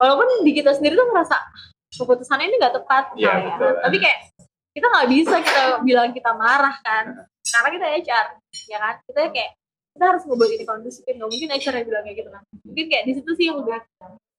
walaupun 0.00 0.42
di 0.42 0.50
kita 0.50 0.72
sendiri 0.72 0.96
tuh 0.96 1.06
ngerasa 1.06 1.36
keputusannya 1.94 2.48
ini 2.48 2.56
nggak 2.58 2.74
tepat 2.74 3.04
Iya, 3.14 3.30
misalnya. 3.30 3.54
betul. 3.54 3.74
tapi 3.86 3.96
kayak 4.02 4.18
kita 4.74 4.86
nggak 4.90 5.08
bisa 5.08 5.36
kita 5.38 5.62
bilang 5.86 6.10
kita 6.10 6.30
marah 6.34 6.76
kan. 6.82 7.24
Karena 7.46 7.68
kita 7.70 7.86
HR 8.02 8.26
ya 8.66 8.78
kan? 8.82 8.94
Kita 9.06 9.20
kayak 9.30 9.50
kita 9.94 10.04
harus 10.10 10.22
ngebuat 10.26 10.50
ini 10.50 10.64
kondusif 10.66 11.02
nggak 11.06 11.30
mungkin 11.30 11.48
HR 11.54 11.74
yang 11.78 11.86
bilang 11.86 12.02
kayak 12.02 12.16
gitu 12.18 12.30
kan. 12.34 12.42
Mungkin 12.66 12.84
kayak 12.90 13.04
di 13.06 13.12
situ 13.14 13.30
sih 13.38 13.44
yang 13.46 13.56
lebih 13.62 13.78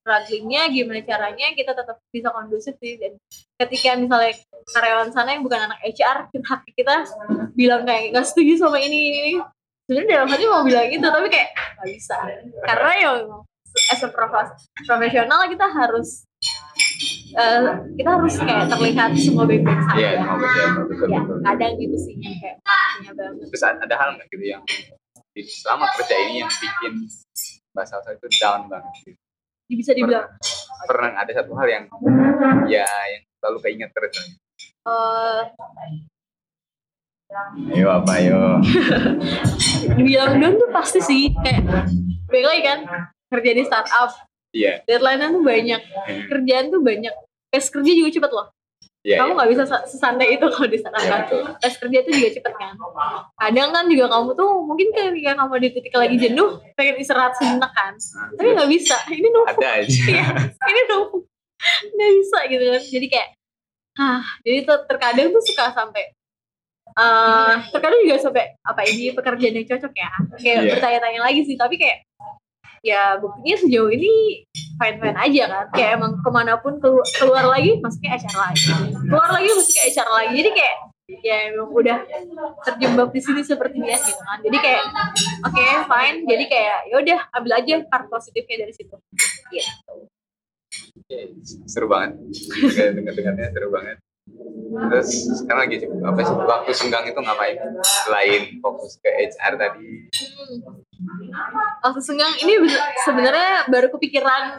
strugglingnya 0.06 0.62
gimana 0.70 1.02
caranya 1.02 1.48
kita 1.56 1.72
tetap 1.72 1.98
bisa 2.12 2.30
kondusif 2.36 2.76
sih. 2.84 3.00
Dan 3.00 3.16
ketika 3.56 3.96
misalnya 3.96 4.36
karyawan 4.76 5.10
sana 5.16 5.40
yang 5.40 5.44
bukan 5.48 5.72
anak 5.72 5.80
HR 5.88 6.28
curhat 6.36 6.60
ke 6.68 6.72
kita 6.84 7.08
bilang 7.56 7.88
kayak 7.88 8.12
nggak 8.12 8.28
setuju 8.28 8.68
sama 8.68 8.78
ini 8.84 9.00
ini, 9.10 9.20
ini. 9.24 9.34
sebenarnya 9.88 10.10
dalam 10.18 10.28
hati 10.34 10.44
mau 10.50 10.66
bilang 10.66 10.88
gitu 10.92 11.08
tapi 11.08 11.28
kayak 11.32 11.50
nggak 11.56 11.90
bisa. 11.96 12.18
Karena 12.68 12.92
ya 13.00 13.12
as 13.92 14.02
a 14.04 14.10
profes- 14.12 14.68
profesional 14.88 15.48
kita 15.48 15.68
harus 15.68 16.24
eh, 17.32 17.62
kita 17.96 18.10
harus 18.12 18.36
kayak 18.38 18.66
terlihat 18.68 19.10
semua 19.16 19.44
baik-baik 19.44 19.82
saja 19.84 19.98
Iya, 19.98 20.22
betul, 20.32 20.68
betul, 20.86 21.08
ya 21.08 21.20
betul. 21.20 21.38
kadang 21.42 21.74
gitu 21.76 21.98
sih 21.98 22.14
yang 22.16 22.36
kayak 22.38 22.56
pastinya 22.62 23.12
banget 23.14 23.46
Terus 23.50 23.64
ada 23.66 23.96
hal 23.96 24.10
nggak 24.16 24.28
gitu 24.30 24.46
yang 24.46 24.64
selama 25.36 25.86
kerja 25.92 26.16
ini 26.22 26.34
yang 26.40 26.52
bikin 26.52 26.94
Mbak 27.72 27.86
Salsa 27.86 28.10
itu 28.12 28.28
down 28.38 28.62
banget 28.68 28.94
gitu? 29.04 29.20
bisa 29.68 29.92
dibilang 29.92 30.28
Pernah 30.86 31.12
ada 31.18 31.32
satu 31.34 31.52
hal 31.56 31.68
yang 31.68 31.84
ya 32.68 32.86
yang 32.86 33.24
selalu 33.36 33.58
keinget 33.62 33.90
terus. 33.92 34.14
eh 34.86 35.44
Ayo 37.74 37.90
apa 37.92 38.12
ayo? 38.16 38.62
dibilang 39.98 40.38
down 40.38 40.56
tuh 40.56 40.70
pasti 40.72 41.00
sih 41.02 41.24
kayak 41.36 41.66
balik 42.26 42.46
lagi 42.46 42.62
kan 42.64 42.80
kerja 43.28 43.52
di 43.52 43.64
startup 43.66 44.14
Iya, 44.56 44.74
deadline 44.88 45.20
tuh 45.30 45.44
banyak. 45.44 45.82
Kerjaan 46.26 46.66
tuh 46.70 46.80
banyak. 46.80 47.12
Tes 47.52 47.68
kerja 47.68 47.92
juga 47.92 48.10
cepet 48.10 48.32
loh. 48.32 48.48
Iya, 49.06 49.22
kamu 49.22 49.28
iya. 49.28 49.38
nggak 49.38 49.50
bisa 49.52 49.64
sa- 49.68 49.86
sesantai 49.86 50.34
itu 50.34 50.46
kalau 50.48 50.66
di 50.66 50.78
startup 50.80 50.98
Iya, 50.98 51.12
kan? 51.22 51.60
tes 51.60 51.76
kerja 51.76 51.98
itu 52.00 52.10
juga 52.10 52.30
cepet 52.34 52.54
kan. 52.56 52.74
Kadang 53.38 53.70
kan 53.70 53.86
juga 53.86 54.06
kamu 54.10 54.30
tuh 54.34 54.50
mungkin 54.60 54.88
ketika 54.90 55.32
kamu 55.36 55.54
di 55.60 55.70
titik 55.70 55.94
lagi 55.94 56.16
jenuh 56.18 56.50
pengen 56.74 56.96
istirahat 56.98 57.36
sejenak 57.36 57.70
kan. 57.70 57.94
Tapi 58.34 58.50
nggak 58.50 58.72
bisa. 58.72 58.98
Ini 59.06 59.28
numpuk. 59.28 59.60
Ada 59.60 59.70
aja. 59.78 60.02
Iya, 60.10 60.26
ini 60.66 60.82
numpuk. 60.90 61.22
Nggak 61.92 62.12
bisa 62.16 62.38
gitu 62.48 62.64
kan. 62.66 62.84
Jadi 62.88 63.08
kayak 63.08 63.30
ah 63.96 64.24
jadi 64.42 64.58
tuh 64.66 64.78
terkadang 64.88 65.28
tuh 65.30 65.44
suka 65.44 65.72
sampai 65.72 66.04
eh 66.96 67.56
terkadang 67.70 68.00
juga 68.02 68.18
sampai 68.20 68.58
apa 68.62 68.82
ini 68.86 69.12
pekerjaan 69.12 69.54
yang 69.54 69.68
cocok 69.68 69.94
ya? 69.94 70.10
Kayak 70.36 70.58
Iya. 70.58 70.72
bertanya-tanya 70.74 71.22
lagi 71.22 71.42
sih. 71.44 71.54
Tapi 71.54 71.76
kayak 71.76 72.08
ya 72.86 73.18
buktinya 73.18 73.58
sejauh 73.58 73.90
ini 73.90 74.46
fine 74.78 74.98
fine 75.02 75.18
aja 75.18 75.44
kan. 75.50 75.66
Kayak 75.74 75.90
emang 75.98 76.22
ke 76.22 76.30
mana 76.30 76.54
pun 76.62 76.78
keluar, 76.78 77.08
keluar 77.18 77.46
lagi 77.50 77.82
masuknya 77.82 78.22
acara 78.22 78.54
lagi. 78.54 78.70
Keluar 79.10 79.30
lagi 79.34 79.50
masuknya 79.50 79.84
acara 79.90 80.12
lagi. 80.22 80.34
Jadi 80.38 80.50
kayak 80.54 80.76
ya 81.22 81.36
emang 81.54 81.70
udah 81.74 81.98
terjebak 82.70 83.10
di 83.10 83.22
sini 83.22 83.42
seperti 83.42 83.78
biasa 83.82 84.06
gitu 84.14 84.22
kan. 84.22 84.40
Jadi 84.46 84.58
kayak 84.62 84.84
oke 85.42 85.66
fine. 85.90 86.18
Jadi 86.30 86.44
kayak 86.46 86.78
ya 86.94 86.96
udah 87.02 87.20
ambil 87.34 87.52
aja 87.58 87.74
part 87.90 88.06
positifnya 88.06 88.56
dari 88.70 88.74
situ. 88.78 88.96
Gitu. 89.50 89.94
Seru 91.66 91.90
banget. 91.90 92.22
Dengar 92.94 93.14
dengarnya 93.18 93.50
seru 93.50 93.74
banget. 93.74 93.98
Terus 94.76 95.10
sekarang 95.40 95.70
lagi 95.70 95.78
apa 95.86 96.20
sih? 96.26 96.36
Waktu 96.36 96.72
senggang 96.74 97.06
itu 97.08 97.20
ngapain? 97.22 97.56
Selain 98.04 98.42
fokus 98.60 98.98
ke 99.00 99.10
HR 99.10 99.54
tadi. 99.56 100.10
waktu 101.84 102.00
senggang 102.02 102.34
ini 102.42 102.66
be- 102.66 102.84
sebenarnya 103.04 103.68
baru 103.70 103.92
kepikiran 103.94 104.58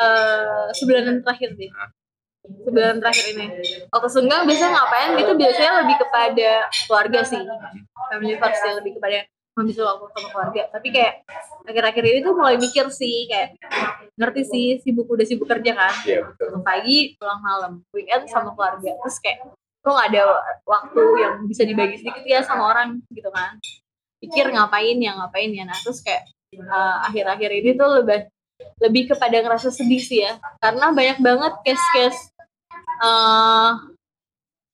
eh 0.00 0.66
sebulanan 0.74 1.20
terakhir 1.22 1.54
deh 1.54 1.70
sebulan 2.64 2.98
terakhir 2.98 3.24
ini 3.36 3.46
waktu 3.92 4.08
senggang 4.08 4.48
biasanya 4.48 4.72
ngapain 4.80 5.10
itu 5.20 5.32
biasanya 5.36 5.72
lebih 5.84 5.96
kepada 6.00 6.50
keluarga 6.88 7.20
sih 7.22 7.42
family 8.10 8.34
first 8.40 8.62
ya 8.64 8.72
lebih 8.80 8.96
kepada 8.98 9.28
menghabiskan 9.54 9.84
waktu 9.86 10.06
sama 10.14 10.28
keluarga. 10.30 10.62
Tapi 10.70 10.88
kayak 10.94 11.14
akhir-akhir 11.66 12.04
ini 12.06 12.18
tuh 12.22 12.34
mulai 12.38 12.56
mikir 12.56 12.86
sih 12.88 13.26
kayak 13.26 13.58
ngerti 14.14 14.42
sih 14.46 14.66
sibuk 14.82 15.10
udah 15.10 15.26
sibuk 15.26 15.46
kerja 15.50 15.72
kan? 15.74 15.94
Iya 16.06 16.20
betul. 16.30 16.62
Pagi 16.62 17.18
pulang 17.18 17.40
malam 17.42 17.72
weekend 17.90 18.30
sama 18.30 18.54
keluarga. 18.54 18.90
Terus 19.04 19.16
kayak 19.18 19.38
kok 19.80 19.90
nggak 19.90 20.08
ada 20.12 20.22
waktu 20.68 21.02
yang 21.18 21.34
bisa 21.48 21.62
dibagi 21.64 21.96
sedikit 21.98 22.24
ya 22.24 22.40
sama 22.46 22.70
orang 22.70 23.02
gitu 23.10 23.30
kan? 23.32 23.58
Pikir 24.20 24.52
ngapain 24.52 24.96
ya 25.00 25.12
ngapain 25.18 25.50
ya. 25.50 25.64
Nah 25.66 25.76
terus 25.80 26.00
kayak 26.04 26.30
eh, 26.54 26.96
akhir-akhir 27.10 27.50
ini 27.50 27.70
tuh 27.74 28.02
lebih 28.02 28.28
lebih 28.80 29.16
kepada 29.16 29.40
ngerasa 29.40 29.72
sedih 29.72 30.02
sih 30.02 30.22
ya. 30.24 30.38
Karena 30.62 30.92
banyak 30.92 31.18
banget 31.20 31.52
case-case 31.66 32.32
eh, 33.02 33.70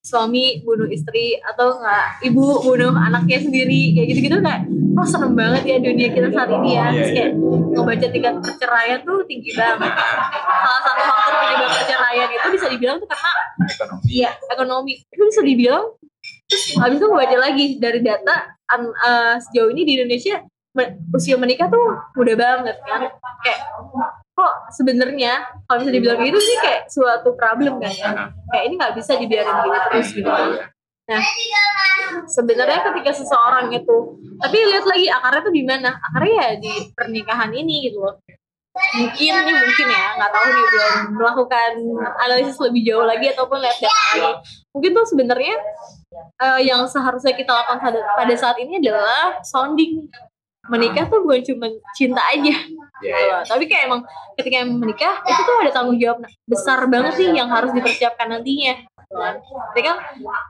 suami 0.07 0.63
bunuh 0.63 0.87
istri 0.87 1.35
atau 1.43 1.83
enggak 1.83 2.23
ibu 2.23 2.63
bunuh 2.63 2.95
anaknya 2.95 3.43
sendiri 3.43 3.91
kayak 3.99 4.07
gitu-gitu 4.15 4.39
kayak 4.39 4.63
oh 4.71 5.03
serem 5.03 5.35
banget 5.35 5.63
ya 5.67 5.77
dunia 5.83 6.09
kita 6.15 6.29
saat 6.31 6.51
ini 6.55 6.71
ya. 6.73 6.85
Iya, 6.87 6.87
terus 6.95 7.11
iya. 7.11 7.17
kayak 7.19 7.31
ngebaca 7.75 8.07
tingkat 8.15 8.35
perceraian 8.39 9.01
tuh 9.03 9.19
tinggi 9.27 9.51
banget. 9.59 9.93
Salah 10.47 10.81
satu 10.87 11.03
faktor 11.03 11.33
penyebab 11.43 11.71
perceraian 11.75 12.29
itu 12.31 12.49
bisa 12.55 12.67
dibilang 12.71 12.97
tuh 13.03 13.09
karena 13.11 13.33
ekonomi. 13.67 14.07
Iya 14.07 14.31
ekonomi. 14.55 14.93
Itu 15.11 15.23
bisa 15.27 15.43
dibilang 15.43 15.85
terus 16.47 16.65
habis 16.79 16.97
itu 17.03 17.07
ngebaca 17.11 17.37
lagi 17.43 17.65
dari 17.83 18.01
data 18.07 18.35
an- 18.71 18.95
eh, 18.95 19.35
sejauh 19.43 19.75
ini 19.75 19.83
di 19.83 19.93
Indonesia 19.99 20.39
usia 21.11 21.35
menikah 21.35 21.67
tuh 21.67 21.83
muda 22.15 22.35
banget 22.39 22.77
kan. 22.87 23.11
Kayak 23.43 23.61
kok 24.37 24.69
sebenarnya 24.69 25.49
kalau 25.65 25.81
bisa 25.81 25.93
dibilang 25.97 26.21
gitu 26.21 26.37
sih 26.37 26.57
kayak 26.61 26.93
suatu 26.93 27.33
problem 27.33 27.81
kan 27.81 27.89
ya? 27.89 28.11
Kayak 28.53 28.65
ini 28.69 28.75
nggak 28.77 28.95
bisa 29.01 29.13
dibiarin 29.17 29.57
gini 29.65 29.79
terus 29.89 30.09
gitu. 30.13 30.29
Nah 31.09 31.23
sebenarnya 32.29 32.81
ketika 32.93 33.11
seseorang 33.17 33.73
itu 33.73 33.97
tapi 34.37 34.57
lihat 34.61 34.85
lagi 34.85 35.09
akarnya 35.09 35.41
tuh 35.41 35.55
di 35.57 35.65
mana? 35.65 35.91
Akarnya 36.13 36.35
ya 36.37 36.51
di 36.61 36.73
pernikahan 36.93 37.49
ini 37.57 37.89
gitu 37.89 38.05
loh. 38.05 38.21
Mungkin 38.77 39.33
nih 39.49 39.57
mungkin 39.57 39.87
ya 39.89 40.07
nggak 40.21 40.31
tahu 40.37 40.47
nih 40.53 40.65
belum 40.69 40.97
melakukan 41.17 41.73
analisis 42.21 42.61
lebih 42.61 42.85
jauh 42.85 43.09
lagi 43.09 43.33
ataupun 43.33 43.57
lihat 43.65 43.81
data 43.81 44.05
lagi. 44.21 44.33
Mungkin 44.77 44.91
tuh 44.93 45.07
sebenarnya 45.09 45.57
eh, 46.45 46.61
yang 46.69 46.85
seharusnya 46.85 47.33
kita 47.33 47.57
lakukan 47.57 47.81
pada, 47.81 48.01
pada 48.05 48.35
saat 48.37 48.61
ini 48.61 48.85
adalah 48.85 49.41
sounding 49.41 50.13
menikah 50.73 51.05
tuh 51.07 51.23
bukan 51.23 51.43
cuma 51.47 51.67
cinta 51.95 52.23
aja 52.27 52.55
iya. 53.05 53.15
loh. 53.39 53.43
tapi 53.45 53.65
kayak 53.69 53.87
emang 53.89 54.01
ketika 54.39 54.65
menikah 54.67 55.15
itu 55.25 55.41
tuh 55.45 55.57
ada 55.63 55.71
tanggung 55.73 55.99
jawab 56.01 56.25
besar 56.49 56.85
banget 56.89 57.13
sih 57.19 57.29
yang 57.33 57.49
harus 57.49 57.71
dipersiapkan 57.73 58.31
nantinya 58.31 58.75
gitu 59.07 59.23
kan. 59.23 59.35
Jadi 59.71 59.83
kan 59.87 59.97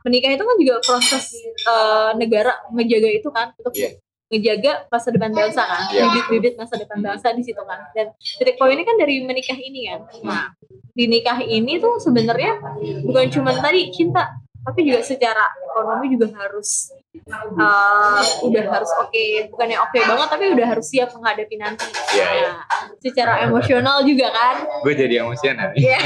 menikah 0.09 0.31
itu 0.33 0.45
kan 0.49 0.57
juga 0.57 0.75
proses 0.81 1.25
eh, 1.45 2.11
negara 2.17 2.53
ngejaga 2.73 3.09
itu 3.13 3.29
kan 3.29 3.53
untuk 3.61 3.75
Iya. 3.77 3.91
ngejaga 4.27 4.73
masa 4.91 5.09
depan 5.15 5.31
bangsa 5.31 5.63
kan 5.63 5.83
Iya. 5.93 6.03
bibit-bibit 6.11 6.55
masa 6.59 6.75
depan 6.81 6.99
bangsa 6.99 7.31
di 7.31 7.47
situ 7.47 7.63
kan 7.63 7.79
dan 7.95 8.11
titik 8.19 8.59
poinnya 8.59 8.83
kan 8.83 8.99
dari 8.99 9.23
menikah 9.23 9.55
ini 9.55 9.87
kan 9.87 10.01
nah 10.27 10.51
di 10.97 11.05
nikah 11.07 11.39
ini 11.45 11.79
tuh 11.79 12.01
sebenarnya 12.03 12.59
bukan 13.07 13.29
cuma 13.31 13.55
tadi 13.55 13.93
cinta 13.95 14.35
tapi 14.67 14.83
juga 14.83 14.99
secara 15.07 15.47
ekonomi 15.63 16.19
juga 16.19 16.27
harus 16.35 16.91
eh, 17.15 18.23
udah 18.43 18.65
harus 18.67 18.91
oke. 18.99 19.27
Bukannya 19.55 19.79
oke 19.79 19.99
banget 20.03 20.29
tapi 20.29 20.45
udah 20.51 20.67
harus 20.67 20.87
siap 20.91 21.15
menghadapi 21.15 21.55
nanti. 21.55 21.87
Iya, 22.19 22.27
iya. 22.35 22.51
Nah, 22.51 22.91
secara 22.99 23.33
emosional 23.47 24.03
juga 24.03 24.27
kan? 24.35 24.67
Gue 24.83 24.99
jadi 24.99 25.23
emosian 25.23 25.55
hari 25.55 25.87
Iya. 25.87 26.03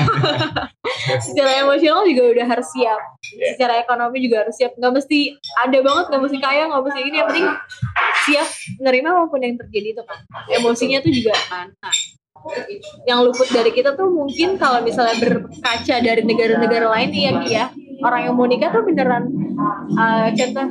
secara 1.26 1.64
emosional 1.64 2.04
juga 2.04 2.22
udah 2.36 2.46
harus 2.46 2.68
siap. 2.68 3.00
Iya. 3.30 3.56
secara 3.56 3.74
ekonomi 3.80 4.18
juga 4.28 4.44
harus 4.44 4.54
siap. 4.60 4.76
Nggak 4.76 4.92
mesti 5.00 5.20
ada 5.56 5.78
banget 5.80 6.04
nggak 6.12 6.22
mesti 6.28 6.38
kaya 6.44 6.62
nggak 6.68 6.82
mesti 6.84 7.00
ini. 7.00 7.16
Yang 7.16 7.28
penting 7.32 7.48
siap 8.28 8.48
menerima 8.76 9.08
apa 9.08 9.24
pun 9.32 9.40
yang 9.40 9.56
terjadi 9.56 9.88
itu 9.96 10.02
kan. 10.04 10.18
Emosinya 10.52 10.98
tuh 11.00 11.12
juga 11.16 11.32
kan. 11.48 11.72
Nah, 11.80 11.94
yang 13.04 13.24
luput 13.24 13.48
dari 13.52 13.72
kita 13.72 13.96
tuh 13.96 14.08
mungkin 14.08 14.56
kalau 14.56 14.80
misalnya 14.80 15.16
berkaca 15.20 15.96
dari 16.00 16.24
negara-negara 16.24 16.88
lain 16.88 17.10
iya 17.12 17.32
ya 17.44 17.64
orang 18.00 18.20
yang 18.28 18.34
mau 18.36 18.48
nikah 18.48 18.70
tuh 18.72 18.82
beneran 18.84 19.28
uh, 19.96 20.28
contoh 20.32 20.66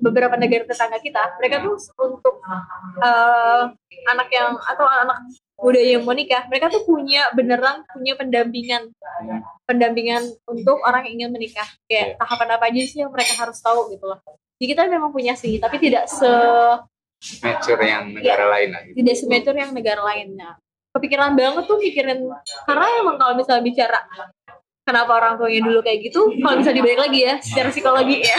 beberapa 0.00 0.34
negara 0.38 0.64
tetangga 0.64 0.98
kita 1.02 1.36
mereka 1.40 1.64
tuh 1.64 1.76
untuk 2.00 2.40
uh, 3.02 3.72
anak 4.12 4.28
yang 4.30 4.54
atau 4.60 4.86
anak 4.86 5.18
muda 5.56 5.80
yang 5.80 6.04
mau 6.04 6.12
nikah 6.12 6.44
mereka 6.52 6.68
tuh 6.68 6.84
punya 6.84 7.32
beneran 7.32 7.82
punya 7.88 8.12
pendampingan 8.14 8.92
pendampingan 9.64 10.22
untuk 10.46 10.78
orang 10.84 11.08
yang 11.08 11.26
ingin 11.26 11.30
menikah 11.32 11.66
kayak 11.88 12.14
Iya. 12.14 12.18
tahapan 12.20 12.48
apa 12.54 12.64
aja 12.68 12.82
sih 12.84 12.98
yang 13.02 13.10
mereka 13.10 13.32
harus 13.40 13.58
tahu 13.58 13.88
gitu 13.90 14.04
loh 14.06 14.20
jadi 14.60 14.66
kita 14.76 14.82
memang 14.92 15.10
punya 15.10 15.32
sih 15.34 15.56
tapi 15.56 15.80
tidak 15.80 16.06
se 16.06 16.28
mature 17.40 17.80
yang 17.80 18.12
negara 18.12 18.44
lain 18.52 18.68
lah 18.76 18.82
gitu. 18.84 18.96
tidak 19.02 19.16
semetur 19.16 19.54
yang 19.56 19.72
negara 19.72 20.04
lainnya 20.04 20.60
kepikiran 20.92 21.36
banget 21.36 21.64
tuh 21.64 21.76
mikirin 21.80 22.20
karena 22.64 22.86
emang 23.00 23.16
kalau 23.20 23.34
misalnya 23.36 23.64
bicara 23.64 24.00
kenapa 24.86 25.12
orang 25.12 25.34
tuanya 25.34 25.60
dulu 25.60 25.82
kayak 25.82 25.98
gitu 26.00 26.20
kalau 26.38 26.56
bisa 26.56 26.70
dibalik 26.70 27.00
lagi 27.00 27.20
ya 27.20 27.34
secara 27.38 27.68
psikologi 27.68 28.22
ya 28.22 28.38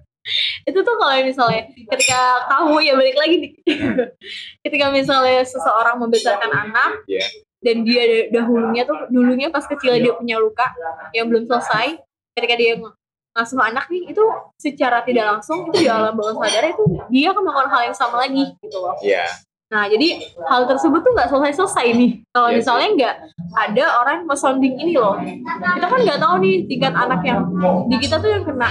itu 0.68 0.78
tuh 0.78 0.94
kalau 0.94 1.16
misalnya 1.18 1.62
ketika 1.88 2.20
kamu 2.46 2.74
ya 2.80 2.92
balik 2.92 3.16
lagi 3.16 3.34
nih 3.38 3.52
ketika 4.64 4.86
misalnya 4.90 5.40
seseorang 5.42 5.96
membesarkan 5.96 6.50
anak 6.50 6.92
Iya. 7.06 7.24
dan 7.60 7.76
dia 7.82 8.02
da- 8.04 8.28
dahulunya 8.38 8.82
tuh 8.84 9.08
dulunya 9.08 9.48
pas 9.48 9.64
kecil 9.64 9.96
dia 9.96 10.12
punya 10.12 10.36
luka 10.36 10.68
yang 11.10 11.26
belum 11.26 11.44
selesai 11.46 11.96
ketika 12.30 12.54
dia 12.54 12.76
ng- 12.76 12.94
ngasuh 13.30 13.62
anak 13.62 13.86
nih 13.88 14.10
itu 14.10 14.22
secara 14.56 15.00
tidak 15.00 15.24
langsung 15.30 15.64
itu 15.64 15.80
di 15.80 15.88
alam 15.88 16.12
bawah 16.12 16.34
sadar 16.36 16.68
itu 16.68 16.82
dia 17.08 17.30
akan 17.30 17.40
melakukan 17.40 17.70
hal 17.70 17.80
yang 17.84 17.96
sama 17.96 18.20
lagi 18.20 18.44
gitu 18.58 18.76
loh 18.76 18.94
Iya. 19.00 19.24
Nah, 19.70 19.86
jadi 19.86 20.18
hal 20.50 20.66
tersebut 20.66 20.98
tuh 20.98 21.12
nggak 21.14 21.30
selesai-selesai 21.30 21.86
nih. 21.94 22.10
Kalau 22.28 22.50
Iya 22.50 22.58
misalnya 22.58 22.88
nggak 22.90 23.14
ada 23.56 23.84
orang 24.02 24.14
yang 24.18 24.26
mau 24.26 24.34
sounding 24.34 24.74
ini 24.76 24.98
loh. 24.98 25.14
Kita 25.46 25.86
kan 25.86 25.98
nggak 26.02 26.18
tahu 26.18 26.34
nih 26.42 26.56
tingkat 26.66 26.90
anak 26.90 27.22
yang 27.22 27.46
di 27.86 27.96
kita 27.96 28.18
tuh 28.18 28.30
yang 28.30 28.42
kena. 28.42 28.66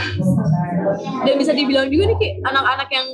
Dan 1.24 1.34
bisa 1.40 1.56
dibilang 1.56 1.88
juga 1.88 2.12
nih 2.12 2.44
anak-anak 2.44 2.90
yang 2.92 3.08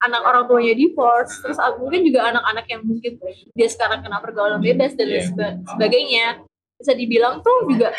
anak 0.00 0.22
orang 0.22 0.44
tuanya 0.48 0.72
divorce, 0.72 1.32
terus 1.40 1.56
mungkin 1.76 2.00
juga 2.02 2.28
anak-anak 2.28 2.64
yang 2.66 2.80
mungkin 2.82 3.20
dia 3.52 3.68
sekarang 3.68 4.00
kena 4.00 4.16
pergaulan 4.18 4.60
bebas 4.60 4.96
dan 4.96 5.06
lain 5.06 5.16
Iya. 5.16 5.28
seba- 5.28 5.56
sebagainya. 5.66 6.26
Bisa 6.80 6.96
dibilang 6.96 7.44
tuh 7.44 7.68
juga 7.68 7.92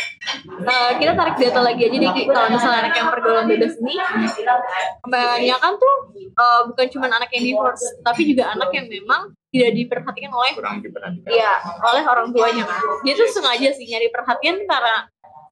eh, 0.66 0.92
kita 0.98 1.14
tarik 1.14 1.38
data 1.38 1.62
lagi 1.62 1.86
aja 1.86 1.98
nih 2.02 2.26
kalau 2.26 2.50
misalnya 2.50 2.80
anak 2.82 2.94
yang 2.98 3.08
pergaulan 3.14 3.46
bebas 3.46 3.74
ini 3.78 3.94
kebanyakan 5.06 5.72
tuh 5.78 5.96
eh, 6.18 6.62
bukan 6.66 6.88
cuma 6.90 7.06
anak 7.14 7.30
yang 7.30 7.46
divorce, 7.46 7.86
tapi 8.02 8.22
juga 8.34 8.50
anak 8.50 8.70
yang 8.74 8.90
memang 8.90 9.30
tidak 9.52 9.72
diperhatikan 9.76 10.32
oleh 10.32 10.52
kurang 10.56 10.80
diperhatikan 10.80 11.30
Iya, 11.30 11.54
oleh 11.84 12.04
orang 12.08 12.28
tuanya 12.32 12.64
kan. 12.66 12.82
Dia 13.04 13.14
tuh 13.14 13.28
sengaja 13.30 13.70
sih 13.76 13.86
nyari 13.86 14.08
perhatian 14.10 14.64
karena 14.64 15.06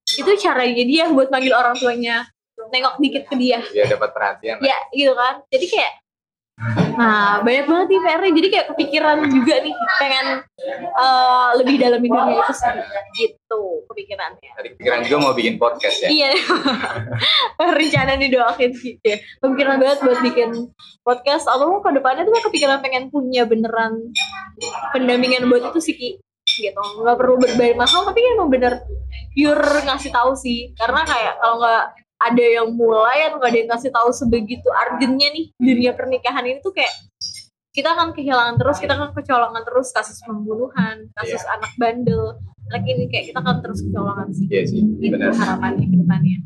itu 0.09 0.31
caranya 0.41 0.83
dia 0.87 1.03
buat 1.11 1.29
manggil 1.29 1.53
orang 1.53 1.75
tuanya 1.77 2.25
nengok 2.73 2.97
dikit 2.97 3.23
ke 3.29 3.35
dia. 3.37 3.59
dia 3.71 3.85
dapat 3.87 4.09
perhatian. 4.11 4.57
Ya, 4.63 4.75
gitu 4.89 5.13
kan. 5.13 5.43
Jadi 5.51 5.65
kayak 5.69 5.91
Nah, 6.99 7.39
banyak 7.39 7.65
banget 7.71 7.87
nih 7.87 7.99
PR-nya. 8.03 8.31
Jadi 8.35 8.47
kayak 8.51 8.67
kepikiran 8.75 9.17
juga 9.31 9.55
nih 9.63 9.73
pengen 9.95 10.27
eh, 10.99 11.49
lebih 11.63 11.75
dalam 11.79 11.99
dunia 12.03 12.35
itu 12.35 12.53
sendiri. 12.53 13.01
Gitu 13.15 13.61
kepikirannya. 13.89 14.49
tadi 14.53 14.69
pikiran 14.75 14.99
juga 15.07 15.17
mau 15.23 15.33
bikin 15.33 15.55
podcast 15.55 15.97
ya 16.03 16.09
Iya. 16.11 16.31
Rencana 17.79 18.11
nih 18.19 18.29
doain 18.29 18.71
gitu 18.75 19.05
ya. 19.07 19.17
Kepikiran 19.39 19.75
banget 19.79 19.99
buat 20.03 20.19
bikin 20.19 20.49
podcast 21.03 21.47
atau 21.47 21.79
ke 21.79 21.89
depannya 21.95 22.27
tuh 22.27 22.35
kepikiran 22.51 22.83
pengen 22.83 23.09
punya 23.09 23.47
beneran 23.47 24.13
pendampingan 24.93 25.47
buat 25.49 25.73
itu 25.73 25.79
sih 25.81 25.95
Ki. 25.95 26.09
gitu 26.49 26.75
nggak 26.75 27.17
perlu 27.17 27.37
berbayar 27.39 27.77
mahal 27.77 28.03
tapi 28.09 28.19
emang 28.35 28.49
bener 28.51 28.83
pure 29.31 29.85
ngasih 29.85 30.11
tahu 30.11 30.33
sih 30.33 30.73
karena 30.75 31.05
kayak 31.07 31.37
kalau 31.39 31.61
nggak 31.61 31.85
ada 32.19 32.43
yang 32.43 32.75
mulai 32.75 33.31
atau 33.31 33.39
nggak 33.39 33.51
ada 33.51 33.59
yang 33.63 33.69
ngasih 33.71 33.91
tahu 33.95 34.09
sebegitu 34.11 34.67
urgentnya 34.67 35.31
nih 35.31 35.45
dunia 35.55 35.91
pernikahan 35.95 36.43
ini 36.43 36.59
tuh 36.59 36.75
kayak 36.75 36.91
kita 37.71 37.95
akan 37.95 38.11
kehilangan 38.11 38.59
terus 38.59 38.77
kita 38.81 38.93
akan 38.97 39.15
kecolongan 39.15 39.63
terus 39.63 39.87
kasus 39.95 40.19
pembunuhan 40.27 41.07
kasus 41.15 41.43
anak 41.47 41.71
bandel. 41.79 42.35
Anak 42.69 42.85
ini 42.85 43.09
kayak 43.09 43.33
kita 43.33 43.39
akan 43.41 43.65
terus 43.65 43.79
kecolongan 43.81 44.27
sih. 44.35 44.45
Iya 44.51 44.63
sih 44.67 44.81
itu 44.83 45.15
benar. 45.15 45.33
harapannya 45.33 45.85
ke 45.87 45.95
depannya. 45.95 46.37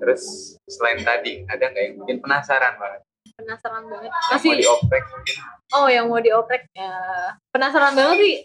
Terus 0.00 0.22
selain 0.66 0.98
tadi 1.04 1.44
ada 1.46 1.64
nggak 1.68 1.84
yang 1.84 1.94
bikin 2.02 2.16
penasaran 2.24 2.74
banget? 2.80 3.00
Penasaran 3.36 3.84
banget. 3.86 4.10
Mau 4.10 4.30
masih 4.34 4.50
dioprek 4.56 5.04
mungkin? 5.12 5.36
Oh 5.76 5.86
yang 5.86 6.06
mau 6.08 6.18
dioprek 6.18 6.64
ya. 6.72 6.96
Penasaran 7.52 7.92
banget 7.92 8.16
sih. 8.18 8.36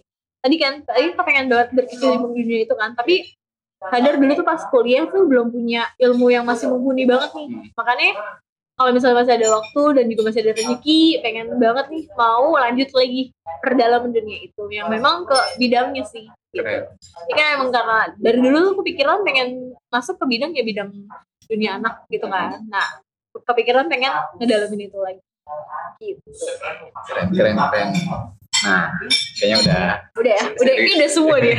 Tadi 0.44 0.56
kan 0.62 0.74
tadi 0.86 1.08
kepengen 1.16 1.48
banget 1.50 1.70
berkecimpung 1.74 2.34
di 2.36 2.42
dunia 2.46 2.62
itu 2.68 2.76
kan 2.78 2.94
tapi 2.94 3.26
sadar 3.92 4.16
dulu 4.18 4.32
tuh 4.34 4.48
pas 4.48 4.62
kuliah 4.70 5.06
tuh 5.10 5.24
belum 5.26 5.54
punya 5.54 5.90
ilmu 6.02 6.28
yang 6.34 6.46
masih 6.48 6.70
mumpuni 6.72 7.06
banget 7.06 7.32
nih 7.36 7.48
makanya 7.74 8.12
kalau 8.76 8.92
misalnya 8.92 9.24
masih 9.24 9.34
ada 9.40 9.48
waktu 9.56 9.82
dan 9.96 10.06
juga 10.12 10.22
masih 10.28 10.40
ada 10.44 10.52
rezeki 10.52 11.02
pengen 11.24 11.48
banget 11.56 11.86
nih 11.88 12.04
mau 12.20 12.60
lanjut 12.60 12.90
lagi 12.92 13.22
perdalam 13.64 14.12
dunia 14.12 14.38
itu 14.44 14.64
yang 14.68 14.92
memang 14.92 15.24
ke 15.24 15.38
bidangnya 15.56 16.04
sih 16.04 16.28
gitu. 16.52 16.68
Ini 17.28 17.34
kan 17.36 17.48
emang 17.60 17.70
karena 17.72 18.00
dari 18.16 18.40
dulu 18.40 18.58
tuh 18.72 18.74
kepikiran 18.84 19.24
pengen 19.28 19.76
masuk 19.92 20.16
ke 20.20 20.26
bidang 20.28 20.52
ya 20.56 20.64
bidang 20.64 20.90
dunia 21.48 21.80
anak 21.80 22.04
gitu 22.08 22.28
kan. 22.32 22.64
Nah, 22.72 23.04
kepikiran 23.36 23.92
pengen 23.92 24.12
ngedalamin 24.40 24.88
itu 24.88 25.00
lagi. 25.00 25.22
Gitu. 26.02 26.26
keren 27.06 27.30
keren 27.30 27.54
keren 27.54 27.90
nah 28.66 28.90
kayaknya 29.38 29.58
udah 29.62 29.86
Udah 30.16 30.34
ya, 30.34 30.44
udah 30.56 30.74
ini 30.76 30.92
udah 30.98 31.10
semua 31.10 31.38
dia. 31.38 31.56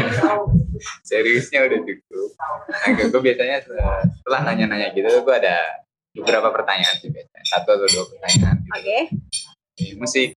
seriusnya 1.09 1.65
udah 1.65 1.79
cukup 1.81 2.29
nah, 2.69 3.07
gue 3.07 3.21
biasanya 3.23 3.57
se- 3.63 3.79
setelah 4.13 4.41
nanya-nanya 4.45 4.91
gitu 4.91 5.09
gue 5.09 5.35
ada 5.37 5.57
beberapa 6.13 6.51
pertanyaan 6.51 6.97
sih 6.97 7.09
biasanya 7.09 7.45
satu 7.47 7.69
atau 7.73 7.87
dua 7.87 8.05
pertanyaan 8.07 8.57
gitu. 8.59 8.75
Oke. 8.75 8.99
Di 9.73 9.87
musik 9.95 10.29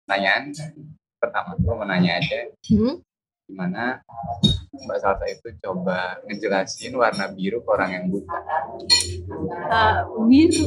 pertanyaan 0.00 0.42
pertama 1.18 1.50
gue 1.54 1.74
mau 1.74 1.84
nanya 1.84 2.16
aja 2.16 2.38
Hmm. 2.66 3.02
Gimana 3.48 4.04
Mbak 4.84 4.98
Salsa 5.00 5.24
itu 5.26 5.48
coba 5.64 6.20
ngejelasin 6.28 6.92
warna 6.94 7.32
biru 7.32 7.64
ke 7.64 7.68
orang 7.72 7.90
yang 7.90 8.04
buta. 8.12 8.36
Eh, 9.72 9.96
biru 10.28 10.64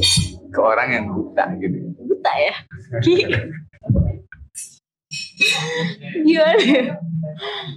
Ke 0.50 0.60
orang 0.60 0.88
yang 0.90 1.04
buta 1.08 1.44
gitu. 1.56 1.78
buta 2.02 2.32
ya 2.34 2.54
Ki. 3.00 3.16
gimana? 6.26 6.58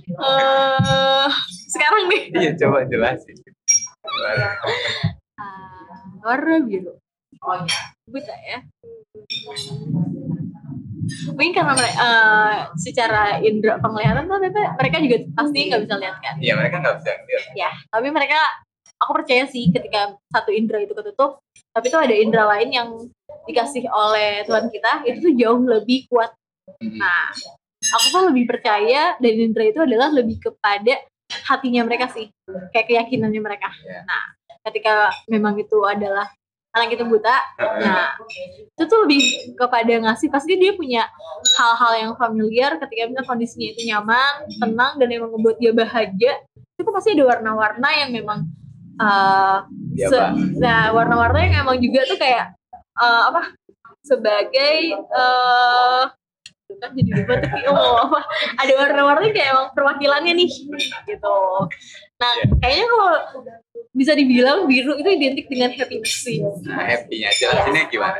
Eh, 0.05 1.29
sekarang 1.69 2.03
nih 2.09 2.23
Iya 2.33 2.51
coba 2.59 2.85
jelasin. 2.89 3.37
Ah, 5.37 5.77
warna 6.25 6.65
biru 6.65 6.97
buta 8.09 8.35
ya 8.41 8.59
mungkin 11.29 11.51
karena 11.51 11.73
mereka 11.73 12.09
secara 12.75 13.37
indera 13.39 13.77
penglihatan 13.77 14.25
tuh 14.25 14.39
mereka 14.75 14.97
juga 14.99 15.17
pasti 15.33 15.59
nggak 15.69 15.81
bisa 15.83 15.95
lihat 15.97 16.17
kan 16.19 16.35
Iya 16.37 16.53
mereka 16.55 16.75
nggak 16.79 16.95
bisa 16.99 17.11
ngeliat. 17.15 17.43
ya 17.53 17.71
tapi 17.87 18.07
mereka 18.09 18.39
aku 18.95 19.11
percaya 19.13 19.43
sih 19.45 19.69
ketika 19.69 20.15
satu 20.29 20.49
indera 20.49 20.81
itu 20.81 20.93
ketutup 20.93 21.39
tapi 21.71 21.87
tuh 21.89 21.99
ada 21.99 22.15
indera 22.15 22.45
lain 22.47 22.69
yang 22.71 22.89
dikasih 23.45 23.85
oleh 23.85 24.43
Tuhan 24.43 24.71
kita 24.71 24.91
itu 25.05 25.17
tuh 25.21 25.33
jauh 25.35 25.59
lebih 25.61 26.07
kuat 26.07 26.31
Mm-mm. 26.81 26.97
nah 26.97 27.29
aku 27.93 28.05
tuh 28.09 28.23
lebih 28.33 28.49
percaya 28.49 29.13
dan 29.19 29.33
indera 29.35 29.69
itu 29.69 29.79
adalah 29.83 30.09
lebih 30.09 30.41
kepada 30.41 30.95
hatinya 31.45 31.85
mereka 31.85 32.09
sih 32.09 32.29
kayak 32.71 32.85
keyakinannya 32.87 33.41
mereka 33.41 33.69
Iya. 33.83 34.01
nah 34.05 34.23
ketika 34.65 35.13
memang 35.29 35.59
itu 35.59 35.77
adalah 35.85 36.25
anak 36.75 36.99
itu 36.99 37.07
buta. 37.07 37.37
Nah 37.79 38.19
itu 38.75 38.83
tuh 38.83 39.07
lebih 39.07 39.21
kepada 39.55 39.93
ngasih 40.03 40.27
pasti 40.27 40.59
dia 40.59 40.75
punya 40.75 41.07
hal-hal 41.55 41.93
yang 41.95 42.11
familiar 42.19 42.75
ketika 42.75 43.07
misalnya 43.07 43.23
kondisinya 43.23 43.67
itu 43.71 43.81
nyaman 43.87 44.33
tenang 44.59 44.93
dan 44.99 45.07
emang 45.07 45.31
membuat 45.31 45.55
dia 45.63 45.71
bahagia. 45.71 46.43
Itu 46.75 46.91
pasti 46.91 47.15
ada 47.15 47.23
warna-warna 47.31 47.89
yang 47.95 48.11
memang 48.11 48.43
uh, 48.99 49.63
se- 49.95 50.11
Pak. 50.11 50.31
nah 50.59 50.91
warna-warna 50.91 51.39
yang 51.47 51.55
emang 51.63 51.79
juga 51.79 52.03
tuh 52.03 52.19
kayak 52.19 52.51
uh, 52.99 53.31
apa 53.31 53.55
sebagai 54.03 54.99
uh, 55.15 56.11
kan 56.77 56.89
jadi 56.91 57.09
tuh 57.17 57.37
kayak 57.41 57.67
ngomong 57.67 57.97
apa 58.05 58.19
ada 58.57 58.73
warna-warna 58.75 59.27
kayak 59.29 59.49
emang 59.51 59.67
perwakilannya 59.71 60.33
nih 60.35 60.49
gitu 61.05 61.37
nah 62.15 62.31
Iya. 62.33 62.47
kayaknya 62.63 62.85
kalau 62.87 63.11
bisa 63.91 64.11
dibilang 64.11 64.67
biru 64.67 64.95
itu 64.95 65.09
identik 65.09 65.45
dengan 65.47 65.71
happiness 65.71 66.23
sih 66.23 66.39
Nah 66.39 66.83
happy-nya 66.83 67.27
jelasinnya 67.31 67.83
gimana? 67.87 68.19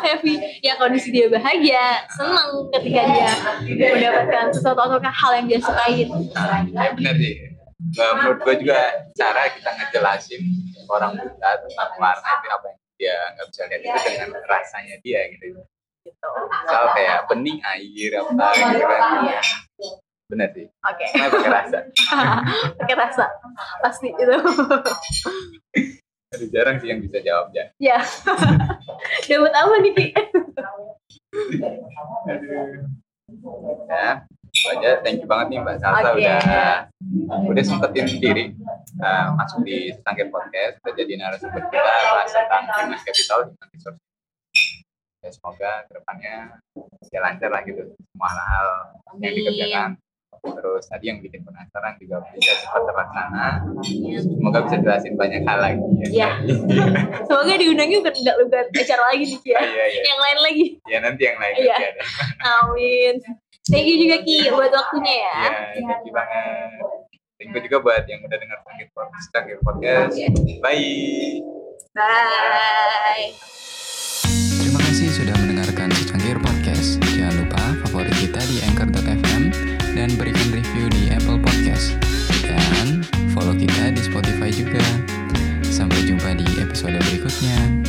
happy 0.00 0.32
ya 0.60 0.76
kondisi 0.76 1.08
dia 1.08 1.28
bahagia 1.28 2.04
senang 2.10 2.68
ketika 2.72 3.00
dia 3.64 3.88
mendapatkan 3.92 4.48
sesuatu 4.50 4.80
atau 4.80 5.00
hal 5.00 5.30
yang 5.36 5.46
dia 5.48 5.60
sukain 5.60 6.08
Nah, 6.32 6.64
bener 6.96 7.16
sih. 7.16 7.34
Menurut 7.96 8.38
gue 8.44 8.54
juga 8.60 8.80
cara 9.12 9.48
kita 9.48 9.70
ngejelasin 9.72 10.42
orang 10.84 11.16
buta 11.16 11.50
tentang 11.60 11.90
warna 11.96 12.30
itu 12.36 12.48
apa 12.48 12.66
yang 12.68 12.80
dia 12.96 13.16
nggak 13.32 13.46
bisa 13.48 13.62
lihat 13.64 13.80
itu 13.80 14.00
dengan 14.04 14.30
rasanya 14.44 14.96
dia 15.00 15.20
gitu. 15.32 15.60
Gitu 16.04 16.28
Misal 16.48 16.84
kayak 16.96 17.18
bening 17.28 17.58
air 17.62 18.12
apa 18.20 18.46
gitu 18.56 18.84
kan. 18.86 19.00
Iya. 19.26 19.40
Bener 20.30 20.48
sih. 20.54 20.66
oke 20.70 21.04
Nah, 21.18 21.26
pakai 21.26 21.50
rasa. 21.50 21.78
pakai 22.78 22.94
rasa 23.02 23.26
pasti 23.82 24.08
itu 24.14 24.36
Aduh, 26.30 26.46
jarang 26.54 26.78
sih 26.78 26.86
yang 26.94 27.02
bisa 27.02 27.18
jawab 27.26 27.50
ya. 27.50 27.74
ya 27.82 27.98
dapat 29.26 29.50
apa 29.50 29.74
nih 29.82 29.92
Ki? 29.98 30.06
Ya, 33.90 34.22
aja. 34.70 34.90
Thank 35.02 35.22
you 35.22 35.28
banget 35.30 35.46
nih 35.50 35.58
Mbak 35.62 35.76
Salsa 35.82 36.08
Oke. 36.14 36.22
udah 36.22 36.38
udah 37.50 37.62
sempetin 37.66 38.06
diri 38.18 38.44
uh, 39.02 39.34
masuk 39.38 39.62
di 39.66 39.90
Setangkir 39.94 40.30
Podcast 40.30 40.78
udah 40.82 40.94
jadi 40.94 41.12
narasumber 41.18 41.62
kita 41.70 41.82
bahas 41.82 42.30
tentang 42.30 42.62
human 42.78 43.00
capital 43.02 43.38
human 43.50 43.68
resource. 43.74 43.98
Ya, 45.20 45.28
semoga 45.28 45.84
ke 45.84 46.00
depannya 46.00 46.36
bisa 46.96 47.20
lancar 47.20 47.52
lah 47.52 47.60
gitu 47.68 47.92
semua 47.92 48.30
hal 48.32 48.66
yang 49.20 49.32
dikerjakan. 49.36 49.90
Terus 50.40 50.88
tadi 50.88 51.12
yang 51.12 51.20
bikin 51.20 51.44
penasaran 51.44 52.00
juga 52.00 52.24
bisa 52.32 52.56
cepat 52.64 52.82
terlaksana. 52.88 53.46
Semoga 54.16 54.58
bisa 54.64 54.76
jelasin 54.80 55.20
banyak 55.20 55.44
hal 55.44 55.58
lagi. 55.60 55.84
Iya. 56.08 56.40
semoga 57.28 57.52
diundangnya 57.60 58.00
bukan 58.00 58.14
nggak 58.16 58.36
bukan 58.48 58.64
acara 58.72 59.02
lagi 59.12 59.24
nih 59.28 59.40
ya 59.44 59.60
Iya, 59.60 59.84
iya. 59.92 60.00
yang 60.08 60.20
lain 60.24 60.38
lagi 60.40 60.64
Ya 60.88 60.98
nanti 61.04 61.22
yang 61.28 61.36
lain 61.36 61.54
Iya. 61.60 61.76
ada. 61.76 62.02
amin 62.64 63.14
thank 63.68 63.86
you 63.86 63.96
juga 64.00 64.16
Ki 64.24 64.48
buat 64.48 64.72
waktunya 64.72 65.14
ya 65.20 65.36
Iya, 65.76 65.84
thank 65.84 66.04
you 66.08 66.12
banget. 66.16 66.70
Thank 67.36 67.52
you 67.56 67.60
juga 67.68 67.76
buat 67.84 68.04
yang 68.08 68.20
udah 68.24 68.38
dengar 68.40 68.58
Setangkir 69.20 69.60
Podcast. 69.60 70.16
Podcast. 70.16 70.60
Bye. 70.64 71.44
bye 71.92 73.79
kasih 75.00 75.24
sudah 75.24 75.36
mendengarkan 75.40 75.88
Secangkir 75.96 76.36
Podcast. 76.44 77.00
Jangan 77.16 77.40
lupa 77.40 77.72
favorit 77.88 78.12
kita 78.20 78.36
di 78.52 78.60
Anchor.fm 78.68 79.48
dan 79.96 80.12
berikan 80.20 80.52
review 80.52 80.92
di 80.92 81.08
Apple 81.08 81.40
Podcast. 81.40 81.96
Dan 82.44 83.00
follow 83.32 83.56
kita 83.56 83.96
di 83.96 84.00
Spotify 84.04 84.52
juga. 84.52 84.84
Sampai 85.64 86.04
jumpa 86.04 86.36
di 86.36 86.44
episode 86.60 87.00
berikutnya. 87.00 87.79